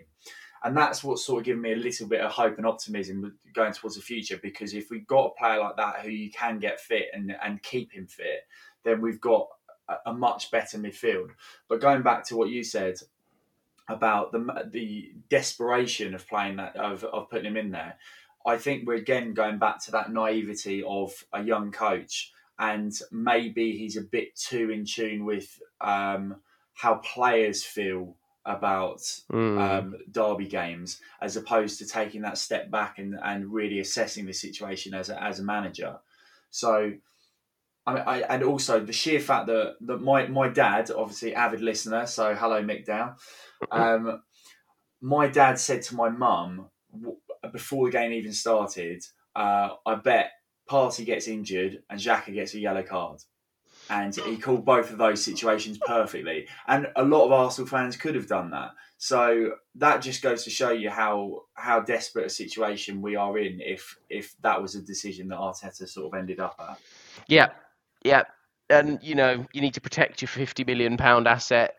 and 0.64 0.76
that's 0.76 1.04
what's 1.04 1.26
sort 1.26 1.40
of 1.40 1.46
given 1.46 1.62
me 1.62 1.74
a 1.74 1.78
little 1.78 2.08
bit 2.08 2.22
of 2.22 2.32
hope 2.32 2.58
and 2.58 2.66
optimism 2.66 3.38
going 3.54 3.72
towards 3.74 3.96
the 3.96 4.02
future. 4.02 4.40
Because 4.42 4.74
if 4.74 4.90
we've 4.90 5.08
got 5.08 5.28
a 5.28 5.40
player 5.40 5.60
like 5.60 5.78
that 5.78 6.02
who 6.02 6.10
you 6.10 6.30
can 6.32 6.60
get 6.60 6.80
fit 6.82 7.06
and 7.14 7.34
and 7.44 7.64
keep 7.64 7.92
him 7.94 8.08
fit, 8.08 8.42
then 8.84 9.02
we've 9.02 9.22
got 9.22 9.48
a, 9.88 9.96
a 10.08 10.14
much 10.14 10.52
better 10.52 10.78
midfield. 10.78 11.30
But 11.68 11.82
going 11.82 12.02
back 12.04 12.24
to 12.26 12.38
what 12.38 12.50
you 12.50 12.64
said 12.64 12.96
about 13.88 14.32
the 14.32 14.70
the 14.72 15.14
desperation 15.30 16.14
of 16.14 16.28
playing 16.28 16.58
that 16.58 16.76
of, 16.76 17.04
of 17.06 17.30
putting 17.30 17.46
him 17.46 17.58
in 17.58 17.72
there, 17.72 17.96
I 18.46 18.58
think 18.58 18.86
we're 18.86 18.96
again 18.96 19.34
going 19.34 19.60
back 19.60 19.82
to 19.86 19.92
that 19.92 20.12
naivety 20.12 20.84
of 20.84 21.14
a 21.32 21.42
young 21.42 21.72
coach, 21.72 22.34
and 22.60 22.92
maybe 23.12 23.78
he's 23.78 23.96
a 23.96 24.02
bit 24.02 24.36
too 24.36 24.72
in 24.72 24.84
tune 24.84 25.24
with 25.24 25.62
um, 25.80 26.36
how 26.74 26.96
players 26.96 27.64
feel 27.64 28.16
about 28.50 29.00
Mm. 29.32 29.60
um, 29.62 29.96
derby 30.12 30.48
games, 30.48 31.00
as 31.22 31.38
opposed 31.38 31.78
to 31.80 31.86
taking 31.88 32.22
that 32.24 32.38
step 32.38 32.70
back 32.72 32.98
and, 33.00 33.16
and 33.24 33.54
really 33.54 33.80
assessing 33.80 34.26
the 34.26 34.34
situation 34.34 34.94
as 34.94 35.10
a, 35.10 35.24
as 35.24 35.40
a 35.40 35.44
manager. 35.44 35.98
So, 36.50 36.92
I, 37.86 37.94
mean, 37.94 38.04
I 38.06 38.22
and 38.22 38.44
also 38.44 38.80
the 38.80 38.92
sheer 38.92 39.20
fact 39.20 39.48
that 39.48 39.76
that 39.82 40.02
my 40.02 40.28
my 40.28 40.50
dad, 40.50 40.90
obviously 40.92 41.36
avid 41.36 41.62
listener, 41.62 42.06
so 42.08 42.34
hello 42.36 42.62
Mick 42.64 42.86
Dow. 42.86 43.16
Um, 43.72 44.22
my 45.02 45.28
dad 45.28 45.60
said 45.60 45.82
to 45.84 45.96
my 45.96 46.08
mum 46.10 46.70
before 47.52 47.88
the 47.88 47.92
game 47.92 48.14
even 48.14 48.32
started, 48.34 49.04
uh, 49.36 49.70
"I 49.86 49.96
bet 49.96 50.32
Partey 50.70 51.06
gets 51.06 51.28
injured 51.28 51.84
and 51.90 52.00
Xhaka 52.00 52.34
gets 52.34 52.54
a 52.54 52.60
yellow 52.60 52.84
card." 52.84 53.20
And 53.90 54.16
he 54.16 54.38
called 54.38 54.66
both 54.66 54.92
of 54.92 54.98
those 54.98 55.24
situations 55.24 55.80
perfectly. 55.86 56.48
And 56.68 56.88
a 56.96 57.04
lot 57.04 57.26
of 57.26 57.32
Arsenal 57.32 57.68
fans 57.68 57.98
could 57.98 58.14
have 58.16 58.28
done 58.28 58.52
that. 58.52 58.72
So 59.02 59.54
that 59.76 60.02
just 60.02 60.22
goes 60.22 60.44
to 60.44 60.50
show 60.50 60.72
you 60.72 60.90
how 60.90 61.44
how 61.54 61.80
desperate 61.80 62.26
a 62.26 62.30
situation 62.30 63.02
we 63.02 63.16
are 63.16 63.38
in 63.38 63.62
if 63.62 63.98
if 64.10 64.36
that 64.42 64.62
was 64.62 64.76
a 64.76 64.82
decision 64.82 65.30
that 65.30 65.40
Arteta 65.40 65.88
sort 65.88 66.14
of 66.14 66.20
ended 66.20 66.42
up 66.42 66.56
at. 66.60 66.78
Yeah, 67.26 67.48
yeah, 68.04 68.24
and 68.70 69.00
you 69.02 69.16
know 69.16 69.46
you 69.54 69.62
need 69.62 69.76
to 69.76 69.82
protect 69.82 70.22
your 70.22 70.28
fifty 70.28 70.66
million 70.66 70.98
pound 70.98 71.30
asset, 71.30 71.76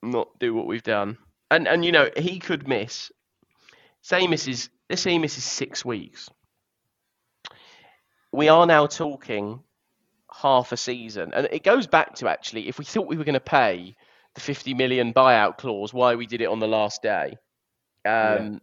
not 0.00 0.38
do 0.38 0.54
what 0.54 0.68
we've 0.68 0.84
done. 0.84 1.18
And 1.50 1.66
and 1.66 1.84
you 1.84 1.90
know 1.90 2.08
he 2.16 2.38
could 2.38 2.68
miss. 2.68 3.10
Say 4.00 4.28
misses. 4.28 4.70
Let's 4.88 5.02
say 5.02 5.10
he 5.10 5.18
misses 5.18 5.42
six 5.42 5.84
weeks. 5.84 6.30
We 8.30 8.48
are 8.48 8.66
now 8.66 8.86
talking 8.86 9.64
half 10.40 10.72
a 10.72 10.76
season, 10.76 11.32
and 11.34 11.48
it 11.50 11.62
goes 11.64 11.86
back 11.86 12.14
to 12.16 12.28
actually 12.28 12.68
if 12.68 12.78
we 12.78 12.84
thought 12.84 13.06
we 13.08 13.16
were 13.16 13.24
going 13.24 13.34
to 13.34 13.40
pay 13.40 13.94
the 14.34 14.40
fifty 14.40 14.74
million 14.74 15.12
buyout 15.12 15.58
clause, 15.58 15.92
why 15.92 16.14
we 16.14 16.26
did 16.26 16.40
it 16.40 16.46
on 16.48 16.58
the 16.60 16.68
last 16.68 17.02
day, 17.02 17.36
um, 18.04 18.10
Yeah. 18.52 18.58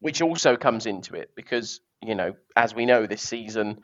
which 0.00 0.22
also 0.22 0.56
comes 0.56 0.86
into 0.86 1.14
it 1.14 1.30
because 1.34 1.80
you 2.02 2.14
know 2.14 2.34
as 2.56 2.74
we 2.74 2.86
know 2.86 3.06
this 3.06 3.22
season 3.22 3.82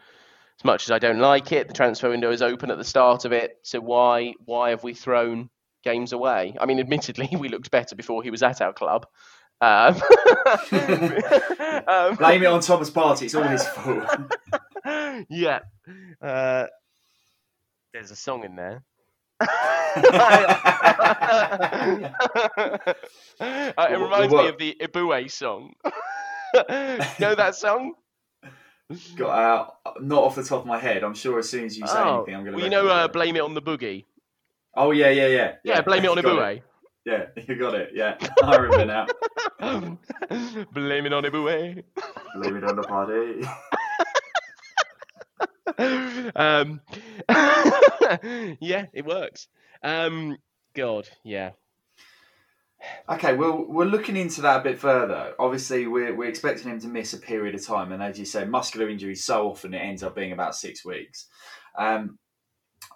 as 0.59 0.65
much 0.65 0.85
as 0.85 0.91
I 0.91 0.99
don't 0.99 1.19
like 1.19 1.53
it, 1.53 1.69
the 1.69 1.75
transfer 1.75 2.09
window 2.09 2.31
is 2.31 2.41
open 2.41 2.71
at 2.71 2.79
the 2.79 2.85
start 2.85 3.25
of 3.27 3.33
it. 3.33 3.59
So 3.62 3.81
why 3.81 4.33
why 4.45 4.71
have 4.71 4.83
we 4.85 4.95
thrown 4.95 5.51
games 5.85 6.12
away? 6.12 6.57
I 6.61 6.65
mean, 6.67 6.81
admittedly, 6.81 7.29
we 7.39 7.49
looked 7.49 7.71
better 7.71 7.95
before 7.95 8.23
he 8.23 8.31
was 8.31 8.43
at 8.43 8.62
our 8.62 8.73
club. 8.73 9.07
Um, 9.61 9.95
um, 11.89 12.17
Blame 12.17 12.43
it 12.43 12.47
on 12.47 12.61
Thomas 12.61 12.91
Partey. 12.91 13.23
it's 13.25 13.35
all 13.35 13.43
his 13.45 13.67
fault. 13.67 14.05
yeah. 15.29 15.61
Uh, 16.21 16.67
there's 17.97 18.11
a 18.11 18.17
song 18.17 18.45
in 18.45 18.57
there. 18.57 18.85
Uh, 23.39 23.89
it 23.91 23.99
reminds 23.99 24.33
well, 24.33 24.45
me 24.45 24.49
of 24.49 24.59
the 24.59 24.75
Iwobi 24.81 25.31
song. 25.31 25.75
know 26.55 27.35
that 27.35 27.55
song? 27.55 27.93
Got 29.17 29.39
out, 29.39 29.77
not 30.01 30.23
off 30.23 30.37
the 30.37 30.43
top 30.43 30.61
of 30.61 30.67
my 30.67 30.79
head. 30.79 31.05
I'm 31.05 31.15
sure 31.15 31.39
as 31.39 31.51
soon 31.51 31.67
as 31.67 31.77
you 31.77 31.87
say 31.87 32.01
anything, 32.01 32.35
I'm 32.35 32.45
going 32.45 32.55
well, 32.55 32.59
to. 32.59 32.65
you 32.65 32.71
know, 32.71 32.89
uh, 32.89 33.09
blame 33.09 33.37
it 33.37 33.43
on 33.43 33.53
the 33.53 33.61
boogie. 33.61 34.05
Oh 34.75 34.91
yeah, 34.93 35.11
yeah, 35.11 35.27
yeah. 35.27 35.53
Yeah, 35.65 35.83
blame 35.83 36.05
it 36.05 36.09
on 36.09 36.17
got 36.17 36.25
Iwobi. 36.25 36.63
Yeah, 37.05 37.27
you 37.47 37.57
got 37.57 37.75
it. 37.75 37.91
Yeah, 37.93 38.17
I 38.43 38.57
remember 38.57 38.87
now. 38.87 39.07
blame 40.73 41.07
it 41.07 41.13
on 41.13 41.25
Iwobi. 41.25 41.83
Blame 42.37 42.57
it 42.57 42.65
on 42.65 42.77
the 42.77 42.83
Partey. 42.83 43.47
Um, 46.37 46.81
yeah, 48.61 48.87
it 48.92 49.05
works. 49.05 49.48
Um, 49.83 50.37
God, 50.74 51.09
yeah. 51.24 51.52
Okay, 53.09 53.35
well, 53.35 53.64
we're 53.68 53.85
looking 53.85 54.16
into 54.16 54.42
that 54.42 54.61
a 54.61 54.64
bit 54.64 54.79
further. 54.79 55.35
Obviously, 55.38 55.87
we're, 55.87 56.14
we're 56.14 56.29
expecting 56.29 56.70
him 56.70 56.81
to 56.81 56.88
miss 56.88 57.14
a 57.14 57.18
period 57.18 57.55
of 57.55 57.64
time, 57.64 57.92
and 57.92 58.02
as 58.02 58.18
you 58.18 58.24
say, 58.24 58.44
muscular 58.44 58.88
injuries 58.88 59.24
so 59.24 59.48
often 59.48 59.74
it 59.74 59.79
ends 59.79 60.02
up 60.02 60.14
being 60.14 60.33
about 60.33 60.55
six 60.55 60.85
weeks. 60.85 61.26
Um, 61.79 62.18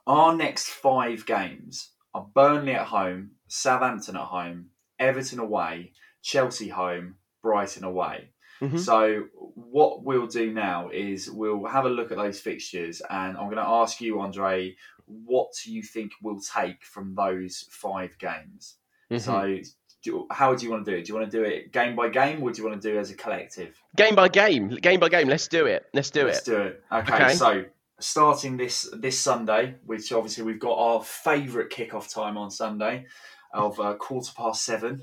our 0.06 0.35
next 0.35 0.68
five 0.68 1.26
games 1.26 1.90
are 2.14 2.26
Burnley 2.35 2.74
at 2.74 2.87
home, 2.87 3.33
Southampton 3.48 4.16
at 4.16 4.22
home, 4.22 4.66
Everton 4.98 5.38
away, 5.38 5.92
Chelsea 6.22 6.68
home, 6.68 7.16
Brighton 7.42 7.85
away. 7.85 8.30
Mhm. 8.61 8.79
So, 8.79 9.25
what 9.55 10.05
we'll 10.05 10.27
do 10.27 10.53
now 10.53 10.90
is 10.90 11.31
we'll 11.31 11.64
have 11.66 11.87
a 11.87 11.88
look 11.88 12.11
at 12.11 12.18
those 12.18 12.40
fixtures, 12.40 13.01
and 13.09 13.37
I'm 13.37 13.44
going 13.46 13.57
to 13.57 13.62
ask 13.66 14.01
you, 14.01 14.20
Andrei, 14.20 14.77
what 15.07 15.53
you 15.64 15.83
think 15.83 16.12
we'll 16.23 16.40
take 16.40 16.85
from 16.85 17.14
those 17.14 17.66
five 17.70 18.16
games. 18.18 18.77
Mhm. 19.11 19.20
So, 19.20 19.70
do 20.03 20.27
how 20.31 20.55
do 20.55 20.64
you 20.64 20.70
want 20.70 20.85
to 20.85 20.90
do 20.90 20.96
it? 20.96 21.05
Do 21.05 21.12
you 21.12 21.18
want 21.18 21.31
to 21.31 21.37
do 21.38 21.44
it 21.44 21.73
game 21.73 21.94
by 21.94 22.09
game, 22.09 22.42
or 22.42 22.51
do 22.51 22.62
you 22.62 22.68
want 22.68 22.81
to 22.81 22.88
do 22.90 22.96
it 22.96 23.01
as 23.01 23.11
a 23.11 23.14
collective? 23.14 23.77
game 23.96 24.14
by 24.14 24.29
game, 24.29 24.68
game 24.68 25.01
by 25.01 25.09
game. 25.09 25.29
Let's 25.29 25.49
do 25.49 25.66
it. 25.66 25.87
Let's 25.92 26.11
do 26.11 26.23
it. 26.23 26.25
Let's 26.27 26.42
do 26.42 26.57
it. 26.59 26.85
Okay, 26.92 27.14
Okay. 27.14 27.35
so 27.35 27.64
starting 27.99 28.57
this 28.57 28.88
this 28.94 29.18
Sunday, 29.18 29.75
which 29.85 30.11
obviously 30.12 30.44
we've 30.44 30.59
got 30.61 30.79
our 30.79 31.03
favourite 31.03 31.68
kickoff 31.70 32.12
time 32.12 32.38
on 32.38 32.51
Sunday 32.51 33.07
of 33.53 33.79
uh, 33.81 33.94
quarter 33.96 34.33
past 34.37 34.64
seven. 34.64 35.03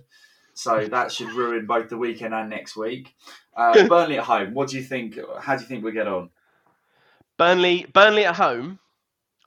So 0.56 0.88
that 0.88 1.12
should 1.12 1.32
ruin 1.34 1.68
both 1.68 1.90
the 1.90 1.98
weekend 2.00 2.34
and 2.34 2.50
next 2.50 2.76
week. 2.76 3.14
Uh, 3.58 3.88
Burnley 3.88 4.20
at 4.20 4.24
home. 4.24 4.54
What 4.54 4.70
do 4.70 4.78
you 4.78 4.84
think? 4.84 5.18
How 5.42 5.56
do 5.56 5.64
you 5.64 5.68
think 5.68 5.84
we 5.84 5.92
get 5.92 6.08
on? 6.08 6.30
Burnley, 7.38 7.88
Burnley 7.92 8.26
at 8.26 8.36
home. 8.36 8.80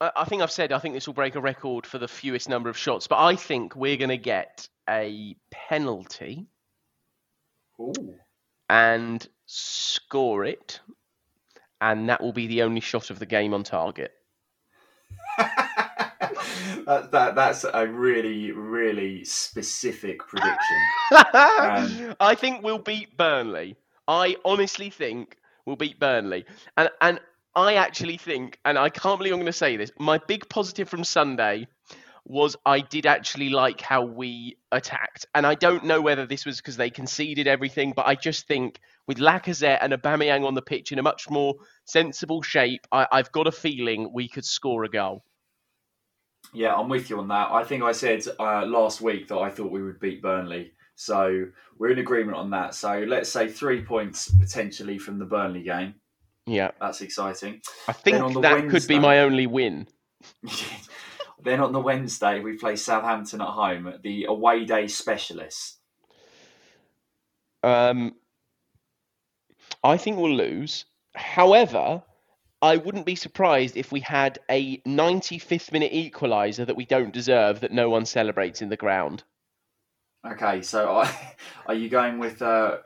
I, 0.00 0.10
I 0.16 0.24
think 0.24 0.42
I've 0.42 0.50
said 0.50 0.72
I 0.72 0.78
think 0.80 0.94
this 0.94 1.06
will 1.06 1.14
break 1.14 1.36
a 1.36 1.40
record 1.40 1.86
for 1.86 1.98
the 1.98 2.08
fewest 2.08 2.48
number 2.48 2.68
of 2.68 2.76
shots, 2.76 3.06
but 3.06 3.18
I 3.18 3.36
think 3.36 3.76
we're 3.76 3.96
going 3.96 4.10
to 4.10 4.16
get 4.16 4.68
a 4.88 5.36
penalty 5.52 6.46
Ooh. 7.80 8.14
and 8.68 9.26
score 9.46 10.44
it, 10.44 10.80
and 11.80 12.08
that 12.08 12.20
will 12.20 12.32
be 12.32 12.48
the 12.48 12.62
only 12.62 12.80
shot 12.80 13.10
of 13.10 13.20
the 13.20 13.26
game 13.26 13.54
on 13.54 13.62
target. 13.62 14.12
that, 15.38 17.10
that 17.12 17.34
that's 17.34 17.64
a 17.64 17.86
really 17.86 18.50
really 18.52 19.24
specific 19.24 20.18
prediction. 20.20 20.56
Um, 21.12 22.14
I 22.20 22.36
think 22.36 22.62
we'll 22.62 22.78
beat 22.78 23.16
Burnley. 23.16 23.76
I 24.10 24.34
honestly 24.44 24.90
think 24.90 25.36
we'll 25.64 25.76
beat 25.76 26.00
Burnley. 26.00 26.44
And 26.76 26.90
and 27.00 27.20
I 27.54 27.74
actually 27.74 28.16
think, 28.16 28.58
and 28.64 28.76
I 28.76 28.88
can't 28.88 29.18
believe 29.18 29.32
I'm 29.32 29.38
going 29.38 29.46
to 29.46 29.52
say 29.52 29.76
this, 29.76 29.92
my 29.98 30.18
big 30.18 30.48
positive 30.48 30.88
from 30.88 31.04
Sunday 31.04 31.68
was 32.24 32.56
I 32.66 32.80
did 32.80 33.06
actually 33.06 33.50
like 33.50 33.80
how 33.80 34.04
we 34.04 34.56
attacked. 34.72 35.26
And 35.34 35.46
I 35.46 35.54
don't 35.54 35.84
know 35.84 36.00
whether 36.00 36.26
this 36.26 36.44
was 36.44 36.58
because 36.58 36.76
they 36.76 36.90
conceded 36.90 37.46
everything, 37.46 37.92
but 37.94 38.06
I 38.06 38.14
just 38.16 38.46
think 38.46 38.80
with 39.06 39.18
Lacazette 39.18 39.78
and 39.80 39.92
Aubameyang 39.92 40.44
on 40.44 40.54
the 40.54 40.62
pitch 40.62 40.92
in 40.92 40.98
a 40.98 41.02
much 41.02 41.30
more 41.30 41.54
sensible 41.84 42.42
shape, 42.42 42.86
I, 42.92 43.06
I've 43.10 43.32
got 43.32 43.46
a 43.46 43.52
feeling 43.52 44.10
we 44.12 44.28
could 44.28 44.44
score 44.44 44.84
a 44.84 44.88
goal. 44.88 45.24
Yeah, 46.52 46.74
I'm 46.74 46.88
with 46.88 47.10
you 47.10 47.18
on 47.20 47.28
that. 47.28 47.50
I 47.52 47.62
think 47.64 47.84
I 47.84 47.92
said 47.92 48.24
uh, 48.38 48.66
last 48.66 49.00
week 49.00 49.28
that 49.28 49.38
I 49.38 49.50
thought 49.50 49.70
we 49.70 49.82
would 49.82 50.00
beat 50.00 50.20
Burnley. 50.20 50.72
So 51.00 51.46
we're 51.78 51.92
in 51.92 51.98
agreement 51.98 52.36
on 52.36 52.50
that. 52.50 52.74
So 52.74 53.06
let's 53.08 53.30
say 53.30 53.48
three 53.48 53.80
points 53.82 54.30
potentially 54.30 54.98
from 54.98 55.18
the 55.18 55.24
Burnley 55.24 55.62
game. 55.62 55.94
Yeah, 56.46 56.72
That's 56.78 57.00
exciting. 57.00 57.62
I 57.88 57.92
think 57.92 58.20
on 58.20 58.34
the 58.34 58.40
that 58.42 58.68
could 58.68 58.86
be 58.86 58.98
my 58.98 59.20
only 59.20 59.46
win. 59.46 59.88
then 61.42 61.60
on 61.60 61.72
the 61.72 61.80
Wednesday, 61.80 62.40
we 62.40 62.58
play 62.58 62.76
Southampton 62.76 63.40
at 63.40 63.48
home, 63.48 63.94
the 64.02 64.26
away 64.26 64.66
day 64.66 64.88
specialists. 64.88 65.78
Um, 67.62 68.14
I 69.82 69.96
think 69.96 70.18
we'll 70.18 70.36
lose. 70.36 70.84
However, 71.14 72.02
I 72.60 72.76
wouldn't 72.76 73.06
be 73.06 73.16
surprised 73.16 73.78
if 73.78 73.90
we 73.90 74.00
had 74.00 74.38
a 74.50 74.78
95th 74.82 75.72
minute 75.72 75.92
equaliser 75.92 76.66
that 76.66 76.76
we 76.76 76.84
don't 76.84 77.14
deserve 77.14 77.60
that 77.60 77.72
no 77.72 77.88
one 77.88 78.04
celebrates 78.04 78.60
in 78.60 78.68
the 78.68 78.76
ground. 78.76 79.24
Okay, 80.26 80.62
so 80.62 80.96
I, 80.98 81.14
are 81.66 81.74
you 81.74 81.88
going 81.88 82.18
with 82.18 82.42
uh, 82.42 82.78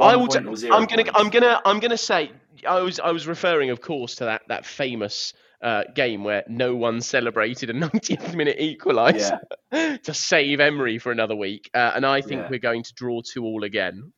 I 0.00 0.16
one 0.16 0.20
will. 0.20 0.28
point 0.28 0.44
t- 0.44 0.50
or 0.50 0.56
0 0.56 0.74
I'm 0.76 0.86
gonna. 0.86 1.04
I'm 1.14 1.30
gonna. 1.30 1.60
I'm 1.64 1.80
gonna 1.80 1.96
say. 1.96 2.32
I 2.66 2.80
was. 2.80 3.00
I 3.00 3.10
was 3.10 3.26
referring, 3.26 3.70
of 3.70 3.80
course, 3.80 4.16
to 4.16 4.24
that 4.26 4.42
that 4.48 4.64
famous 4.66 5.32
uh, 5.62 5.84
game 5.94 6.24
where 6.24 6.44
no 6.48 6.74
one 6.76 7.00
celebrated 7.00 7.70
a 7.70 7.72
90th 7.74 8.34
minute 8.34 8.58
equaliser 8.58 9.38
to 10.02 10.14
save 10.14 10.60
Emery 10.60 10.98
for 10.98 11.10
another 11.10 11.34
week. 11.36 11.70
Uh, 11.74 11.92
and 11.94 12.04
I 12.04 12.20
think 12.20 12.42
Yeah. 12.42 12.48
we're 12.50 12.58
going 12.58 12.82
to 12.82 12.94
draw 12.94 13.22
two 13.22 13.44
all 13.44 13.64
again. 13.64 14.12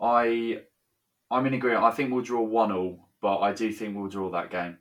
I, 0.00 0.60
I'm 1.30 1.46
in 1.46 1.54
agreement. 1.54 1.82
I 1.84 1.90
think 1.90 2.12
we'll 2.12 2.22
draw 2.24 2.42
one 2.42 2.72
all, 2.72 3.08
but 3.20 3.38
I 3.40 3.52
do 3.52 3.72
think 3.72 3.96
we'll 3.96 4.08
draw 4.08 4.30
that 4.30 4.50
game. 4.50 4.78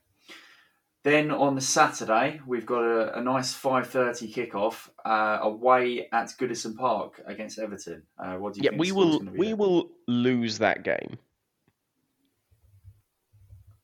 Then 1.04 1.32
on 1.32 1.56
the 1.56 1.62
Saturday, 1.62 2.42
we've 2.46 2.66
got 2.66 2.84
a, 2.84 3.18
a 3.20 3.22
nice 3.22 3.54
5:30 3.54 4.34
kickoff 4.34 4.90
uh, 5.06 5.40
away 5.42 6.10
at 6.12 6.28
Goodison 6.38 6.76
Park 6.76 7.22
against 7.26 7.58
Everton. 7.58 8.04
Uh, 8.18 8.36
what 8.36 8.54
do 8.54 8.60
you 8.60 8.66
Yeah, 8.66 8.72
think? 8.72 8.82
we 8.82 8.92
will 8.92 9.20
we 9.36 9.48
there? 9.48 9.56
will 9.56 9.90
lose 10.08 10.58
that 10.58 10.84
game. 10.84 11.18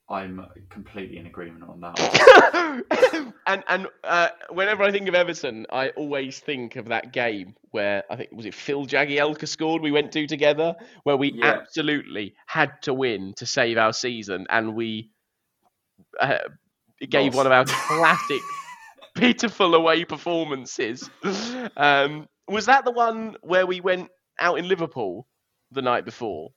I'm 0.08 0.46
completely 0.70 1.18
in 1.18 1.26
agreement 1.26 1.64
on 1.64 1.80
that. 1.82 3.34
and 3.48 3.64
and 3.68 3.88
uh, 4.04 4.30
whenever 4.52 4.84
I 4.84 4.92
think 4.92 5.08
of 5.08 5.16
Everton, 5.16 5.66
I 5.72 5.90
always 5.90 6.40
think 6.40 6.76
of 6.76 6.90
that 6.90 7.12
game 7.12 7.56
where 7.72 8.04
I 8.10 8.16
think 8.16 8.30
was 8.32 8.46
it 8.46 8.54
Phil 8.54 8.86
Jagielka 8.86 9.48
scored. 9.48 9.82
We 9.82 9.92
went 9.92 10.12
to 10.12 10.28
together 10.28 10.76
where 11.04 11.18
we 11.18 11.32
Yeah. 11.34 11.60
absolutely 11.62 12.36
had 12.46 12.82
to 12.84 12.94
win 12.94 13.34
to 13.38 13.46
save 13.48 13.78
our 13.78 13.94
season, 13.94 14.46
and 14.50 14.76
we 14.76 15.10
uh, 16.20 16.38
gave 17.02 17.34
Lost. 17.34 17.38
one 17.38 17.46
of 17.46 17.52
our 17.52 17.66
classic 17.68 18.42
pitiful 19.16 19.76
away 19.76 20.06
performances. 20.06 21.10
Um, 21.78 22.28
was 22.48 22.66
that 22.68 22.86
the 22.86 22.92
one 22.92 23.38
where 23.42 23.66
we 23.66 23.82
went 23.82 24.10
out 24.40 24.60
in 24.60 24.68
Liverpool 24.68 25.28
the 25.72 25.82
night 25.82 26.06
before? 26.06 26.52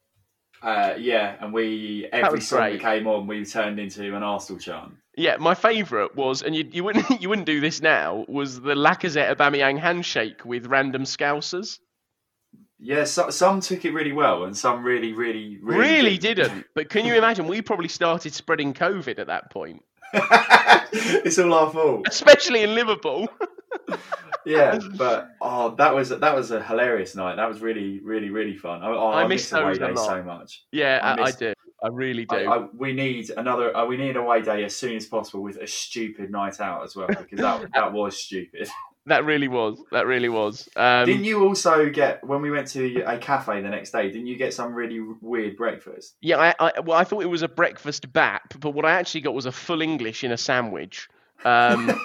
Uh, 0.60 0.94
yeah, 0.98 1.36
and 1.40 1.52
we 1.52 2.08
every 2.12 2.38
was 2.38 2.48
song 2.48 2.58
great. 2.58 2.72
that 2.72 2.80
came 2.82 3.06
on, 3.06 3.26
we 3.26 3.44
turned 3.44 3.78
into 3.78 4.16
an 4.16 4.22
Arsenal 4.22 4.60
chant. 4.60 4.92
Yeah, 5.16 5.36
my 5.36 5.54
favourite 5.54 6.16
was, 6.16 6.42
and 6.42 6.54
you, 6.54 6.68
you 6.72 6.82
wouldn't 6.82 7.08
you 7.22 7.28
wouldn't 7.28 7.46
do 7.46 7.60
this 7.60 7.80
now, 7.80 8.24
was 8.28 8.60
the 8.60 8.74
Lacazette 8.74 9.34
Aubameyang 9.34 9.78
handshake 9.78 10.44
with 10.44 10.66
random 10.66 11.04
Scousers. 11.04 11.78
Yeah, 12.80 13.04
so, 13.04 13.30
some 13.30 13.60
took 13.60 13.84
it 13.84 13.92
really 13.92 14.12
well, 14.12 14.44
and 14.44 14.56
some 14.56 14.84
really, 14.84 15.12
really, 15.12 15.58
really, 15.60 15.80
Really, 15.80 16.18
didn't. 16.18 16.64
But 16.76 16.88
can 16.88 17.04
you 17.04 17.14
imagine? 17.14 17.46
We 17.48 17.60
probably 17.60 17.88
started 17.88 18.32
spreading 18.32 18.72
COVID 18.72 19.18
at 19.18 19.26
that 19.26 19.50
point, 19.50 19.82
it's 21.24 21.38
all 21.38 21.52
our 21.54 21.70
fault. 21.70 22.06
especially 22.08 22.62
in 22.62 22.74
Liverpool. 22.74 23.28
Yeah, 24.48 24.78
but 24.96 25.30
oh, 25.40 25.74
that 25.76 25.94
was 25.94 26.08
that 26.08 26.34
was 26.34 26.50
a 26.50 26.62
hilarious 26.62 27.14
night. 27.14 27.36
That 27.36 27.48
was 27.48 27.60
really, 27.60 28.00
really, 28.00 28.30
really 28.30 28.56
fun. 28.56 28.82
I, 28.82 28.88
oh, 28.88 29.08
I 29.08 29.22
I, 29.22 29.26
miss 29.26 29.52
miss 29.52 29.60
away 29.60 29.74
days 29.74 30.00
so 30.00 30.22
much. 30.22 30.64
yeah, 30.72 31.00
I 31.02 31.20
I, 31.20 31.24
I 31.26 31.30
do. 31.32 31.52
I 31.80 31.88
really 31.88 32.24
do. 32.24 32.36
I, 32.36 32.66
we 32.76 32.92
need 32.92 33.30
another. 33.30 33.76
Uh, 33.76 33.86
we 33.86 33.96
need 33.96 34.16
a 34.16 34.20
away 34.20 34.42
day 34.42 34.64
as 34.64 34.74
soon 34.74 34.96
as 34.96 35.06
possible 35.06 35.42
with 35.42 35.56
a 35.58 35.66
stupid 35.66 36.30
night 36.30 36.60
out 36.60 36.82
as 36.82 36.96
well 36.96 37.08
because 37.08 37.38
that 37.38 37.68
that 37.74 37.92
was 37.92 38.16
stupid. 38.16 38.68
That 39.08 39.24
really 39.24 39.48
was. 39.48 39.82
That 39.90 40.06
really 40.06 40.28
was. 40.28 40.68
Um, 40.76 41.06
didn't 41.06 41.24
you 41.24 41.46
also 41.46 41.88
get 41.88 42.22
when 42.24 42.42
we 42.42 42.50
went 42.50 42.68
to 42.68 43.02
a 43.02 43.18
cafe 43.18 43.62
the 43.62 43.70
next 43.70 43.90
day? 43.90 44.10
Didn't 44.10 44.26
you 44.26 44.36
get 44.36 44.52
some 44.54 44.74
really 44.74 45.00
weird 45.20 45.56
breakfast? 45.56 46.14
Yeah, 46.20 46.38
I, 46.38 46.54
I 46.58 46.80
well, 46.80 46.98
I 46.98 47.04
thought 47.04 47.22
it 47.22 47.30
was 47.30 47.42
a 47.42 47.48
breakfast 47.48 48.12
bap, 48.12 48.54
but 48.60 48.70
what 48.70 48.84
I 48.84 48.92
actually 48.92 49.22
got 49.22 49.34
was 49.34 49.46
a 49.46 49.52
full 49.52 49.80
English 49.80 50.24
in 50.24 50.32
a 50.32 50.36
sandwich. 50.36 51.08
Um, 51.44 51.88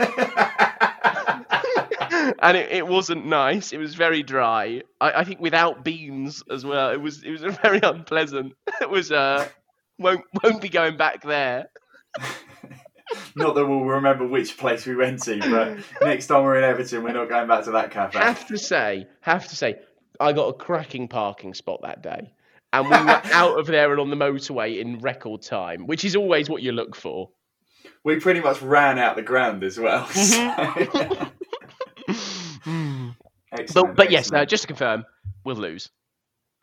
and 2.40 2.58
it, 2.58 2.72
it 2.72 2.88
wasn't 2.88 3.26
nice. 3.26 3.74
It 3.74 3.78
was 3.78 3.96
very 3.96 4.24
dry. 4.24 4.82
I, 5.02 5.22
I 5.22 5.24
think 5.24 5.40
without 5.40 5.84
beans 5.84 6.44
as 6.50 6.66
well. 6.66 6.92
It 6.92 7.02
was 7.02 7.24
it 7.24 7.32
was 7.32 7.42
very 7.62 7.80
unpleasant. 7.84 8.54
It 8.82 8.90
was 8.90 9.12
uh 9.12 9.48
won't 10.00 10.24
won't 10.42 10.62
be 10.62 10.70
going 10.70 10.98
back 10.98 11.24
there. 11.24 11.70
not 13.36 13.56
that 13.56 13.66
we'll 13.66 13.82
remember 13.86 14.28
which 14.28 14.58
place 14.58 14.86
we 14.86 14.96
went 14.96 15.22
to, 15.24 15.40
but 15.40 15.78
next 16.06 16.28
time 16.28 16.44
we're 16.44 16.58
in 16.58 16.64
Everton, 16.64 17.04
we're 17.04 17.14
not 17.14 17.30
going 17.30 17.48
back 17.48 17.64
to 17.66 17.72
that 17.72 17.92
cafe. 17.92 18.20
Have 18.20 18.48
to 18.48 18.58
say, 18.58 19.08
have 19.22 19.48
to 19.48 19.56
say, 19.56 19.76
I 20.20 20.34
got 20.34 20.48
a 20.48 20.54
cracking 20.54 21.08
parking 21.08 21.54
spot 21.54 21.82
that 21.84 22.02
day, 22.04 22.32
and 22.74 22.86
we 22.86 22.92
were 22.92 22.98
out 23.34 23.60
of 23.60 23.68
there 23.68 23.92
and 23.92 24.00
on 24.00 24.10
the 24.10 24.16
motorway 24.16 24.80
in 24.80 25.00
record 25.00 25.42
time, 25.42 25.88
which 25.88 26.06
is 26.06 26.16
always 26.16 26.50
what 26.50 26.62
you 26.62 26.72
look 26.72 26.96
for. 26.96 27.30
we 28.04 28.20
pretty 28.20 28.40
much 28.42 28.62
ran 28.62 29.00
out 29.00 29.16
the 29.16 29.22
ground 29.24 29.64
as 29.64 29.80
well. 29.80 30.08
So- 32.08 33.14
Excellent, 33.60 33.88
but 33.90 33.96
but 33.96 34.12
yes, 34.12 34.32
uh, 34.32 34.46
just 34.46 34.64
to 34.64 34.68
confirm, 34.68 35.06
we'll 35.44 35.56
lose. 35.56 35.90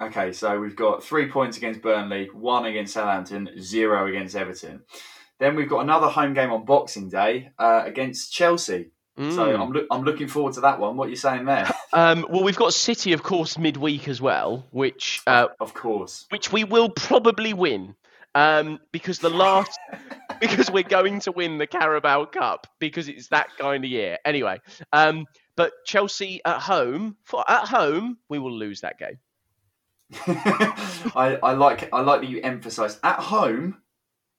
Okay, 0.02 0.32
so 0.32 0.58
we've 0.58 0.74
got 0.74 1.04
three 1.04 1.28
points 1.28 1.56
against 1.56 1.82
Burnley, 1.82 2.28
one 2.32 2.64
against 2.64 2.94
Southampton, 2.94 3.48
zero 3.60 4.06
against 4.08 4.34
Everton. 4.34 4.82
Then 5.40 5.56
we've 5.56 5.68
got 5.68 5.80
another 5.80 6.06
home 6.06 6.34
game 6.34 6.52
on 6.52 6.64
Boxing 6.64 7.08
Day 7.08 7.50
uh, 7.58 7.82
against 7.84 8.32
Chelsea. 8.32 8.90
So 9.18 9.24
Mm. 9.24 9.60
I'm, 9.60 9.72
loo- 9.72 9.86
I'm 9.90 10.02
looking 10.04 10.28
forward 10.28 10.54
to 10.54 10.60
that 10.62 10.78
one. 10.78 10.96
What 10.96 11.08
are 11.08 11.10
you 11.10 11.16
saying 11.16 11.44
there? 11.44 11.68
Um, 11.92 12.24
well, 12.30 12.44
we've 12.44 12.56
got 12.56 12.72
City, 12.72 13.12
of 13.14 13.24
course, 13.24 13.58
midweek 13.58 14.06
as 14.06 14.22
well, 14.22 14.64
which 14.70 15.22
uh, 15.26 15.48
of 15.58 15.74
course. 15.74 16.24
which 16.30 16.52
we 16.52 16.62
will 16.62 16.88
probably 16.88 17.52
win 17.52 17.96
um, 18.36 18.78
because 18.92 19.18
the 19.18 19.28
last 19.28 19.76
because 20.40 20.70
we're 20.70 20.84
going 20.84 21.18
to 21.22 21.32
win 21.32 21.58
the 21.58 21.66
Carabao 21.66 22.26
Cup 22.26 22.68
because 22.78 23.08
it's 23.08 23.26
that 23.30 23.48
kind 23.58 23.84
of 23.84 23.90
year. 23.90 24.18
Anyway, 24.24 24.60
um, 24.92 25.26
but 25.56 25.72
Chelsea 25.84 26.40
at 26.44 26.60
home 26.60 27.16
for 27.24 27.44
at 27.50 27.66
home 27.66 28.18
we 28.28 28.38
will 28.38 28.56
lose 28.56 28.82
that 28.82 28.96
game. 28.96 29.18
I, 31.16 31.38
I 31.42 31.52
like 31.54 31.92
I 31.92 32.02
like 32.02 32.20
that 32.20 32.30
you 32.30 32.40
emphasise 32.42 33.00
at 33.02 33.18
home 33.18 33.78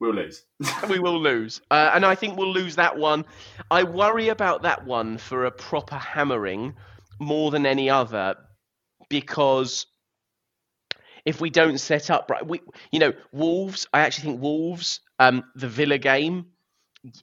we'll 0.02 0.16
lose. 0.16 0.44
we 0.90 1.00
will 1.00 1.22
lose, 1.22 1.62
uh, 1.72 1.92
and 1.94 2.06
I 2.06 2.16
think 2.16 2.38
we'll 2.38 2.52
lose 2.52 2.76
that 2.76 2.98
one. 2.98 3.24
I 3.70 3.84
worry 3.84 4.28
about 4.28 4.64
that 4.64 4.86
one 4.86 5.18
for 5.18 5.46
a 5.46 5.52
proper 5.52 5.96
hammering 5.96 6.74
more 7.20 7.52
than 7.52 7.66
any 7.66 7.90
other 7.90 8.36
because 9.10 9.86
if 11.24 11.40
we 11.40 11.50
don't 11.50 11.78
set 11.78 12.10
up 12.10 12.30
right, 12.30 12.46
we 12.46 12.62
you 12.92 13.00
know 13.00 13.14
Wolves. 13.32 13.88
I 13.94 14.02
actually 14.02 14.32
think 14.32 14.42
Wolves, 14.42 15.00
um, 15.20 15.44
the 15.56 15.70
Villa 15.70 16.00
game, 16.00 16.48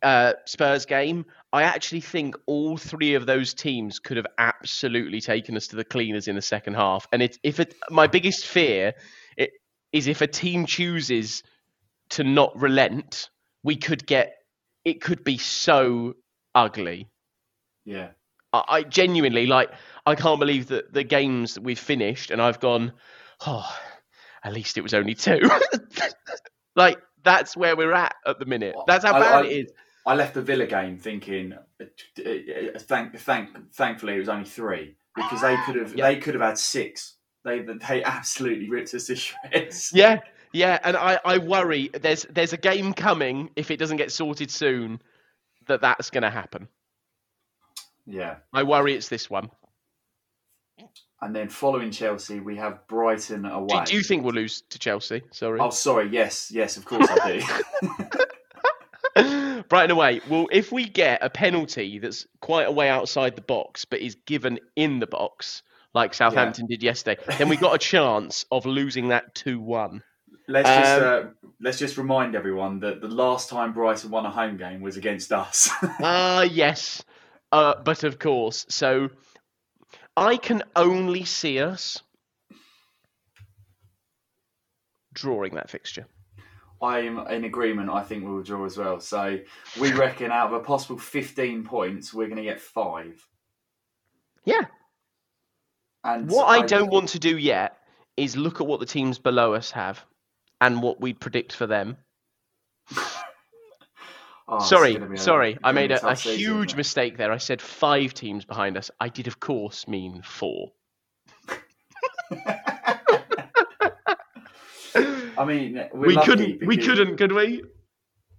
uh, 0.03 0.35
Spurs 0.47 0.87
game. 0.87 1.27
I 1.53 1.64
actually 1.64 2.03
think 2.03 2.37
all 2.47 2.77
three 2.77 3.14
of 3.14 3.27
those 3.27 3.55
teams 3.55 3.99
could 3.99 4.17
have 4.17 4.27
absolutely 4.38 5.21
taken 5.21 5.57
us 5.57 5.67
to 5.69 5.77
the 5.77 5.85
cleaners 5.85 6.29
in 6.29 6.37
the 6.37 6.43
second 6.43 6.75
half. 6.75 7.09
And 7.12 7.23
it, 7.23 7.38
if 7.43 7.59
it, 7.59 7.75
my 7.91 8.07
biggest 8.07 8.47
fear 8.47 8.95
it, 9.37 9.51
is 9.93 10.07
if 10.07 10.21
a 10.21 10.27
team 10.27 10.67
chooses 10.67 11.43
to 12.11 12.25
not 12.25 12.57
relent, 12.59 13.31
we 13.62 13.77
could 13.77 14.07
get 14.07 14.35
it 14.85 15.01
could 15.01 15.25
be 15.25 15.38
so 15.38 16.14
ugly. 16.55 17.09
yeah. 17.85 18.11
I, 18.53 18.62
I 18.68 18.83
genuinely 18.83 19.47
like. 19.47 19.71
I 20.07 20.14
can't 20.14 20.40
believe 20.40 20.68
that 20.68 20.92
the 20.94 21.05
games 21.05 21.53
that 21.55 21.62
we've 21.62 21.79
finished, 21.79 22.31
and 22.31 22.40
I've 22.40 22.61
gone. 22.61 22.92
Oh, 23.47 23.71
at 24.42 24.55
least 24.55 24.79
it 24.79 24.81
was 24.81 24.94
only 24.94 25.14
two. 25.14 25.40
like 26.77 26.99
that's 27.23 27.57
where 27.57 27.77
we're 27.77 27.92
at 27.92 28.14
at 28.27 28.38
the 28.38 28.47
minute. 28.47 28.75
That's 28.87 29.05
how 29.05 29.12
bad 29.12 29.44
I- 29.44 29.47
it 29.49 29.53
is. 29.66 29.73
I 30.07 30.14
left 30.14 30.33
the 30.33 30.40
Villa 30.40 30.66
game 30.66 30.97
thinking, 30.97 31.53
uh, 31.53 31.85
uh, 31.85 32.79
thank, 32.79 33.18
thank, 33.18 33.51
thankfully 33.75 34.14
it 34.14 34.21
was 34.21 34.31
only 34.31 34.47
three 34.47 34.97
because 35.14 35.42
they 35.42 35.55
could 35.66 35.75
have 35.77 35.94
Yeah. 35.94 36.09
they 36.09 36.16
could 36.16 36.33
have 36.33 36.42
had 36.42 36.57
six. 36.57 37.16
They 37.44 37.61
they 37.61 38.03
absolutely 38.03 38.71
ripped 38.71 38.94
us 38.94 39.09
to 39.09 39.16
shreds. 39.16 39.90
Yeah, 39.92 40.21
yeah, 40.52 40.78
and 40.82 40.96
I, 40.96 41.20
I 41.24 41.38
worry 41.38 41.90
there's 41.92 42.24
there's 42.30 42.52
a 42.52 42.56
game 42.56 42.94
coming 42.94 43.50
if 43.56 43.70
it 43.70 43.78
doesn't 43.78 43.96
get 43.96 44.12
sorted 44.12 44.50
soon 44.50 45.00
that 45.66 45.80
that's 45.80 46.11
going 46.11 46.22
to 46.22 46.30
happen. 46.30 46.68
Yeah. 48.06 48.37
I 48.52 48.62
worry 48.62 48.94
it's 48.94 49.08
this 49.08 49.28
one. 49.28 49.50
And 51.20 51.34
then 51.34 51.48
following 51.48 51.90
Chelsea, 51.90 52.38
we 52.40 52.56
have 52.56 52.87
Brighton 52.87 53.42
Do, 53.42 53.48
away. 53.48 53.84
do 53.84 53.94
you 53.94 54.02
think 54.02 54.24
we'll 54.24 54.34
lose 54.34 54.62
to 54.70 54.78
Chelsea? 54.78 55.22
Sorry. 55.32 55.58
Oh, 55.61 55.70
sorry. 55.70 56.08
Yes, 56.08 56.50
yes, 56.52 56.76
of 56.76 56.84
course 56.84 57.08
I 57.11 57.42
do. 59.16 59.62
Brighton 59.68 59.90
away. 59.90 60.20
Well, 60.28 60.46
if 60.52 60.70
we 60.70 60.88
get 60.88 61.24
a 61.24 61.28
penalty 61.28 61.98
that's 61.98 62.26
quite 62.40 62.68
a 62.68 62.72
way 62.72 62.88
outside 62.88 63.34
the 63.34 63.42
box 63.42 63.84
but 63.84 64.01
is 64.01 64.14
given 64.26 64.61
in 64.76 65.01
the 65.01 65.09
box, 65.09 65.62
like 65.92 66.14
Southampton 66.14 66.66
did 66.66 66.82
yesterday, 66.84 67.20
then 67.36 67.49
we've 67.49 67.61
got 67.61 67.74
a 67.74 67.78
chance 67.78 68.44
of 68.53 68.64
losing 68.64 69.09
that 69.09 69.34
2 69.34 69.61
1. 69.61 70.03
Let's 70.49 70.68
just 70.68 71.03
Um, 71.03 71.05
uh, 71.05 71.49
let's 71.61 71.78
just 71.78 71.96
remind 71.96 72.34
everyone 72.34 72.80
that 72.80 73.01
the 73.01 73.09
last 73.09 73.51
time 73.51 73.72
Brighton 73.72 74.11
won 74.11 74.26
a 74.26 74.30
home 74.30 74.57
game 74.57 74.80
was 74.80 74.96
against 74.96 75.32
us. 75.32 75.70
Ah, 76.01 76.42
yes. 76.42 77.05
Uh, 77.53 77.74
but 77.82 78.05
of 78.05 78.18
course, 78.18 78.66
so 78.68 79.11
I 80.16 80.36
can 80.36 80.62
only 80.74 81.24
see 81.24 81.61
us 81.61 82.03
drawing 85.12 85.55
that 85.55 85.70
fixture. 85.70 86.07
I'm 86.80 87.18
in 87.28 87.44
agreement. 87.44 87.90
I 87.90 88.03
think 88.03 88.24
we'll 88.24 88.42
draw 88.42 88.64
as 88.64 88.76
well. 88.78 89.01
So 89.01 89.38
we 89.80 89.92
reckon 90.05 90.30
out 90.30 90.49
of 90.49 90.53
a 90.55 90.61
possible 90.61 90.99
15 90.99 91.64
points, 91.64 92.14
we're 92.14 92.26
going 92.26 92.36
to 92.36 92.42
get 92.42 92.61
five. 92.61 93.26
Yeah. 94.44 94.66
And 96.05 96.30
What 96.30 96.46
I 96.46 96.64
don't 96.64 96.90
want 96.90 97.09
to 97.11 97.18
do 97.18 97.36
yet 97.36 97.78
is 98.16 98.36
look 98.36 98.61
at 98.61 98.66
what 98.66 98.80
the 98.80 98.86
teams 98.86 99.18
below 99.18 99.55
us 99.55 99.70
have 99.72 100.05
and 100.61 100.82
what 100.82 101.00
we'd 101.00 101.20
predict 101.20 101.52
for 101.54 101.66
them. 101.66 101.96
Oh, 104.50 104.61
sorry, 104.61 104.96
be 104.96 105.14
a- 105.16 105.18
sorry. 105.18 105.59
I 105.62 105.72
made 105.72 105.92
a, 105.92 106.09
a 106.09 106.16
season, 106.16 106.38
huge 106.38 106.74
mistake 106.74 107.18
there. 107.18 107.30
I 107.30 107.36
said 107.36 107.61
five 107.61 108.14
teams 108.14 108.46
behind 108.46 108.78
us. 108.78 108.90
I 108.98 109.11
did, 109.11 109.26
of 109.26 109.38
course, 109.40 109.86
mean 109.86 110.22
four. 110.22 110.72
I 114.94 115.44
mean, 115.46 115.84
we 115.92 116.16
couldn't. 116.16 116.66
We 116.66 116.78
couldn't, 116.78 117.18
could 117.18 117.32
we? 117.32 117.62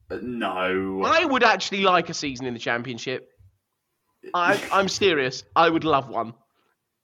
Uh, 0.09 0.17
no. 0.24 1.03
I 1.05 1.26
would 1.26 1.43
actually 1.43 1.82
like 1.82 2.09
a 2.09 2.13
season 2.15 2.47
in 2.47 2.55
the 2.55 2.59
championship. 2.59 3.30
I, 4.34 4.59
I'm 4.72 4.88
serious. 4.88 5.43
I 5.55 5.70
would 5.70 5.84
love 5.84 6.09
one. 6.09 6.34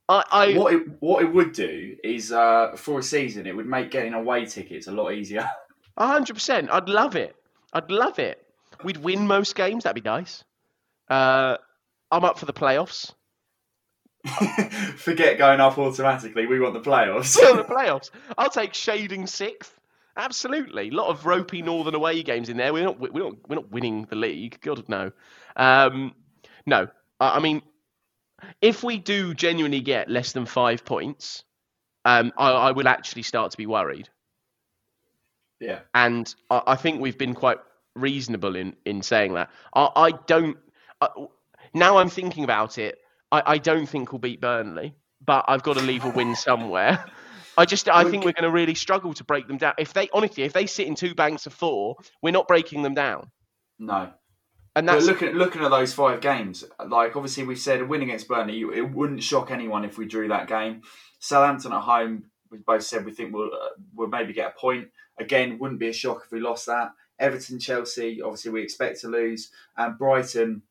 I, 0.08 0.24
I 0.32 0.54
what 0.58 0.74
it 0.74 0.84
what 1.00 1.24
it 1.24 1.34
would 1.34 1.54
do 1.54 1.96
is 2.04 2.32
uh, 2.32 2.76
for 2.76 3.00
a 3.00 3.04
season, 3.04 3.48
it 3.48 3.56
would 3.56 3.66
make 3.66 3.92
getting 3.92 4.14
away 4.14 4.46
tickets 4.46 4.88
a 4.88 4.92
lot 4.92 5.12
easier. 5.12 5.50
A 5.98 6.08
hundred 6.08 6.34
percent. 6.34 6.70
I'd 6.72 6.90
love 6.90 7.16
it. 7.16 7.38
I'd 7.72 7.90
love 7.90 8.20
it. 8.20 8.46
We'd 8.84 8.98
win 8.98 9.28
most 9.28 9.56
games. 9.56 9.86
That'd 9.86 10.04
be 10.04 10.10
nice. 10.10 10.44
Uh, 11.10 11.56
I'm 12.12 12.26
up 12.26 12.38
for 12.38 12.46
the 12.46 12.52
playoffs. 12.52 13.14
Forget 14.98 15.38
going 15.38 15.62
up 15.62 15.78
automatically. 15.78 16.48
We 16.48 16.60
want 16.60 16.74
the 16.74 16.82
playoffs. 16.82 17.38
we 17.40 17.50
want 17.50 17.66
the 17.66 17.74
playoffs. 17.74 18.10
I'll 18.38 18.50
take 18.50 18.74
shading 18.74 19.26
sixth. 19.26 19.80
Absolutely. 20.18 20.90
A 20.90 20.92
lot 20.92 21.08
of 21.08 21.26
ropey 21.26 21.62
northern 21.62 21.96
away 21.96 22.24
games 22.24 22.50
in 22.50 22.58
there. 22.58 22.74
We're 22.74 22.84
not. 22.84 23.00
We're 23.00 23.24
not. 23.24 23.36
We're 23.48 23.56
not 23.56 23.72
winning 23.72 24.08
the 24.10 24.18
league. 24.18 24.60
God 24.62 24.84
no. 24.90 25.14
Um, 25.56 26.14
no. 26.66 26.90
I 27.22 27.38
I 27.38 27.40
mean, 27.40 27.62
if 28.62 28.84
we 28.84 28.98
do 28.98 29.34
genuinely 29.34 29.82
get 29.82 30.10
less 30.10 30.32
than 30.34 30.46
five 30.46 30.86
points, 30.86 31.44
um, 32.06 32.32
I, 32.38 32.52
I 32.52 32.72
will 32.72 32.88
actually 32.88 33.24
start 33.24 33.52
to 33.52 33.58
be 33.58 33.66
worried. 33.66 34.10
yeah. 35.60 35.80
and 35.94 36.34
I, 36.50 36.62
I 36.68 36.76
think 36.76 37.02
we've 37.02 37.18
been 37.18 37.34
quite 37.34 37.58
reasonable 37.96 38.56
in 38.56 38.76
in 38.86 39.02
saying 39.02 39.34
that. 39.36 39.50
I, 39.74 39.90
I 39.96 40.12
don't. 40.28 40.58
I, 41.02 41.10
now 41.74 41.98
I'm 41.98 42.10
thinking 42.10 42.44
about 42.44 42.78
it. 42.78 42.98
I, 43.32 43.44
I 43.46 43.58
don't 43.58 43.86
think 43.88 44.12
we'll 44.12 44.20
beat 44.20 44.42
Burnley, 44.42 44.96
but 45.26 45.46
I've 45.48 45.64
got 45.64 45.78
to 45.78 45.82
leave 45.84 46.06
a 46.06 46.10
win 46.10 46.36
somewhere. 46.36 47.06
I 47.58 47.66
just 47.66 47.88
I 47.90 48.04
think 48.04 48.26
we're 48.26 48.34
going 48.34 48.44
to 48.44 48.52
really 48.52 48.76
struggle 48.76 49.14
to 49.14 49.24
break 49.24 49.48
them 49.48 49.58
down. 49.58 49.74
If 49.80 49.94
they 49.94 50.10
honestly, 50.14 50.44
if 50.44 50.54
they 50.54 50.66
sit 50.68 50.88
in 50.88 50.96
two 50.96 51.16
banks 51.16 51.46
of 51.48 51.54
four, 51.54 51.96
we're 52.22 52.32
not 52.32 52.48
breaking 52.48 52.84
them 52.84 52.94
down, 52.94 53.32
No. 53.80 54.12
And 54.76 54.88
But 54.88 55.04
looking 55.04 55.28
at 55.30 55.36
looking 55.36 55.62
at 55.64 55.70
those 55.72 55.94
five 55.94 56.20
games, 56.22 56.64
like 56.86 57.16
obviously 57.16 57.44
we've 57.46 57.60
said 57.60 57.82
a 57.82 57.86
win 57.86 58.02
against 58.02 58.28
Burnley, 58.28 58.60
it 58.62 58.92
wouldn't 58.92 59.24
shock 59.24 59.52
anyone 59.52 59.86
if 59.86 59.98
we 59.98 60.06
drew 60.06 60.28
that 60.30 60.48
game. 60.48 60.82
Southampton 61.20 61.72
at 61.74 61.82
home, 61.82 62.26
we 62.52 62.58
both 62.60 62.84
said 62.84 63.06
we 63.06 63.12
think 63.14 63.34
we'll 63.34 63.54
uh, 63.54 63.70
we'll 63.94 64.10
maybe 64.10 64.34
get 64.34 64.54
a 64.56 64.60
point. 64.60 64.90
Again, 65.18 65.58
wouldn't 65.60 65.80
be 65.80 65.88
a 65.90 65.94
shock 65.94 66.24
if 66.26 66.32
we 66.32 66.40
lost 66.42 66.66
that. 66.66 66.92
Everton, 67.20 67.58
Chelsea, 67.60 68.22
obviously 68.22 68.52
we 68.52 68.62
expect 68.62 69.00
to 69.02 69.08
lose, 69.08 69.50
and 69.78 69.98
Brighton, 69.98 70.62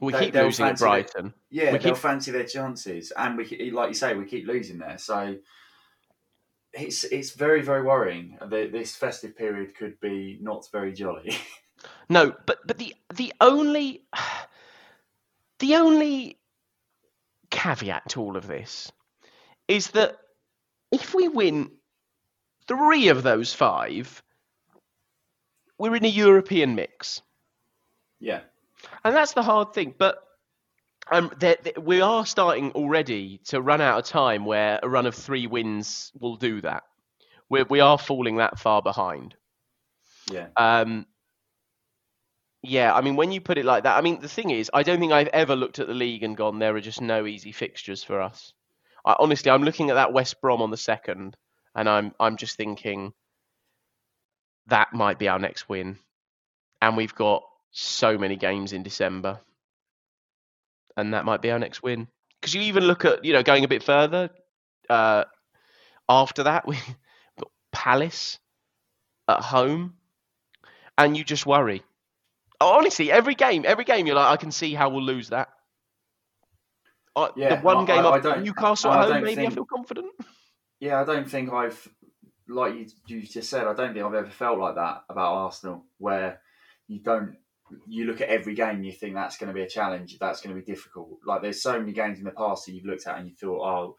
we 0.00 0.12
they- 0.12 0.26
keep 0.26 0.34
losing 0.34 0.64
at 0.64 0.78
fancy 0.78 0.84
it. 0.84 0.88
Brighton. 0.88 1.34
yeah, 1.50 1.72
We 1.72 1.78
they'll 1.78 1.92
keep- 1.92 1.96
fancy 2.02 2.30
their 2.30 2.44
chances, 2.46 3.10
and 3.10 3.36
we 3.36 3.70
like 3.72 3.88
you 3.88 3.94
say, 3.94 4.14
we 4.14 4.24
keep 4.24 4.46
losing 4.46 4.78
there. 4.78 4.96
So 4.96 5.36
it's 6.72 7.04
it's 7.04 7.32
very 7.32 7.60
very 7.60 7.82
worrying. 7.82 8.38
The, 8.40 8.68
this 8.72 8.96
festive 8.96 9.36
period 9.36 9.76
could 9.76 10.00
be 10.00 10.38
not 10.40 10.66
very 10.72 10.94
jolly. 10.94 11.36
No, 12.08 12.34
but 12.46 12.66
but 12.66 12.78
the 12.78 12.94
the 13.14 13.32
only 13.40 14.04
the 15.60 15.76
only 15.76 16.38
caveat 17.50 18.08
to 18.10 18.20
all 18.20 18.36
of 18.36 18.46
this 18.46 18.90
is 19.68 19.88
that 19.92 20.18
if 20.92 21.14
we 21.14 21.28
win 21.28 21.70
three 22.66 23.08
of 23.08 23.22
those 23.22 23.54
five, 23.54 24.22
we're 25.78 25.96
in 25.96 26.04
a 26.04 26.08
European 26.08 26.74
mix, 26.74 27.22
yeah, 28.20 28.40
and 29.04 29.14
that's 29.14 29.32
the 29.34 29.42
hard 29.42 29.72
thing. 29.72 29.94
But 29.96 30.22
um, 31.10 31.32
there, 31.38 31.56
there- 31.62 31.80
we 31.80 32.00
are 32.00 32.26
starting 32.26 32.72
already 32.72 33.38
to 33.46 33.60
run 33.60 33.80
out 33.80 33.98
of 33.98 34.04
time 34.04 34.44
where 34.44 34.80
a 34.82 34.88
run 34.88 35.06
of 35.06 35.14
three 35.14 35.46
wins 35.46 36.12
will 36.18 36.36
do 36.36 36.60
that. 36.62 36.84
We're, 37.48 37.64
we 37.64 37.80
are 37.80 37.98
falling 37.98 38.36
that 38.36 38.58
far 38.58 38.82
behind. 38.82 39.34
yeah. 40.30 40.48
Um, 40.56 41.06
yeah, 42.62 42.94
I 42.94 43.00
mean, 43.00 43.16
when 43.16 43.32
you 43.32 43.40
put 43.40 43.58
it 43.58 43.64
like 43.64 43.84
that, 43.84 43.96
I 43.96 44.00
mean, 44.02 44.20
the 44.20 44.28
thing 44.28 44.50
is, 44.50 44.70
I 44.74 44.82
don't 44.82 45.00
think 45.00 45.12
I've 45.12 45.28
ever 45.28 45.56
looked 45.56 45.78
at 45.78 45.86
the 45.86 45.94
league 45.94 46.22
and 46.22 46.36
gone, 46.36 46.58
there 46.58 46.76
are 46.76 46.80
just 46.80 47.00
no 47.00 47.26
easy 47.26 47.52
fixtures 47.52 48.04
for 48.04 48.20
us. 48.20 48.52
I, 49.04 49.16
honestly, 49.18 49.50
I'm 49.50 49.62
looking 49.62 49.90
at 49.90 49.94
that 49.94 50.12
West 50.12 50.40
Brom 50.40 50.60
on 50.60 50.70
the 50.70 50.76
second, 50.76 51.36
and 51.74 51.88
I'm 51.88 52.12
I'm 52.20 52.36
just 52.36 52.56
thinking 52.56 53.14
that 54.66 54.92
might 54.92 55.18
be 55.18 55.28
our 55.28 55.38
next 55.38 55.68
win, 55.68 55.98
and 56.82 56.96
we've 56.96 57.14
got 57.14 57.42
so 57.70 58.18
many 58.18 58.36
games 58.36 58.72
in 58.74 58.82
December, 58.82 59.40
and 60.96 61.14
that 61.14 61.24
might 61.24 61.40
be 61.40 61.50
our 61.50 61.58
next 61.58 61.82
win. 61.82 62.08
Because 62.40 62.54
you 62.54 62.62
even 62.62 62.84
look 62.84 63.04
at, 63.04 63.24
you 63.24 63.32
know, 63.32 63.42
going 63.42 63.64
a 63.64 63.68
bit 63.68 63.82
further, 63.82 64.30
uh, 64.90 65.24
after 66.08 66.42
that 66.42 66.66
we 66.68 66.76
Palace 67.72 68.38
at 69.28 69.40
home, 69.40 69.94
and 70.98 71.16
you 71.16 71.24
just 71.24 71.46
worry. 71.46 71.82
Honestly, 72.60 73.10
every 73.10 73.34
game, 73.34 73.64
every 73.66 73.84
game, 73.84 74.06
you're 74.06 74.16
like, 74.16 74.30
I 74.32 74.36
can 74.36 74.50
see 74.52 74.74
how 74.74 74.88
we'll 74.90 75.02
lose 75.02 75.30
that. 75.30 75.48
Uh, 77.16 77.28
Yeah, 77.36 77.56
the 77.56 77.62
one 77.62 77.78
I- 77.78 77.84
game 77.86 78.04
I- 78.04 78.08
I 78.08 78.16
up 78.18 78.22
don't- 78.22 78.42
Newcastle 78.44 78.90
I 78.90 79.02
at 79.06 79.12
home, 79.12 79.24
maybe 79.24 79.46
I 79.46 79.50
feel 79.50 79.64
confident. 79.64 80.12
Yeah, 80.78 81.00
I 81.00 81.04
don't 81.04 81.28
think 81.28 81.52
I've, 81.52 81.88
like 82.48 82.74
you, 82.74 82.86
you 83.06 83.22
just 83.22 83.50
said, 83.50 83.66
I 83.66 83.74
don't 83.74 83.92
think 83.94 84.04
I've 84.04 84.14
ever 84.14 84.30
felt 84.30 84.58
like 84.58 84.74
that 84.76 85.04
about 85.08 85.34
Arsenal, 85.34 85.84
where 85.98 86.40
you 86.86 87.00
don't, 87.00 87.36
you 87.86 88.04
look 88.04 88.20
at 88.20 88.28
every 88.28 88.54
game, 88.54 88.82
you 88.82 88.92
think 88.92 89.14
that's 89.14 89.36
going 89.36 89.48
to 89.48 89.54
be 89.54 89.62
a 89.62 89.68
challenge, 89.68 90.18
that's 90.18 90.40
going 90.40 90.54
to 90.54 90.60
be 90.60 90.66
difficult. 90.66 91.18
Like 91.24 91.42
there's 91.42 91.62
so 91.62 91.78
many 91.78 91.92
games 91.92 92.18
in 92.18 92.24
the 92.24 92.30
past 92.32 92.66
that 92.66 92.72
you've 92.72 92.84
looked 92.86 93.06
at 93.06 93.18
and 93.18 93.28
you 93.28 93.34
thought, 93.34 93.60
oh, 93.62 93.96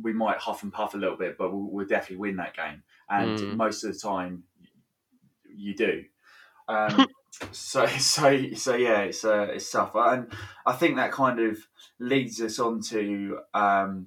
we 0.00 0.12
might 0.12 0.36
huff 0.38 0.62
and 0.62 0.72
puff 0.72 0.94
a 0.94 0.98
little 0.98 1.16
bit, 1.16 1.36
but 1.38 1.52
we'll, 1.52 1.70
we'll 1.70 1.86
definitely 1.86 2.16
win 2.18 2.36
that 2.36 2.54
game. 2.56 2.82
And 3.10 3.38
Mm. 3.38 3.56
most 3.56 3.82
of 3.84 3.92
the 3.92 3.98
time, 3.98 4.44
you 5.44 5.74
do. 5.74 6.04
Um, 6.68 7.06
so, 7.52 7.86
so, 7.98 8.52
so 8.54 8.76
yeah, 8.76 9.00
it's 9.00 9.24
uh, 9.24 9.48
it's 9.50 9.70
tough, 9.70 9.92
and 9.94 10.32
I 10.66 10.72
think 10.72 10.96
that 10.96 11.12
kind 11.12 11.40
of 11.40 11.58
leads 11.98 12.40
us 12.40 12.58
on 12.58 12.80
to 12.82 13.40
um, 13.54 14.06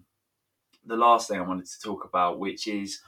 the 0.86 0.96
last 0.96 1.30
thing 1.30 1.40
I 1.40 1.44
wanted 1.44 1.68
to 1.68 1.80
talk 1.80 2.06
about, 2.06 2.40
which 2.40 2.68
is 2.68 3.02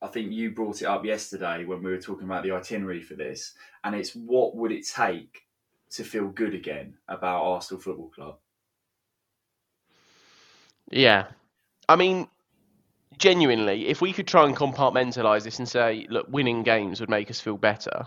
I 0.00 0.08
think 0.08 0.32
you 0.32 0.50
brought 0.50 0.82
it 0.82 0.86
up 0.86 1.04
yesterday 1.04 1.64
when 1.64 1.82
we 1.82 1.90
were 1.90 2.00
talking 2.00 2.24
about 2.24 2.42
the 2.42 2.52
itinerary 2.52 3.00
for 3.00 3.14
this, 3.14 3.54
and 3.84 3.94
it's 3.94 4.14
what 4.14 4.56
would 4.56 4.72
it 4.72 4.86
take 4.86 5.42
to 5.90 6.04
feel 6.04 6.28
good 6.28 6.54
again 6.54 6.94
about 7.08 7.42
Arsenal 7.44 7.80
Football 7.80 8.08
Club? 8.08 8.38
Yeah. 10.90 11.26
I 11.88 11.96
mean, 11.96 12.28
genuinely, 13.18 13.88
if 13.88 14.00
we 14.00 14.12
could 14.12 14.26
try 14.26 14.44
and 14.46 14.56
compartmentalize 14.56 15.44
this 15.44 15.58
and 15.58 15.68
say, 15.68 16.06
look, 16.10 16.26
winning 16.28 16.62
games 16.62 17.00
would 17.00 17.10
make 17.10 17.30
us 17.30 17.40
feel 17.40 17.56
better. 17.56 18.06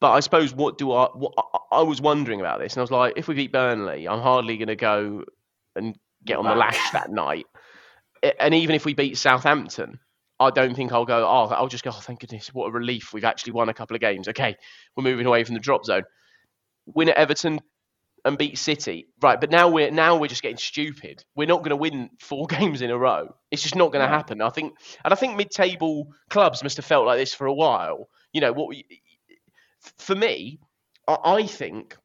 But 0.00 0.12
I 0.12 0.20
suppose 0.20 0.54
what 0.54 0.78
do 0.78 0.92
I? 0.92 1.08
What, 1.14 1.34
I- 1.36 1.78
I 1.78 1.82
was 1.82 2.00
wondering 2.00 2.40
about 2.40 2.58
this, 2.60 2.72
and 2.74 2.80
I 2.80 2.82
was 2.82 2.90
like, 2.90 3.14
if 3.16 3.28
we 3.28 3.34
beat 3.34 3.52
Burnley, 3.52 4.08
I'm 4.08 4.20
hardly 4.20 4.56
going 4.56 4.68
to 4.68 4.76
go 4.76 5.24
and 5.76 5.96
get 6.24 6.36
on 6.38 6.44
the 6.44 6.54
lash 6.54 6.90
that 6.92 7.10
night. 7.10 7.46
And 8.38 8.54
even 8.54 8.74
if 8.74 8.84
we 8.84 8.92
beat 8.94 9.16
Southampton, 9.16 10.00
I 10.40 10.50
don't 10.50 10.74
think 10.74 10.92
I'll 10.92 11.04
go. 11.04 11.24
Oh, 11.26 11.46
I'll 11.54 11.68
just 11.68 11.84
go. 11.84 11.90
Oh, 11.90 12.00
thank 12.00 12.20
goodness, 12.20 12.52
what 12.52 12.66
a 12.66 12.72
relief! 12.72 13.12
We've 13.12 13.24
actually 13.24 13.52
won 13.52 13.68
a 13.68 13.74
couple 13.74 13.94
of 13.94 14.00
games. 14.00 14.26
Okay, 14.28 14.56
we're 14.96 15.04
moving 15.04 15.26
away 15.26 15.44
from 15.44 15.54
the 15.54 15.60
drop 15.60 15.84
zone. 15.84 16.02
Win 16.86 17.08
at 17.10 17.16
Everton 17.16 17.60
and 18.24 18.36
beat 18.36 18.58
City, 18.58 19.06
right? 19.22 19.40
But 19.40 19.50
now 19.50 19.68
we're 19.68 19.90
now 19.90 20.18
we're 20.18 20.26
just 20.28 20.42
getting 20.42 20.56
stupid. 20.58 21.24
We're 21.36 21.46
not 21.46 21.58
going 21.58 21.70
to 21.70 21.76
win 21.76 22.10
four 22.20 22.46
games 22.48 22.82
in 22.82 22.90
a 22.90 22.98
row. 22.98 23.34
It's 23.50 23.62
just 23.62 23.76
not 23.76 23.92
going 23.92 24.02
to 24.04 24.08
happen. 24.08 24.42
I 24.42 24.50
think, 24.50 24.74
and 25.04 25.12
I 25.12 25.16
think 25.16 25.36
mid-table 25.36 26.08
clubs 26.30 26.62
must 26.62 26.76
have 26.78 26.84
felt 26.86 27.06
like 27.06 27.18
this 27.18 27.32
for 27.34 27.46
a 27.46 27.54
while. 27.54 28.08
You 28.32 28.40
know 28.40 28.52
what? 28.52 28.74
For 29.98 30.14
me, 30.14 30.60
I 31.08 31.46
think 31.46 31.96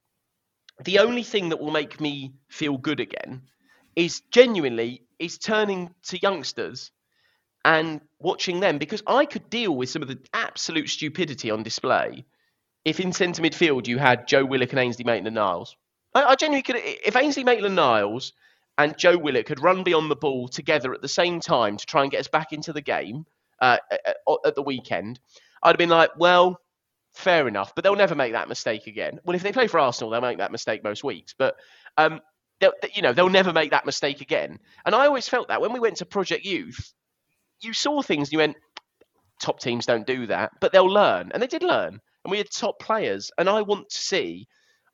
the 0.84 0.99
only 0.99 1.23
thing 1.23 1.49
that 1.49 1.59
will 1.59 1.71
make 1.71 1.99
me 2.01 2.34
feel 2.49 2.78
good 2.78 2.99
again 2.99 3.43
is 3.95 4.21
genuinely 4.32 5.03
is 5.19 5.38
turning 5.38 5.93
to 6.03 6.19
youngsters 6.19 6.91
and 7.63 8.01
watching 8.19 8.59
them 8.59 8.78
because 8.78 9.01
I 9.07 9.26
could 9.26 9.49
deal 9.49 9.76
with 9.76 9.89
some 9.89 10.01
of 10.01 10.07
the 10.07 10.19
absolute 10.34 10.89
stupidity 10.89 11.49
on 11.49 11.63
display 11.63 12.26
if 12.84 12.99
in 12.99 13.11
centre 13.11 13.41
midfield 13.41 13.88
you 13.88 13.97
had 13.97 14.28
Joe 14.28 14.45
Willock 14.45 14.71
and 14.71 14.80
Ainsley 14.80 15.03
Maitland 15.05 15.36
Niles. 15.36 15.76
I, 16.13 16.23
I 16.23 16.36
genuinely 16.36 16.61
could 16.61 16.76
if 16.78 17.15
Ainsley 17.15 17.43
Maitland 17.43 17.76
Niles 17.76 18.34
and 18.78 18.97
Joe 18.97 19.17
Willock 19.17 19.47
had 19.47 19.61
run 19.61 19.84
beyond 19.84 20.11
the 20.11 20.15
ball 20.15 20.47
together 20.47 20.93
at 20.93 21.01
the 21.01 21.07
same 21.07 21.39
time 21.39 21.78
to 21.78 21.86
try 21.86 22.03
and 22.03 22.11
get 22.11 22.19
us 22.19 22.28
back 22.28 22.51
into 22.51 22.73
the 22.73 22.82
game 22.82 23.26
uh, 23.61 23.78
at, 23.89 24.17
at 24.45 24.55
the 24.55 24.61
weekend, 24.61 25.19
I'd 25.63 25.69
have 25.69 25.78
been 25.78 25.89
like, 25.89 26.11
well, 26.17 26.59
fair 27.16 27.47
enough, 27.47 27.74
but 27.74 27.84
they'll 27.84 27.95
never 27.95 28.16
make 28.16 28.34
that 28.34 28.49
mistake 28.49 28.88
again. 28.88 29.20
Well, 29.24 29.36
if 29.36 29.43
they 29.43 29.51
play 29.51 29.68
for 29.68 29.80
Arsenal, 29.80 30.11
they'll 30.11 30.22
make 30.22 30.38
that 30.38 30.51
mistake 30.51 30.84
most 30.84 31.03
weeks, 31.03 31.34
but 31.38 31.55
um, 31.97 32.22
you 32.93 33.01
know, 33.01 33.13
they'll 33.13 33.30
never 33.30 33.53
make 33.53 33.72
that 33.72 33.86
mistake 33.86 34.22
again. 34.22 34.59
And 34.86 34.95
I 34.95 35.07
always 35.07 35.28
felt 35.28 35.49
that 35.49 35.61
when 35.61 35.74
we 35.74 35.80
went 35.80 35.97
to 35.97 36.05
Project 36.05 36.45
Youth, 36.45 36.93
you 37.61 37.74
saw 37.74 38.01
things 38.01 38.28
and 38.28 38.34
you 38.34 38.39
went, 38.39 38.57
top 39.41 39.59
teams 39.59 39.86
don't 39.86 40.07
do 40.07 40.28
that, 40.28 40.51
but 40.61 40.72
they'll 40.72 40.86
learn, 40.86 41.32
and 41.34 41.41
they 41.41 41.47
did 41.47 41.63
learn. 41.63 41.99
and 42.26 42.32
we 42.32 42.38
had 42.39 42.49
top 42.49 42.80
players. 42.80 43.32
And 43.38 43.47
I 43.47 43.61
want 43.61 43.89
to 43.89 43.97
see, 43.97 44.47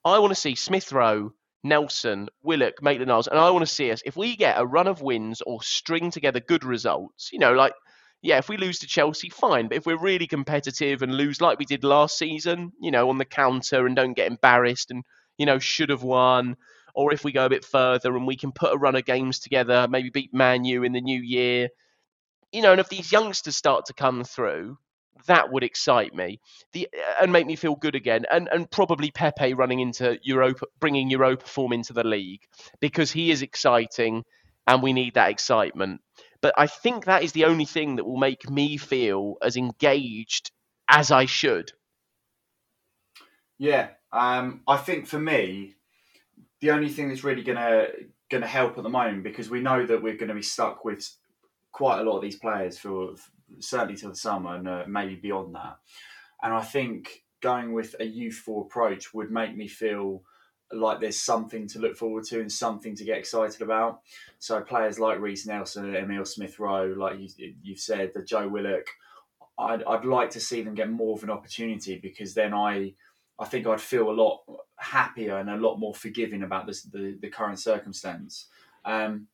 I 0.03 0.19
want 0.19 0.31
to 0.31 0.39
see 0.39 0.55
Smith 0.55 0.91
Rowe, 0.91 1.31
Nelson, 1.63 2.27
Willock, 2.43 2.81
Maitland 2.81 3.07
Niles, 3.07 3.27
and 3.27 3.39
I 3.39 3.49
want 3.51 3.65
to 3.65 3.73
see 3.73 3.91
us 3.91 4.01
if 4.05 4.17
we 4.17 4.35
get 4.35 4.59
a 4.59 4.65
run 4.65 4.87
of 4.87 5.01
wins 5.01 5.41
or 5.41 5.63
string 5.63 6.11
together 6.11 6.39
good 6.39 6.63
results. 6.65 7.31
You 7.31 7.39
know, 7.39 7.53
like 7.53 7.73
yeah, 8.21 8.37
if 8.37 8.49
we 8.49 8.57
lose 8.57 8.79
to 8.79 8.87
Chelsea, 8.87 9.29
fine. 9.29 9.67
But 9.67 9.77
if 9.77 9.85
we're 9.85 9.97
really 9.97 10.27
competitive 10.27 11.01
and 11.01 11.13
lose 11.13 11.41
like 11.41 11.59
we 11.59 11.65
did 11.65 11.83
last 11.83 12.17
season, 12.17 12.71
you 12.79 12.91
know, 12.91 13.09
on 13.09 13.17
the 13.17 13.25
counter 13.25 13.85
and 13.85 13.95
don't 13.95 14.13
get 14.13 14.29
embarrassed 14.29 14.91
and 14.91 15.03
you 15.37 15.45
know 15.45 15.59
should 15.59 15.89
have 15.89 16.03
won, 16.03 16.55
or 16.93 17.13
if 17.13 17.23
we 17.23 17.31
go 17.31 17.45
a 17.45 17.49
bit 17.49 17.65
further 17.65 18.15
and 18.15 18.27
we 18.27 18.35
can 18.35 18.51
put 18.51 18.73
a 18.73 18.77
run 18.77 18.95
of 18.95 19.05
games 19.05 19.39
together, 19.39 19.87
maybe 19.89 20.09
beat 20.09 20.33
Man 20.33 20.65
U 20.65 20.83
in 20.83 20.93
the 20.93 21.01
new 21.01 21.19
year, 21.19 21.69
you 22.51 22.61
know, 22.61 22.71
and 22.71 22.81
if 22.81 22.89
these 22.89 23.11
youngsters 23.11 23.55
start 23.55 23.85
to 23.85 23.93
come 23.93 24.23
through, 24.23 24.77
that 25.27 25.51
would 25.51 25.63
excite 25.63 26.13
me 26.13 26.39
the, 26.73 26.89
and 27.21 27.31
make 27.31 27.45
me 27.45 27.55
feel 27.55 27.75
good 27.75 27.95
again. 27.95 28.25
And 28.31 28.47
and 28.51 28.69
probably 28.69 29.11
Pepe 29.11 29.53
running 29.53 29.79
into 29.79 30.19
Europa, 30.23 30.65
bringing 30.79 31.09
Europa 31.09 31.45
form 31.45 31.73
into 31.73 31.93
the 31.93 32.03
league 32.03 32.41
because 32.79 33.11
he 33.11 33.31
is 33.31 33.41
exciting, 33.41 34.23
and 34.67 34.83
we 34.83 34.93
need 34.93 35.15
that 35.15 35.29
excitement. 35.29 36.01
But 36.41 36.53
I 36.57 36.67
think 36.67 37.05
that 37.05 37.23
is 37.23 37.33
the 37.33 37.45
only 37.45 37.65
thing 37.65 37.95
that 37.95 38.05
will 38.05 38.17
make 38.17 38.49
me 38.49 38.77
feel 38.77 39.35
as 39.41 39.55
engaged 39.55 40.51
as 40.89 41.11
I 41.11 41.25
should. 41.25 41.71
Yeah, 43.59 43.89
um, 44.11 44.61
I 44.67 44.77
think 44.77 45.05
for 45.05 45.19
me, 45.19 45.75
the 46.61 46.71
only 46.71 46.89
thing 46.89 47.09
that's 47.09 47.23
really 47.23 47.43
gonna 47.43 47.87
gonna 48.29 48.47
help 48.47 48.77
at 48.77 48.83
the 48.83 48.89
moment 48.89 49.23
because 49.23 49.49
we 49.49 49.61
know 49.61 49.85
that 49.85 50.01
we're 50.01 50.15
going 50.15 50.29
to 50.29 50.33
be 50.33 50.41
stuck 50.41 50.85
with 50.85 51.15
quite 51.71 51.99
a 51.99 52.03
lot 52.03 52.17
of 52.17 52.21
these 52.21 52.37
players 52.37 52.77
for 52.77 53.13
certainly 53.59 53.95
till 53.95 54.09
the 54.09 54.15
summer 54.15 54.55
and 54.55 54.67
uh, 54.67 54.83
maybe 54.87 55.15
beyond 55.15 55.53
that. 55.53 55.77
And 56.41 56.53
I 56.53 56.61
think 56.61 57.23
going 57.41 57.73
with 57.73 57.95
a 57.99 58.05
youthful 58.05 58.61
approach 58.61 59.13
would 59.13 59.31
make 59.31 59.55
me 59.55 59.67
feel 59.67 60.23
like 60.73 60.99
there's 60.99 61.19
something 61.19 61.67
to 61.67 61.79
look 61.79 61.95
forward 61.95 62.23
to 62.25 62.39
and 62.39 62.51
something 62.51 62.95
to 62.95 63.03
get 63.03 63.17
excited 63.17 63.61
about. 63.61 64.01
So 64.39 64.61
players 64.61 64.99
like 64.99 65.19
Reiss 65.19 65.45
Nelson 65.45 65.95
Emile 65.95 66.25
Smith 66.25 66.59
Rowe, 66.59 66.93
like 66.97 67.19
you, 67.19 67.53
you've 67.61 67.79
said, 67.79 68.11
the 68.13 68.23
Joe 68.23 68.47
Willock, 68.47 68.87
I'd, 69.57 69.83
I'd 69.83 70.05
like 70.05 70.29
to 70.31 70.39
see 70.39 70.61
them 70.61 70.75
get 70.75 70.89
more 70.89 71.15
of 71.15 71.23
an 71.23 71.29
opportunity 71.29 71.99
because 72.01 72.33
then 72.33 72.53
I 72.53 72.93
I 73.39 73.45
think 73.45 73.65
I'd 73.65 73.81
feel 73.81 74.09
a 74.09 74.11
lot 74.11 74.43
happier 74.75 75.37
and 75.37 75.49
a 75.49 75.55
lot 75.55 75.77
more 75.77 75.95
forgiving 75.95 76.43
about 76.43 76.67
this, 76.67 76.83
the, 76.83 77.17
the 77.19 77.29
current 77.29 77.57
circumstance. 77.57 78.47
Um, 78.85 79.27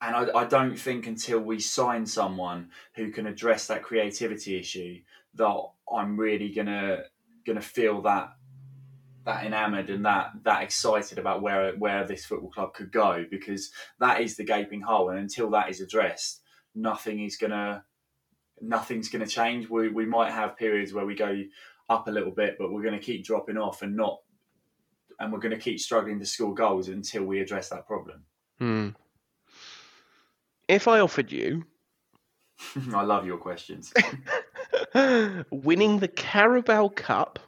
and 0.00 0.16
I, 0.16 0.38
I, 0.38 0.44
don't 0.46 0.78
think 0.78 1.06
until 1.06 1.40
we 1.40 1.60
sign 1.60 2.06
someone 2.06 2.70
who 2.94 3.10
can 3.10 3.26
address 3.26 3.66
that 3.66 3.82
creativity 3.82 4.58
issue 4.58 5.00
that 5.34 5.62
I'm 5.92 6.16
really 6.16 6.50
gonna 6.50 7.02
gonna 7.46 7.60
feel 7.60 8.00
that 8.02 8.30
that 9.30 9.46
enamored 9.46 9.90
and 9.90 10.04
that 10.04 10.32
that 10.42 10.62
excited 10.62 11.18
about 11.18 11.40
where 11.40 11.72
where 11.76 12.04
this 12.06 12.24
football 12.24 12.50
club 12.50 12.74
could 12.74 12.90
go 12.90 13.24
because 13.30 13.70
that 14.00 14.20
is 14.20 14.36
the 14.36 14.44
gaping 14.44 14.80
hole 14.80 15.10
and 15.10 15.18
until 15.18 15.50
that 15.50 15.70
is 15.70 15.80
addressed 15.80 16.42
nothing 16.74 17.20
is 17.20 17.36
gonna 17.36 17.84
nothing's 18.60 19.08
gonna 19.08 19.26
change. 19.26 19.68
We 19.70 19.88
we 19.88 20.04
might 20.04 20.32
have 20.32 20.56
periods 20.56 20.92
where 20.92 21.06
we 21.06 21.14
go 21.14 21.42
up 21.88 22.08
a 22.08 22.10
little 22.10 22.32
bit 22.32 22.56
but 22.58 22.72
we're 22.72 22.82
going 22.82 22.98
to 22.98 23.04
keep 23.04 23.24
dropping 23.24 23.56
off 23.56 23.82
and 23.82 23.96
not 23.96 24.20
and 25.18 25.32
we're 25.32 25.40
going 25.40 25.50
to 25.50 25.58
keep 25.58 25.80
struggling 25.80 26.20
to 26.20 26.24
score 26.24 26.54
goals 26.54 26.88
until 26.88 27.24
we 27.24 27.40
address 27.40 27.68
that 27.68 27.86
problem. 27.86 28.22
Hmm. 28.58 28.90
if 30.68 30.86
i 30.86 31.00
offered 31.00 31.32
you 31.32 31.64
i 32.94 33.02
love 33.02 33.26
your 33.26 33.38
questions. 33.38 33.92
winning 35.50 35.98
the 35.98 36.08
carabao 36.08 36.88
cup 36.88 37.38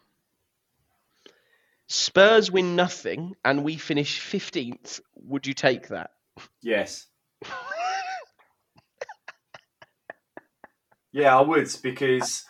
Spurs 1.93 2.51
win 2.51 2.75
nothing 2.75 3.37
and 3.45 3.63
we 3.63 3.77
finish 3.77 4.19
15th. 4.19 5.03
Would 5.27 5.47
you 5.47 5.53
take 5.53 5.89
that? 5.89 6.11
Yes. 6.63 7.07
yeah, 11.13 11.37
I 11.37 11.43
would 11.43 11.69
because 11.83 12.47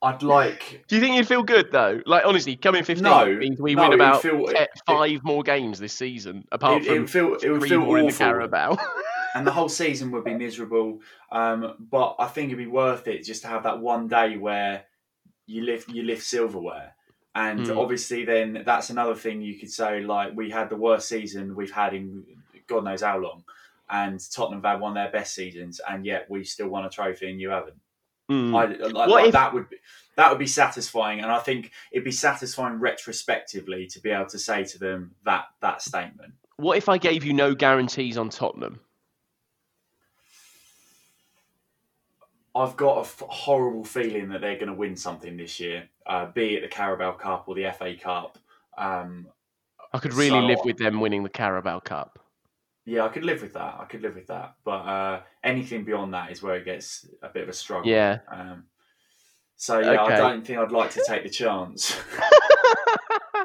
I'd 0.00 0.22
like. 0.22 0.86
Do 0.88 0.96
you 0.96 1.02
think 1.02 1.16
you'd 1.16 1.28
feel 1.28 1.42
good 1.42 1.70
though? 1.70 2.00
Like 2.06 2.24
honestly, 2.24 2.56
coming 2.56 2.82
15th 2.82 3.02
no, 3.02 3.26
means 3.36 3.60
we 3.60 3.74
no, 3.74 3.90
win 3.90 3.92
about 3.92 4.22
feel, 4.22 4.48
it, 4.48 4.70
five 4.86 5.22
more 5.22 5.42
games 5.42 5.78
this 5.78 5.92
season, 5.92 6.46
apart 6.50 6.80
it, 6.80 6.86
from 6.86 6.94
it 6.94 6.98
would 7.00 7.10
feel, 7.10 7.34
it 7.34 7.50
would 7.50 7.68
feel 7.68 7.82
awful. 7.82 7.96
in 7.96 8.06
the 8.06 8.12
Carabao. 8.12 8.78
and 9.34 9.46
the 9.46 9.52
whole 9.52 9.68
season 9.68 10.10
would 10.12 10.24
be 10.24 10.32
miserable. 10.32 11.00
Um, 11.30 11.74
but 11.78 12.16
I 12.18 12.26
think 12.26 12.46
it'd 12.46 12.56
be 12.56 12.66
worth 12.66 13.06
it 13.06 13.22
just 13.22 13.42
to 13.42 13.48
have 13.48 13.64
that 13.64 13.80
one 13.80 14.08
day 14.08 14.38
where 14.38 14.84
you 15.46 15.62
lift 15.62 15.90
you 15.90 16.04
lift 16.04 16.24
silverware 16.24 16.94
and 17.34 17.60
mm. 17.60 17.76
obviously, 17.76 18.24
then 18.24 18.62
that's 18.64 18.90
another 18.90 19.14
thing 19.14 19.40
you 19.40 19.58
could 19.58 19.70
say. 19.70 20.00
Like 20.00 20.32
we 20.34 20.50
had 20.50 20.70
the 20.70 20.76
worst 20.76 21.08
season 21.08 21.54
we've 21.54 21.70
had 21.70 21.94
in 21.94 22.24
God 22.66 22.84
knows 22.84 23.02
how 23.02 23.18
long, 23.18 23.44
and 23.88 24.20
Tottenham 24.32 24.62
have 24.62 24.72
had 24.72 24.80
one 24.80 24.92
of 24.92 24.94
their 24.96 25.10
best 25.10 25.34
seasons, 25.34 25.80
and 25.88 26.04
yet 26.04 26.26
we 26.28 26.44
still 26.44 26.68
won 26.68 26.84
a 26.84 26.90
trophy 26.90 27.30
and 27.30 27.40
you 27.40 27.50
haven't. 27.50 27.80
Mm. 28.30 28.54
I, 28.54 28.86
like, 28.88 29.08
like 29.08 29.26
if... 29.26 29.32
that 29.32 29.54
would 29.54 29.70
be, 29.70 29.76
that 30.16 30.30
would 30.30 30.38
be 30.38 30.46
satisfying, 30.46 31.20
and 31.20 31.30
I 31.30 31.38
think 31.38 31.70
it'd 31.92 32.04
be 32.04 32.10
satisfying 32.10 32.78
retrospectively 32.78 33.86
to 33.86 34.00
be 34.00 34.10
able 34.10 34.26
to 34.26 34.38
say 34.38 34.64
to 34.64 34.78
them 34.78 35.14
that 35.24 35.46
that 35.60 35.80
statement. 35.82 36.34
What 36.56 36.76
if 36.76 36.88
I 36.88 36.98
gave 36.98 37.24
you 37.24 37.32
no 37.32 37.54
guarantees 37.54 38.18
on 38.18 38.28
Tottenham? 38.28 38.80
I've 42.58 42.76
got 42.76 42.98
a 42.98 43.00
f- 43.02 43.22
horrible 43.28 43.84
feeling 43.84 44.30
that 44.30 44.40
they're 44.40 44.56
going 44.56 44.68
to 44.68 44.74
win 44.74 44.96
something 44.96 45.36
this 45.36 45.60
year, 45.60 45.88
uh, 46.06 46.26
be 46.26 46.56
it 46.56 46.62
the 46.62 46.68
Carabao 46.68 47.12
Cup 47.12 47.44
or 47.46 47.54
the 47.54 47.70
FA 47.70 47.94
Cup. 47.94 48.36
Um, 48.76 49.28
I 49.92 49.98
could 49.98 50.12
really 50.12 50.40
so, 50.40 50.46
live 50.46 50.58
with 50.64 50.76
them 50.76 51.00
winning 51.00 51.22
the 51.22 51.28
Carabao 51.28 51.80
Cup. 51.80 52.18
Yeah, 52.84 53.04
I 53.04 53.08
could 53.08 53.24
live 53.24 53.42
with 53.42 53.52
that. 53.52 53.76
I 53.78 53.84
could 53.84 54.02
live 54.02 54.16
with 54.16 54.26
that. 54.26 54.56
But 54.64 54.70
uh, 54.70 55.20
anything 55.44 55.84
beyond 55.84 56.14
that 56.14 56.32
is 56.32 56.42
where 56.42 56.56
it 56.56 56.64
gets 56.64 57.06
a 57.22 57.28
bit 57.28 57.44
of 57.44 57.48
a 57.48 57.52
struggle. 57.52 57.88
Yeah. 57.88 58.18
Um, 58.28 58.64
so 59.56 59.78
yeah, 59.78 60.02
okay. 60.02 60.14
I 60.14 60.16
don't 60.16 60.44
think 60.44 60.58
I'd 60.58 60.72
like 60.72 60.90
to 60.92 61.04
take 61.06 61.22
the 61.22 61.30
chance. 61.30 61.96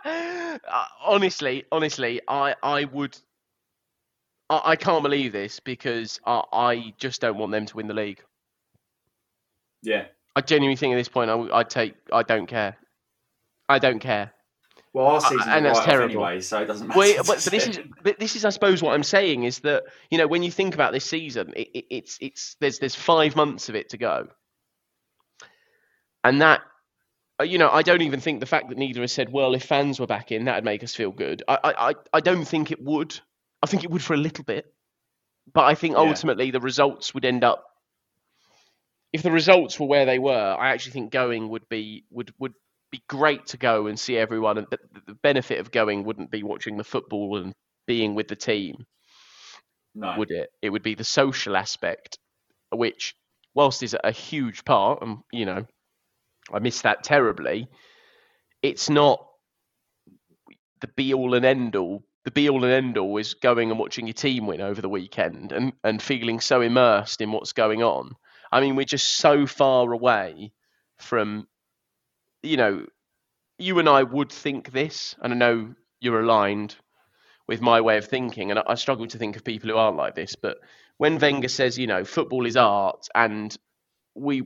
uh, 0.06 0.58
honestly, 1.06 1.66
honestly, 1.72 2.22
I 2.28 2.56
I 2.64 2.86
would. 2.86 3.18
I, 4.50 4.62
I 4.66 4.76
can't 4.76 5.04
believe 5.04 5.34
this 5.34 5.60
because 5.60 6.20
I, 6.26 6.44
I 6.52 6.94
just 6.98 7.22
don't 7.22 7.38
want 7.38 7.52
them 7.52 7.66
to 7.68 7.76
win 7.76 7.88
the 7.88 7.94
league. 7.94 8.24
Yeah. 9.84 10.06
I 10.36 10.42
genuinely 10.42 10.76
think 10.76 10.94
at 10.94 10.98
this 10.98 11.10
point 11.10 11.30
I, 11.30 11.36
would 11.36 11.70
take. 11.70 11.94
I 12.12 12.24
don't 12.24 12.48
care. 12.48 12.76
I 13.70 13.80
don't 13.80 14.00
care. 14.00 14.34
Well, 14.94 15.08
our 15.08 15.22
season's 15.22 15.48
and 15.48 15.66
that's 15.66 15.80
terrible 15.80 16.26
anyway, 16.26 16.42
so 16.42 16.62
it 16.62 16.66
doesn't 16.66 16.88
matter. 16.88 17.00
Well, 17.00 17.16
but, 17.18 17.28
but 17.44 17.44
this 17.46 17.68
is, 17.68 17.80
but 18.04 18.20
this 18.20 18.36
is, 18.36 18.46
I 18.46 18.50
suppose, 18.50 18.84
what 18.84 18.94
I'm 18.94 19.04
saying 19.04 19.44
is 19.44 19.60
that 19.60 19.84
you 20.12 20.20
know 20.20 20.28
when 20.28 20.44
you 20.44 20.52
think 20.52 20.76
about 20.76 20.92
this 20.92 21.06
season, 21.06 21.54
it, 21.56 21.70
it, 21.74 21.86
it's 21.90 22.18
it's 22.22 22.56
there's 22.60 22.78
there's 22.78 22.94
five 22.94 23.36
months 23.36 23.70
of 23.70 23.76
it 23.76 23.90
to 23.90 23.98
go, 23.98 24.28
and 26.24 26.42
that 26.42 26.62
uh, 27.40 27.44
you 27.44 27.58
know, 27.58 27.70
I 27.70 27.82
don't 27.82 28.02
even 28.02 28.20
think 28.20 28.40
the 28.40 28.46
fact 28.46 28.70
that 28.70 28.78
neither 28.78 29.02
has 29.02 29.12
said, 29.12 29.32
well, 29.32 29.56
if 29.56 29.64
fans 29.64 30.00
were 30.00 30.08
back 30.08 30.32
in, 30.32 30.46
that'd 30.46 30.64
make 30.64 30.84
us 30.84 30.94
feel 30.94 31.12
good. 31.12 31.42
I, 31.48 31.58
I, 31.64 31.94
I 32.14 32.20
don't 32.20 32.46
think 32.46 32.72
it 32.72 32.82
would. 32.82 33.20
I 33.62 33.66
think 33.66 33.84
it 33.84 33.90
would 33.90 34.04
for 34.04 34.14
a 34.14 34.18
little 34.18 34.44
bit, 34.44 34.72
but 35.52 35.64
I 35.64 35.74
think 35.74 35.96
ultimately 35.96 36.46
yeah. 36.46 36.52
the 36.52 36.60
results 36.60 37.14
would 37.14 37.26
end 37.26 37.44
up 37.44 37.66
if 39.14 39.22
the 39.22 39.32
results 39.32 39.80
were 39.80 39.86
where 39.86 40.06
they 40.06 40.20
were, 40.20 40.58
I 40.60 40.70
actually 40.72 40.94
think 40.94 41.12
going 41.12 41.48
would 41.50 41.70
be 41.70 42.04
would 42.10 42.34
would 42.40 42.56
be 42.92 43.04
great 43.08 43.46
to 43.48 43.58
go 43.58 43.88
and 43.88 44.00
see 44.00 44.18
everyone. 44.18 44.58
And 44.58 44.68
the, 44.70 44.80
the 45.08 45.14
benefit 45.14 45.60
of 45.60 45.72
going 45.72 46.04
wouldn't 46.04 46.32
be 46.32 46.44
watching 46.44 46.78
the 46.78 46.84
football 46.84 47.38
and 47.38 47.54
being 47.88 48.16
with 48.16 48.28
the 48.28 48.36
team, 48.36 48.86
no. 49.96 50.16
would 50.18 50.32
it? 50.32 50.50
It 50.62 50.72
would 50.72 50.84
be 50.84 50.96
the 50.96 51.04
social 51.04 51.56
aspect, 51.56 52.18
which, 52.72 53.16
whilst 53.54 53.84
is 53.84 53.96
a 54.04 54.12
huge 54.12 54.66
part, 54.66 55.04
and 55.04 55.20
you 55.32 55.46
know, 55.46 55.66
I 56.52 56.60
miss 56.60 56.82
that 56.82 57.04
terribly. 57.04 57.68
It's 58.64 58.90
not 58.90 59.26
the 60.82 60.88
be 60.88 61.14
all 61.14 61.36
and 61.36 61.46
end 61.46 61.76
all. 61.76 62.04
The 62.26 62.32
be 62.32 62.50
all 62.50 62.64
and 62.64 62.74
end 62.74 62.98
all 62.98 63.18
is 63.18 63.36
going 63.36 63.70
and 63.70 63.80
watching 63.80 64.08
your 64.08 64.14
team 64.14 64.48
win 64.48 64.62
over 64.62 64.82
the 64.82 64.90
weekend 64.90 65.52
and, 65.52 65.74
and 65.84 66.02
feeling 66.02 66.40
so 66.40 66.62
immersed 66.62 67.20
in 67.20 67.34
what's 67.34 67.52
going 67.52 67.84
on 67.84 68.16
I 68.54 68.62
mean, 68.62 68.76
we're 68.76 68.86
just 68.86 69.16
so 69.16 69.48
far 69.48 69.92
away 69.92 70.52
from, 70.98 71.48
you 72.44 72.56
know, 72.56 72.86
you 73.58 73.80
and 73.80 73.90
I 73.90 74.04
would 74.04 74.32
think 74.32 74.72
this, 74.72 75.16
and 75.22 75.34
I 75.34 75.36
know 75.36 75.74
you're 76.00 76.22
aligned 76.22 76.76
with 77.48 77.62
my 77.62 77.82
way 77.82 77.98
of 77.98 78.06
thinking, 78.06 78.52
and 78.52 78.60
I, 78.60 78.76
struggle 78.76 79.08
to 79.08 79.18
think 79.18 79.36
of 79.36 79.44
people 79.44 79.70
who 79.72 79.76
aren't 79.76 79.98
like 79.98 80.14
this. 80.14 80.36
But 80.36 80.58
when 80.98 81.18
Wenger 81.18 81.48
says, 81.48 81.80
you 81.80 81.88
know, 81.88 82.06
football 82.06 82.46
is 82.46 82.56
art, 82.56 83.08
and 83.16 83.58
we, 84.14 84.44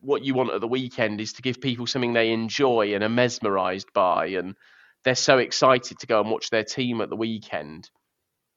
what 0.00 0.24
you 0.24 0.32
want 0.32 0.52
at 0.52 0.62
the 0.62 0.66
weekend 0.66 1.20
is 1.20 1.34
to 1.34 1.42
give 1.42 1.60
people 1.60 1.86
something 1.86 2.14
they 2.14 2.32
enjoy 2.32 2.94
and 2.94 3.04
are 3.04 3.10
mesmerised 3.10 3.92
by, 3.92 4.28
and 4.28 4.56
they're 5.04 5.14
so 5.14 5.36
excited 5.36 5.98
to 5.98 6.06
go 6.06 6.22
and 6.22 6.30
watch 6.30 6.48
their 6.48 6.64
team 6.64 7.02
at 7.02 7.10
the 7.10 7.16
weekend 7.16 7.90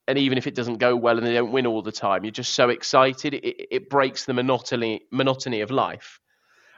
and 0.08 0.18
even 0.18 0.38
if 0.38 0.48
it 0.48 0.56
doesn't 0.56 0.78
go 0.78 0.96
well 0.96 1.18
and 1.18 1.26
they 1.26 1.34
don't 1.34 1.52
win 1.52 1.66
all 1.66 1.82
the 1.82 1.92
time, 1.92 2.24
you're 2.24 2.32
just 2.32 2.54
so 2.54 2.70
excited. 2.70 3.34
It, 3.34 3.68
it 3.72 3.90
breaks 3.90 4.26
the 4.26 4.34
monotony 4.34 5.02
monotony 5.12 5.62
of 5.62 5.72
life. 5.72 6.20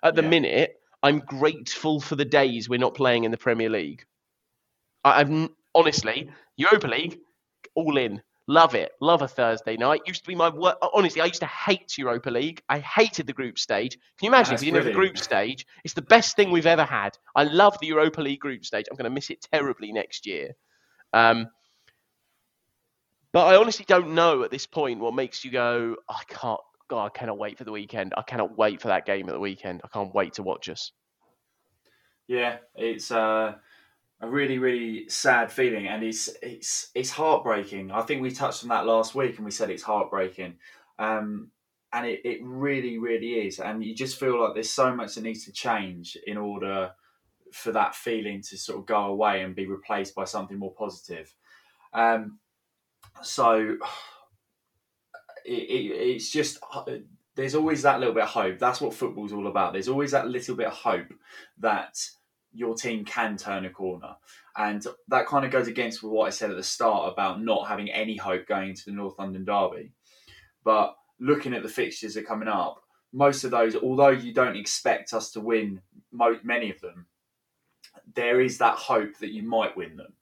At 0.03 0.15
the 0.15 0.23
yeah. 0.23 0.29
minute, 0.29 0.75
I'm 1.03 1.19
grateful 1.19 1.99
for 1.99 2.15
the 2.15 2.25
days 2.25 2.69
we're 2.69 2.79
not 2.79 2.95
playing 2.95 3.23
in 3.23 3.31
the 3.31 3.37
Premier 3.37 3.69
League. 3.69 4.05
I, 5.03 5.21
I'm 5.21 5.49
honestly 5.75 6.29
Europa 6.55 6.87
League, 6.87 7.19
all 7.75 7.97
in. 7.97 8.21
Love 8.49 8.75
it. 8.75 8.93
Love 9.01 9.21
a 9.21 9.27
Thursday 9.27 9.75
night. 9.75 10.01
Used 10.05 10.23
to 10.23 10.27
be 10.29 10.35
my 10.35 10.47
work. 10.47 10.77
Honestly, 10.93 11.19
I 11.21 11.25
used 11.25 11.41
to 11.41 11.47
hate 11.47 11.97
Europa 11.97 12.29
League. 12.29 12.61
I 12.69 12.79
hated 12.79 13.27
the 13.27 13.33
group 13.33 13.59
stage. 13.59 13.95
Can 14.17 14.25
you 14.25 14.29
imagine 14.29 14.51
That's 14.51 14.61
if 14.61 14.65
you 14.65 14.71
didn't 14.71 14.85
have 14.85 14.93
the 14.93 14.97
group 14.97 15.17
stage? 15.17 15.65
It's 15.83 15.93
the 15.93 16.01
best 16.01 16.37
thing 16.37 16.49
we've 16.49 16.65
ever 16.65 16.85
had. 16.85 17.17
I 17.35 17.43
love 17.43 17.77
the 17.81 17.87
Europa 17.87 18.21
League 18.21 18.39
group 18.39 18.63
stage. 18.63 18.85
I'm 18.89 18.95
going 18.95 19.03
to 19.03 19.13
miss 19.13 19.29
it 19.29 19.45
terribly 19.51 19.91
next 19.91 20.25
year. 20.25 20.51
Um, 21.11 21.47
but 23.33 23.45
I 23.45 23.55
honestly 23.55 23.85
don't 23.87 24.13
know 24.13 24.43
at 24.43 24.51
this 24.51 24.65
point 24.65 24.99
what 24.99 25.13
makes 25.13 25.43
you 25.43 25.51
go, 25.51 25.95
I 26.09 26.21
can't, 26.27 26.59
God, 26.89 27.05
I 27.05 27.09
cannot 27.09 27.37
wait 27.37 27.57
for 27.57 27.63
the 27.63 27.71
weekend. 27.71 28.13
I 28.17 28.21
cannot 28.21 28.57
wait 28.57 28.81
for 28.81 28.87
that 28.87 29.05
game 29.05 29.27
at 29.27 29.33
the 29.33 29.39
weekend. 29.39 29.81
I 29.83 29.89
can't 29.89 30.13
wait 30.13 30.33
to 30.33 30.43
watch 30.43 30.69
us. 30.69 30.91
Yeah, 32.27 32.57
it's 32.75 33.11
uh, 33.11 33.55
a 34.21 34.27
really, 34.27 34.57
really 34.57 35.07
sad 35.09 35.51
feeling, 35.51 35.87
and 35.87 36.03
it's 36.03 36.29
it's 36.41 36.89
it's 36.95 37.09
heartbreaking. 37.09 37.91
I 37.91 38.01
think 38.01 38.21
we 38.21 38.31
touched 38.31 38.63
on 38.63 38.69
that 38.69 38.85
last 38.85 39.15
week, 39.15 39.37
and 39.37 39.45
we 39.45 39.51
said 39.51 39.69
it's 39.69 39.83
heartbreaking, 39.83 40.55
um, 40.99 41.51
and 41.93 42.05
it, 42.05 42.21
it 42.25 42.39
really, 42.43 42.97
really 42.97 43.47
is. 43.47 43.59
And 43.59 43.83
you 43.83 43.95
just 43.95 44.19
feel 44.19 44.41
like 44.41 44.53
there's 44.53 44.69
so 44.69 44.93
much 44.93 45.15
that 45.15 45.23
needs 45.23 45.45
to 45.45 45.51
change 45.51 46.17
in 46.25 46.37
order 46.37 46.91
for 47.53 47.71
that 47.71 47.95
feeling 47.95 48.41
to 48.41 48.57
sort 48.57 48.79
of 48.79 48.85
go 48.85 49.05
away 49.05 49.41
and 49.41 49.55
be 49.55 49.65
replaced 49.65 50.13
by 50.15 50.25
something 50.25 50.59
more 50.59 50.73
positive. 50.73 51.33
Um, 51.93 52.39
so 53.21 53.59
it, 55.45 55.51
it, 55.51 55.85
it's 55.91 56.29
just 56.31 56.59
uh, 56.73 56.83
there's 57.35 57.55
always 57.55 57.83
that 57.83 57.99
little 57.99 58.13
bit 58.13 58.23
of 58.23 58.29
hope. 58.29 58.59
That's 58.59 58.81
what 58.81 58.93
football's 58.93 59.33
all 59.33 59.47
about. 59.47 59.73
There's 59.73 59.87
always 59.87 60.11
that 60.11 60.27
little 60.27 60.55
bit 60.55 60.67
of 60.67 60.73
hope 60.73 61.13
that 61.59 61.97
your 62.51 62.75
team 62.75 63.05
can 63.05 63.37
turn 63.37 63.65
a 63.65 63.69
corner. 63.69 64.15
And 64.57 64.83
that 65.09 65.27
kind 65.27 65.45
of 65.45 65.51
goes 65.51 65.67
against 65.67 66.01
what 66.01 66.25
I 66.25 66.31
said 66.31 66.49
at 66.49 66.57
the 66.57 66.63
start 66.63 67.13
about 67.13 67.41
not 67.41 67.67
having 67.67 67.91
any 67.91 68.17
hope 68.17 68.47
going 68.47 68.69
into 68.69 68.85
the 68.85 68.91
North 68.91 69.19
London 69.19 69.45
Derby. 69.45 69.91
But 70.63 70.95
looking 71.19 71.53
at 71.53 71.61
the 71.61 71.69
fixtures 71.69 72.15
that 72.15 72.23
are 72.23 72.27
coming 72.27 72.47
up, 72.47 72.81
most 73.13 73.43
of 73.43 73.51
those, 73.51 73.75
although 73.75 74.09
you 74.09 74.33
don't 74.33 74.57
expect 74.57 75.13
us 75.13 75.31
to 75.31 75.39
win 75.39 75.81
many 76.43 76.71
of 76.71 76.81
them, 76.81 77.05
there 78.15 78.41
is 78.41 78.57
that 78.57 78.75
hope 78.75 79.17
that 79.19 79.31
you 79.31 79.43
might 79.43 79.77
win 79.77 79.95
them. 79.95 80.13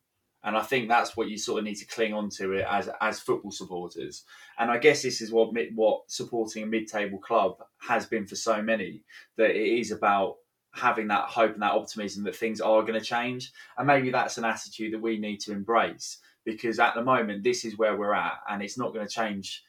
And 0.46 0.56
I 0.56 0.62
think 0.62 0.88
that's 0.88 1.18
what 1.18 1.28
you 1.28 1.38
sort 1.38 1.60
of 1.60 1.66
need 1.66 1.76
to 1.76 1.88
cling 1.88 2.14
on 2.14 2.30
to 2.38 2.54
it 2.54 2.66
as 2.70 2.88
as 3.02 3.20
football 3.20 3.52
supporters. 3.52 4.24
And 4.60 4.70
I 4.70 4.78
guess 4.78 5.02
this 5.02 5.20
is 5.20 5.32
what 5.32 5.50
what 5.74 6.04
supporting 6.08 6.64
a 6.64 6.68
mid-table 6.68 7.18
club 7.18 7.58
has 7.80 8.06
been 8.06 8.28
for 8.28 8.36
so 8.36 8.62
many 8.62 9.04
that 9.38 9.50
it 9.50 9.80
is 9.80 9.92
about 9.92 10.36
having 10.72 11.08
that 11.08 11.26
hope 11.26 11.54
and 11.54 11.62
that 11.62 11.72
optimism 11.72 12.24
that 12.26 12.36
things 12.36 12.62
are 12.62 12.82
going 12.84 13.00
to 13.00 13.06
change. 13.06 13.52
And 13.78 13.88
maybe 13.88 14.12
that's 14.12 14.38
an 14.38 14.46
attitude 14.46 14.94
that 14.94 15.02
we 15.02 15.18
need 15.18 15.40
to 15.42 15.52
embrace 15.52 16.20
because 16.44 16.80
at 16.80 16.94
the 16.94 17.04
moment 17.04 17.44
this 17.44 17.66
is 17.66 17.78
where 17.78 17.98
we're 17.98 18.14
at 18.14 18.40
and 18.48 18.62
it's 18.62 18.78
not 18.78 18.94
going 18.94 19.06
to 19.06 19.12
change 19.12 19.64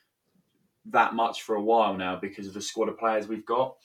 that 0.91 1.15
much 1.15 1.43
for 1.43 1.57
a 1.57 1.63
while 1.63 1.97
now 1.97 2.17
because 2.21 2.47
of 2.47 2.55
the 2.55 2.61
squad 2.61 2.89
of 2.89 2.99
players 2.99 3.29
we've 3.29 3.47
got. 3.47 3.77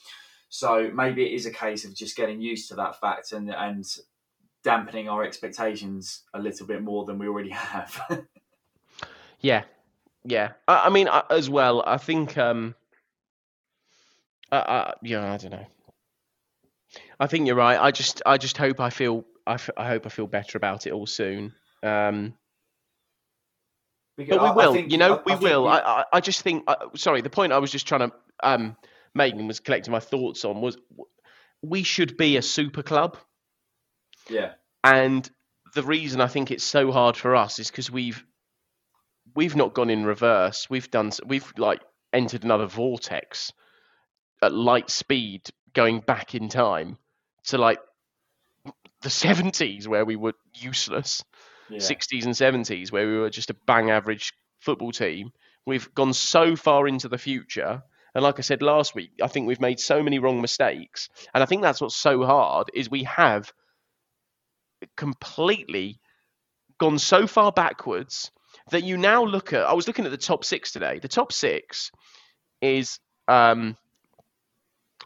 So 0.49 0.91
maybe 0.93 1.25
it 1.25 1.33
is 1.33 1.45
a 1.45 1.51
case 1.51 1.85
of 1.85 1.95
just 1.95 2.17
getting 2.17 2.41
used 2.41 2.67
to 2.69 2.75
that 2.75 2.99
fact 2.99 3.31
and 3.31 3.49
and 3.49 3.85
dampening 4.63 5.09
our 5.09 5.23
expectations 5.23 6.23
a 6.33 6.39
little 6.39 6.67
bit 6.67 6.81
more 6.83 7.05
than 7.05 7.17
we 7.17 7.27
already 7.27 7.49
have. 7.51 8.25
Yeah, 9.39 9.63
yeah. 10.23 10.51
I, 10.67 10.85
I 10.85 10.89
mean, 10.89 11.07
I, 11.07 11.23
as 11.29 11.49
well, 11.49 11.83
I 11.85 11.97
think. 11.97 12.37
Um, 12.37 12.75
I, 14.51 14.57
I, 14.57 14.93
yeah, 15.01 15.31
I 15.33 15.37
don't 15.37 15.51
know. 15.51 15.65
I 17.19 17.27
think 17.27 17.47
you're 17.47 17.55
right. 17.55 17.79
I 17.79 17.91
just, 17.91 18.21
I 18.25 18.37
just 18.37 18.57
hope 18.57 18.79
I 18.79 18.89
feel, 18.89 19.23
I, 19.47 19.53
f- 19.53 19.69
I 19.77 19.87
hope 19.87 20.05
I 20.05 20.09
feel 20.09 20.27
better 20.27 20.57
about 20.57 20.87
it 20.87 20.91
all 20.93 21.07
soon. 21.07 21.53
Um, 21.83 22.33
Because 24.17 24.37
but 24.37 24.55
we 24.55 24.61
will. 24.63 24.73
think- 24.73 24.91
you 24.91 24.97
know, 24.97 25.21
we 25.25 25.35
will. 25.35 25.63
we- 25.63 25.69
I, 25.69 26.03
I 26.11 26.19
just 26.19 26.41
think. 26.41 26.63
Uh, 26.67 26.75
sorry, 26.95 27.21
the 27.21 27.29
point 27.29 27.53
I 27.53 27.59
was 27.59 27.71
just 27.71 27.87
trying 27.87 28.09
to 28.09 28.15
um, 28.43 28.75
make 29.15 29.33
and 29.33 29.47
was 29.47 29.59
collecting 29.59 29.91
my 29.91 29.99
thoughts 30.01 30.43
on 30.45 30.61
was 30.61 30.77
we 31.61 31.83
should 31.83 32.17
be 32.17 32.37
a 32.37 32.41
super 32.41 32.83
club. 32.83 33.17
Yeah, 34.31 34.53
And 34.83 35.29
the 35.73 35.83
reason 35.83 36.21
I 36.21 36.27
think 36.27 36.51
it's 36.51 36.63
so 36.63 36.91
hard 36.91 37.17
for 37.17 37.35
us 37.35 37.59
is 37.59 37.69
because 37.69 37.91
we've 37.91 38.25
we've 39.35 39.55
not 39.55 39.73
gone 39.73 39.89
in 39.89 40.05
reverse. 40.05 40.69
We've 40.69 40.89
done 40.89 41.11
we've 41.25 41.51
like 41.57 41.81
entered 42.13 42.43
another 42.43 42.65
vortex 42.65 43.53
at 44.41 44.53
light 44.53 44.89
speed, 44.89 45.43
going 45.73 45.99
back 45.99 46.35
in 46.35 46.49
time 46.49 46.97
to 47.45 47.57
like 47.57 47.79
the 49.01 49.09
seventies 49.09 49.87
where 49.87 50.05
we 50.05 50.15
were 50.15 50.33
useless, 50.53 51.23
yeah. 51.69 51.79
sixties 51.79 52.25
and 52.25 52.35
seventies 52.35 52.91
where 52.91 53.07
we 53.07 53.17
were 53.17 53.29
just 53.29 53.49
a 53.49 53.55
bang 53.65 53.91
average 53.91 54.33
football 54.59 54.91
team. 54.91 55.31
We've 55.65 55.93
gone 55.93 56.13
so 56.13 56.55
far 56.55 56.87
into 56.87 57.07
the 57.07 57.17
future. 57.17 57.83
And 58.13 58.23
like 58.23 58.39
I 58.39 58.41
said 58.41 58.61
last 58.61 58.93
week, 58.93 59.11
I 59.23 59.27
think 59.27 59.47
we've 59.47 59.61
made 59.61 59.79
so 59.79 60.03
many 60.03 60.19
wrong 60.19 60.41
mistakes. 60.41 61.07
And 61.33 61.41
I 61.41 61.45
think 61.45 61.61
that's 61.61 61.79
what's 61.79 61.95
so 61.95 62.25
hard 62.25 62.69
is 62.73 62.89
we 62.89 63.03
have 63.03 63.53
completely 64.95 65.99
gone 66.79 66.99
so 66.99 67.27
far 67.27 67.51
backwards 67.51 68.31
that 68.71 68.83
you 68.83 68.97
now 68.97 69.23
look 69.23 69.53
at. 69.53 69.63
I 69.63 69.73
was 69.73 69.87
looking 69.87 70.05
at 70.05 70.11
the 70.11 70.17
top 70.17 70.43
six 70.43 70.71
today. 70.71 70.99
The 70.99 71.07
top 71.07 71.31
six 71.31 71.91
is 72.61 72.99
um, 73.27 73.77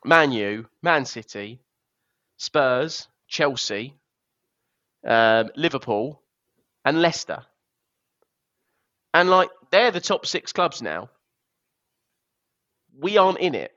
Man 0.04 0.32
U, 0.32 0.68
Man 0.82 1.06
City, 1.06 1.62
Spurs, 2.38 3.08
Chelsea, 3.28 3.96
um, 5.06 5.50
Liverpool, 5.56 6.22
and 6.84 7.02
Leicester. 7.02 7.44
And 9.14 9.30
like 9.30 9.50
they're 9.72 9.92
the 9.92 10.02
top 10.02 10.26
six 10.26 10.52
clubs 10.52 10.82
now. 10.82 11.10
We 12.98 13.18
aren't 13.18 13.40
in 13.40 13.56
it. 13.56 13.72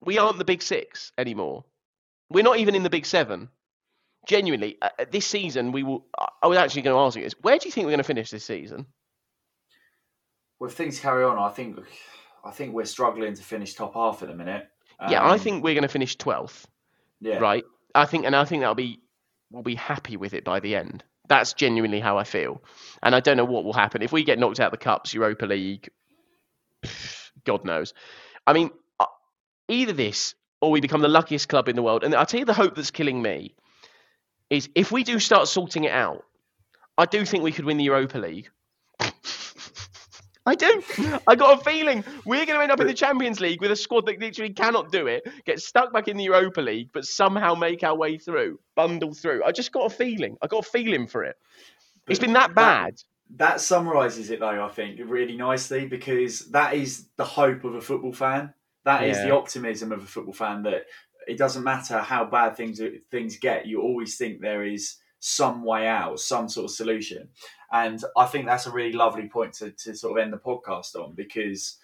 We 0.00 0.18
aren't 0.18 0.38
the 0.38 0.44
big 0.44 0.62
six 0.62 1.12
anymore. 1.16 1.64
We're 2.30 2.44
not 2.44 2.58
even 2.58 2.74
in 2.74 2.82
the 2.82 2.90
big 2.90 3.06
seven 3.06 3.48
genuinely, 4.26 4.78
uh, 4.80 4.88
uh, 4.98 5.04
this 5.10 5.26
season 5.26 5.72
we 5.72 5.82
will. 5.82 6.06
I- 6.42 6.46
was 6.46 6.58
actually 6.58 6.82
going 6.82 6.94
to 6.96 7.00
ask 7.00 7.16
you 7.16 7.22
this: 7.22 7.34
Where 7.40 7.58
do 7.58 7.66
you 7.66 7.72
think 7.72 7.84
we're 7.86 7.90
going 7.92 7.98
to 7.98 8.04
finish 8.04 8.30
this 8.30 8.44
season? 8.44 8.86
Well, 10.58 10.70
if 10.70 10.76
things 10.76 11.00
carry 11.00 11.24
on, 11.24 11.38
I 11.38 11.48
think 11.50 11.78
I 12.44 12.50
think 12.50 12.74
we're 12.74 12.84
struggling 12.84 13.34
to 13.34 13.42
finish 13.42 13.74
top 13.74 13.94
half 13.94 14.22
at 14.22 14.28
the 14.28 14.34
minute. 14.34 14.66
yeah, 15.08 15.22
I 15.22 15.34
Um, 15.34 15.38
think 15.38 15.64
we're 15.64 15.74
going 15.74 15.82
to 15.82 15.88
finish 15.88 16.16
twelfth. 16.16 16.66
yeah, 17.20 17.38
Right. 17.38 17.64
I 17.94 18.06
think, 18.06 18.24
and 18.24 18.34
I 18.34 18.44
think 18.44 18.60
that'll 18.62 18.74
be. 18.74 19.00
We'll 19.50 19.62
be 19.62 19.74
happy 19.74 20.16
with 20.16 20.32
it 20.32 20.44
by 20.44 20.60
the 20.60 20.76
end. 20.76 21.04
That's 21.28 21.52
genuinely 21.52 22.00
how 22.00 22.16
I 22.16 22.24
feel, 22.24 22.62
and 23.02 23.14
I 23.14 23.20
don't 23.20 23.36
know 23.36 23.44
what 23.44 23.64
will 23.64 23.74
happen 23.74 24.00
if 24.02 24.10
we 24.12 24.24
get 24.24 24.38
knocked 24.38 24.60
out 24.60 24.66
of 24.72 24.78
the 24.78 24.78
cups, 24.78 25.12
Europa 25.12 25.44
League. 25.44 25.90
God 27.44 27.64
knows. 27.64 27.92
I 28.46 28.52
mean, 28.54 28.70
uh, 28.98 29.06
either 29.68 29.92
this 29.92 30.34
or 30.62 30.70
we 30.70 30.80
become 30.80 31.00
the 31.02 31.08
luckiest 31.08 31.48
club 31.48 31.68
in 31.68 31.76
the 31.76 31.82
world. 31.82 32.04
And 32.04 32.14
I'll 32.14 32.24
tell 32.26 32.40
you 32.40 32.46
the 32.46 32.54
hope 32.54 32.76
that's 32.76 32.90
killing 32.92 33.20
me 33.20 33.54
is 34.52 34.68
if 34.74 34.92
we 34.92 35.02
do 35.02 35.18
start 35.18 35.48
sorting 35.48 35.84
it 35.84 35.92
out, 35.92 36.24
I 36.98 37.06
do 37.06 37.24
think 37.24 37.42
we 37.42 37.52
could 37.52 37.64
win 37.64 37.78
the 37.78 37.84
Europa 37.84 38.18
League. 38.18 38.50
I 40.44 40.54
do. 40.56 40.82
I 41.26 41.36
got 41.36 41.60
a 41.60 41.64
feeling 41.64 42.04
we're 42.26 42.44
going 42.44 42.58
to 42.58 42.62
end 42.62 42.70
up 42.72 42.80
in 42.80 42.86
the 42.86 42.92
Champions 42.94 43.40
League 43.40 43.60
with 43.62 43.70
a 43.70 43.76
squad 43.76 44.06
that 44.06 44.20
literally 44.20 44.52
cannot 44.52 44.92
do 44.92 45.06
it, 45.06 45.26
get 45.46 45.60
stuck 45.60 45.92
back 45.92 46.08
in 46.08 46.16
the 46.16 46.24
Europa 46.24 46.60
League, 46.60 46.90
but 46.92 47.06
somehow 47.06 47.54
make 47.54 47.82
our 47.82 47.96
way 47.96 48.18
through, 48.18 48.58
bundle 48.74 49.14
through. 49.14 49.42
I 49.44 49.52
just 49.52 49.72
got 49.72 49.86
a 49.86 49.90
feeling. 49.90 50.36
I 50.42 50.48
got 50.48 50.66
a 50.66 50.68
feeling 50.68 51.06
for 51.06 51.24
it. 51.24 51.36
It's 52.08 52.18
been 52.18 52.32
that 52.34 52.54
bad. 52.54 52.96
That 53.36 53.60
summarizes 53.62 54.30
it 54.30 54.40
though, 54.40 54.62
I 54.62 54.68
think, 54.68 55.00
really 55.02 55.36
nicely 55.36 55.86
because 55.86 56.50
that 56.50 56.74
is 56.74 57.06
the 57.16 57.24
hope 57.24 57.64
of 57.64 57.74
a 57.76 57.80
football 57.80 58.12
fan. 58.12 58.52
That 58.84 59.04
is 59.04 59.16
Yeah. 59.16 59.26
the 59.26 59.34
optimism 59.36 59.92
of 59.92 60.02
a 60.02 60.06
football 60.06 60.34
fan 60.34 60.64
that 60.64 60.86
it 61.26 61.38
doesn't 61.38 61.64
matter 61.64 61.98
how 61.98 62.24
bad 62.24 62.56
things 62.56 62.80
things 63.10 63.38
get, 63.38 63.66
you 63.66 63.80
always 63.80 64.16
think 64.16 64.40
there 64.40 64.64
is 64.64 64.96
some 65.18 65.62
way 65.62 65.86
out, 65.86 66.18
some 66.18 66.48
sort 66.48 66.64
of 66.64 66.70
solution. 66.70 67.28
And 67.70 68.02
I 68.16 68.26
think 68.26 68.44
that's 68.44 68.66
a 68.66 68.72
really 68.72 68.92
lovely 68.92 69.28
point 69.28 69.54
to, 69.54 69.70
to 69.70 69.94
sort 69.94 70.18
of 70.18 70.22
end 70.22 70.32
the 70.32 70.38
podcast 70.38 70.96
on 70.96 71.14
because 71.14 71.78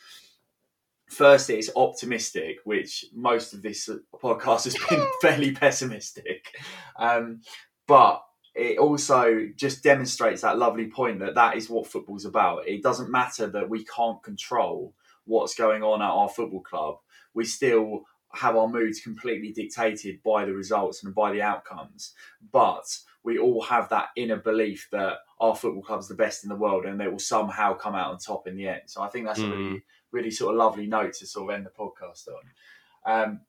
first 1.08 1.48
it's 1.48 1.70
optimistic, 1.76 2.58
which 2.64 3.06
most 3.14 3.54
of 3.54 3.62
this 3.62 3.88
podcast 4.20 4.64
has 4.64 4.76
been 4.88 5.06
fairly 5.22 5.52
pessimistic. 5.52 6.52
Um, 6.98 7.42
but 7.86 8.22
it 8.54 8.78
also 8.78 9.46
just 9.56 9.84
demonstrates 9.84 10.42
that 10.42 10.58
lovely 10.58 10.90
point 10.90 11.20
that 11.20 11.36
that 11.36 11.56
is 11.56 11.70
what 11.70 11.86
football's 11.86 12.24
about. 12.24 12.66
It 12.66 12.82
doesn't 12.82 13.10
matter 13.10 13.46
that 13.46 13.70
we 13.70 13.84
can't 13.84 14.22
control 14.22 14.94
what's 15.24 15.54
going 15.54 15.82
on 15.82 16.02
at 16.02 16.10
our 16.10 16.28
football 16.28 16.62
club. 16.62 16.96
We 17.34 17.44
still 17.44 18.04
have 18.34 18.56
our 18.56 18.68
moods 18.68 19.00
completely 19.00 19.52
dictated 19.52 20.22
by 20.22 20.44
the 20.44 20.52
results 20.52 21.02
and 21.02 21.14
by 21.14 21.32
the 21.32 21.42
outcomes. 21.42 22.14
But 22.52 22.84
we 23.24 23.38
all 23.38 23.62
have 23.62 23.88
that 23.88 24.08
inner 24.16 24.36
belief 24.36 24.88
that 24.92 25.18
our 25.40 25.54
football 25.54 25.82
club's 25.82 26.08
the 26.08 26.14
best 26.14 26.44
in 26.44 26.48
the 26.48 26.56
world 26.56 26.84
and 26.84 27.00
they 27.00 27.08
will 27.08 27.18
somehow 27.18 27.74
come 27.74 27.94
out 27.94 28.10
on 28.10 28.18
top 28.18 28.46
in 28.46 28.56
the 28.56 28.68
end. 28.68 28.82
So 28.86 29.02
I 29.02 29.08
think 29.08 29.26
that's 29.26 29.40
a 29.40 29.48
really, 29.48 29.82
really 30.12 30.30
sort 30.30 30.54
of 30.54 30.58
lovely 30.58 30.86
note 30.86 31.14
to 31.14 31.26
sort 31.26 31.50
of 31.50 31.56
end 31.56 31.66
the 31.66 31.70
podcast 31.70 32.28
on. 32.28 33.22
Um, 33.22 33.40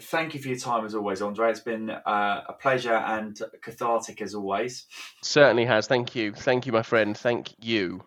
thank 0.00 0.34
you 0.34 0.40
for 0.40 0.48
your 0.48 0.58
time 0.58 0.84
as 0.84 0.94
always, 0.94 1.22
Andrei. 1.22 1.50
It's 1.50 1.60
been 1.60 1.90
uh, 1.90 2.42
a 2.48 2.52
pleasure 2.52 2.94
and 2.94 3.38
cathartic 3.62 4.22
as 4.22 4.34
always. 4.34 4.86
Certainly 5.22 5.66
has. 5.66 5.86
Thank 5.86 6.14
you. 6.14 6.32
Thank 6.32 6.66
you, 6.66 6.72
my 6.72 6.82
friend. 6.82 7.16
Thank 7.16 7.54
you. 7.60 8.04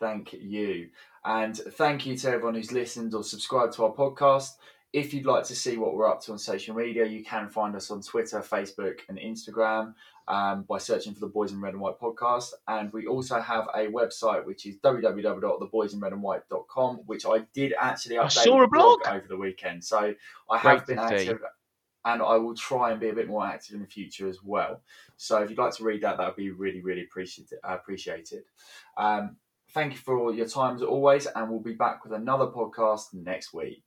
Thank 0.00 0.32
you. 0.32 0.88
And 1.24 1.56
thank 1.56 2.06
you 2.06 2.16
to 2.16 2.28
everyone 2.28 2.54
who's 2.54 2.72
listened 2.72 3.14
or 3.14 3.22
subscribed 3.22 3.74
to 3.74 3.84
our 3.84 3.92
podcast. 3.92 4.50
If 4.92 5.14
you'd 5.14 5.26
like 5.26 5.44
to 5.44 5.54
see 5.54 5.78
what 5.78 5.94
we're 5.94 6.10
up 6.10 6.20
to 6.22 6.32
on 6.32 6.38
social 6.38 6.74
media, 6.74 7.06
you 7.06 7.24
can 7.24 7.48
find 7.48 7.74
us 7.74 7.90
on 7.90 8.02
Twitter, 8.02 8.40
Facebook, 8.40 9.00
and 9.08 9.18
Instagram 9.18 9.94
um, 10.28 10.64
by 10.68 10.76
searching 10.78 11.14
for 11.14 11.20
the 11.20 11.28
Boys 11.28 11.52
in 11.52 11.60
Red 11.60 11.72
and 11.72 11.80
White 11.80 11.98
podcast. 11.98 12.52
And 12.68 12.92
we 12.92 13.06
also 13.06 13.40
have 13.40 13.68
a 13.74 13.86
website 13.86 14.44
which 14.44 14.66
is 14.66 14.76
www.theboysinredandwhite.com, 14.78 16.96
which 17.06 17.24
I 17.24 17.38
did 17.54 17.72
actually 17.80 18.16
update 18.16 18.24
I 18.24 18.28
saw 18.28 18.62
a 18.62 18.68
blog 18.68 19.06
over 19.06 19.26
the 19.26 19.38
weekend. 19.38 19.82
So 19.82 20.14
I 20.50 20.58
have 20.58 20.84
Great 20.84 20.96
been 20.96 20.98
active 20.98 21.40
and 22.04 22.22
I 22.22 22.36
will 22.36 22.54
try 22.54 22.90
and 22.90 23.00
be 23.00 23.08
a 23.08 23.14
bit 23.14 23.28
more 23.28 23.46
active 23.46 23.74
in 23.74 23.80
the 23.80 23.86
future 23.86 24.28
as 24.28 24.42
well. 24.42 24.82
So 25.16 25.42
if 25.42 25.50
you'd 25.50 25.58
like 25.58 25.74
to 25.76 25.84
read 25.84 26.02
that, 26.02 26.18
that 26.18 26.26
would 26.26 26.36
be 26.36 26.50
really, 26.50 26.80
really 26.80 27.04
appreciated. 27.04 27.58
appreciated. 27.62 28.44
Um, 28.96 29.36
thank 29.70 29.92
you 29.92 29.98
for 29.98 30.18
all 30.18 30.34
your 30.34 30.48
time 30.48 30.76
as 30.76 30.82
always, 30.82 31.26
and 31.26 31.48
we'll 31.48 31.60
be 31.60 31.74
back 31.74 32.04
with 32.04 32.12
another 32.12 32.46
podcast 32.46 33.14
next 33.14 33.54
week. 33.54 33.84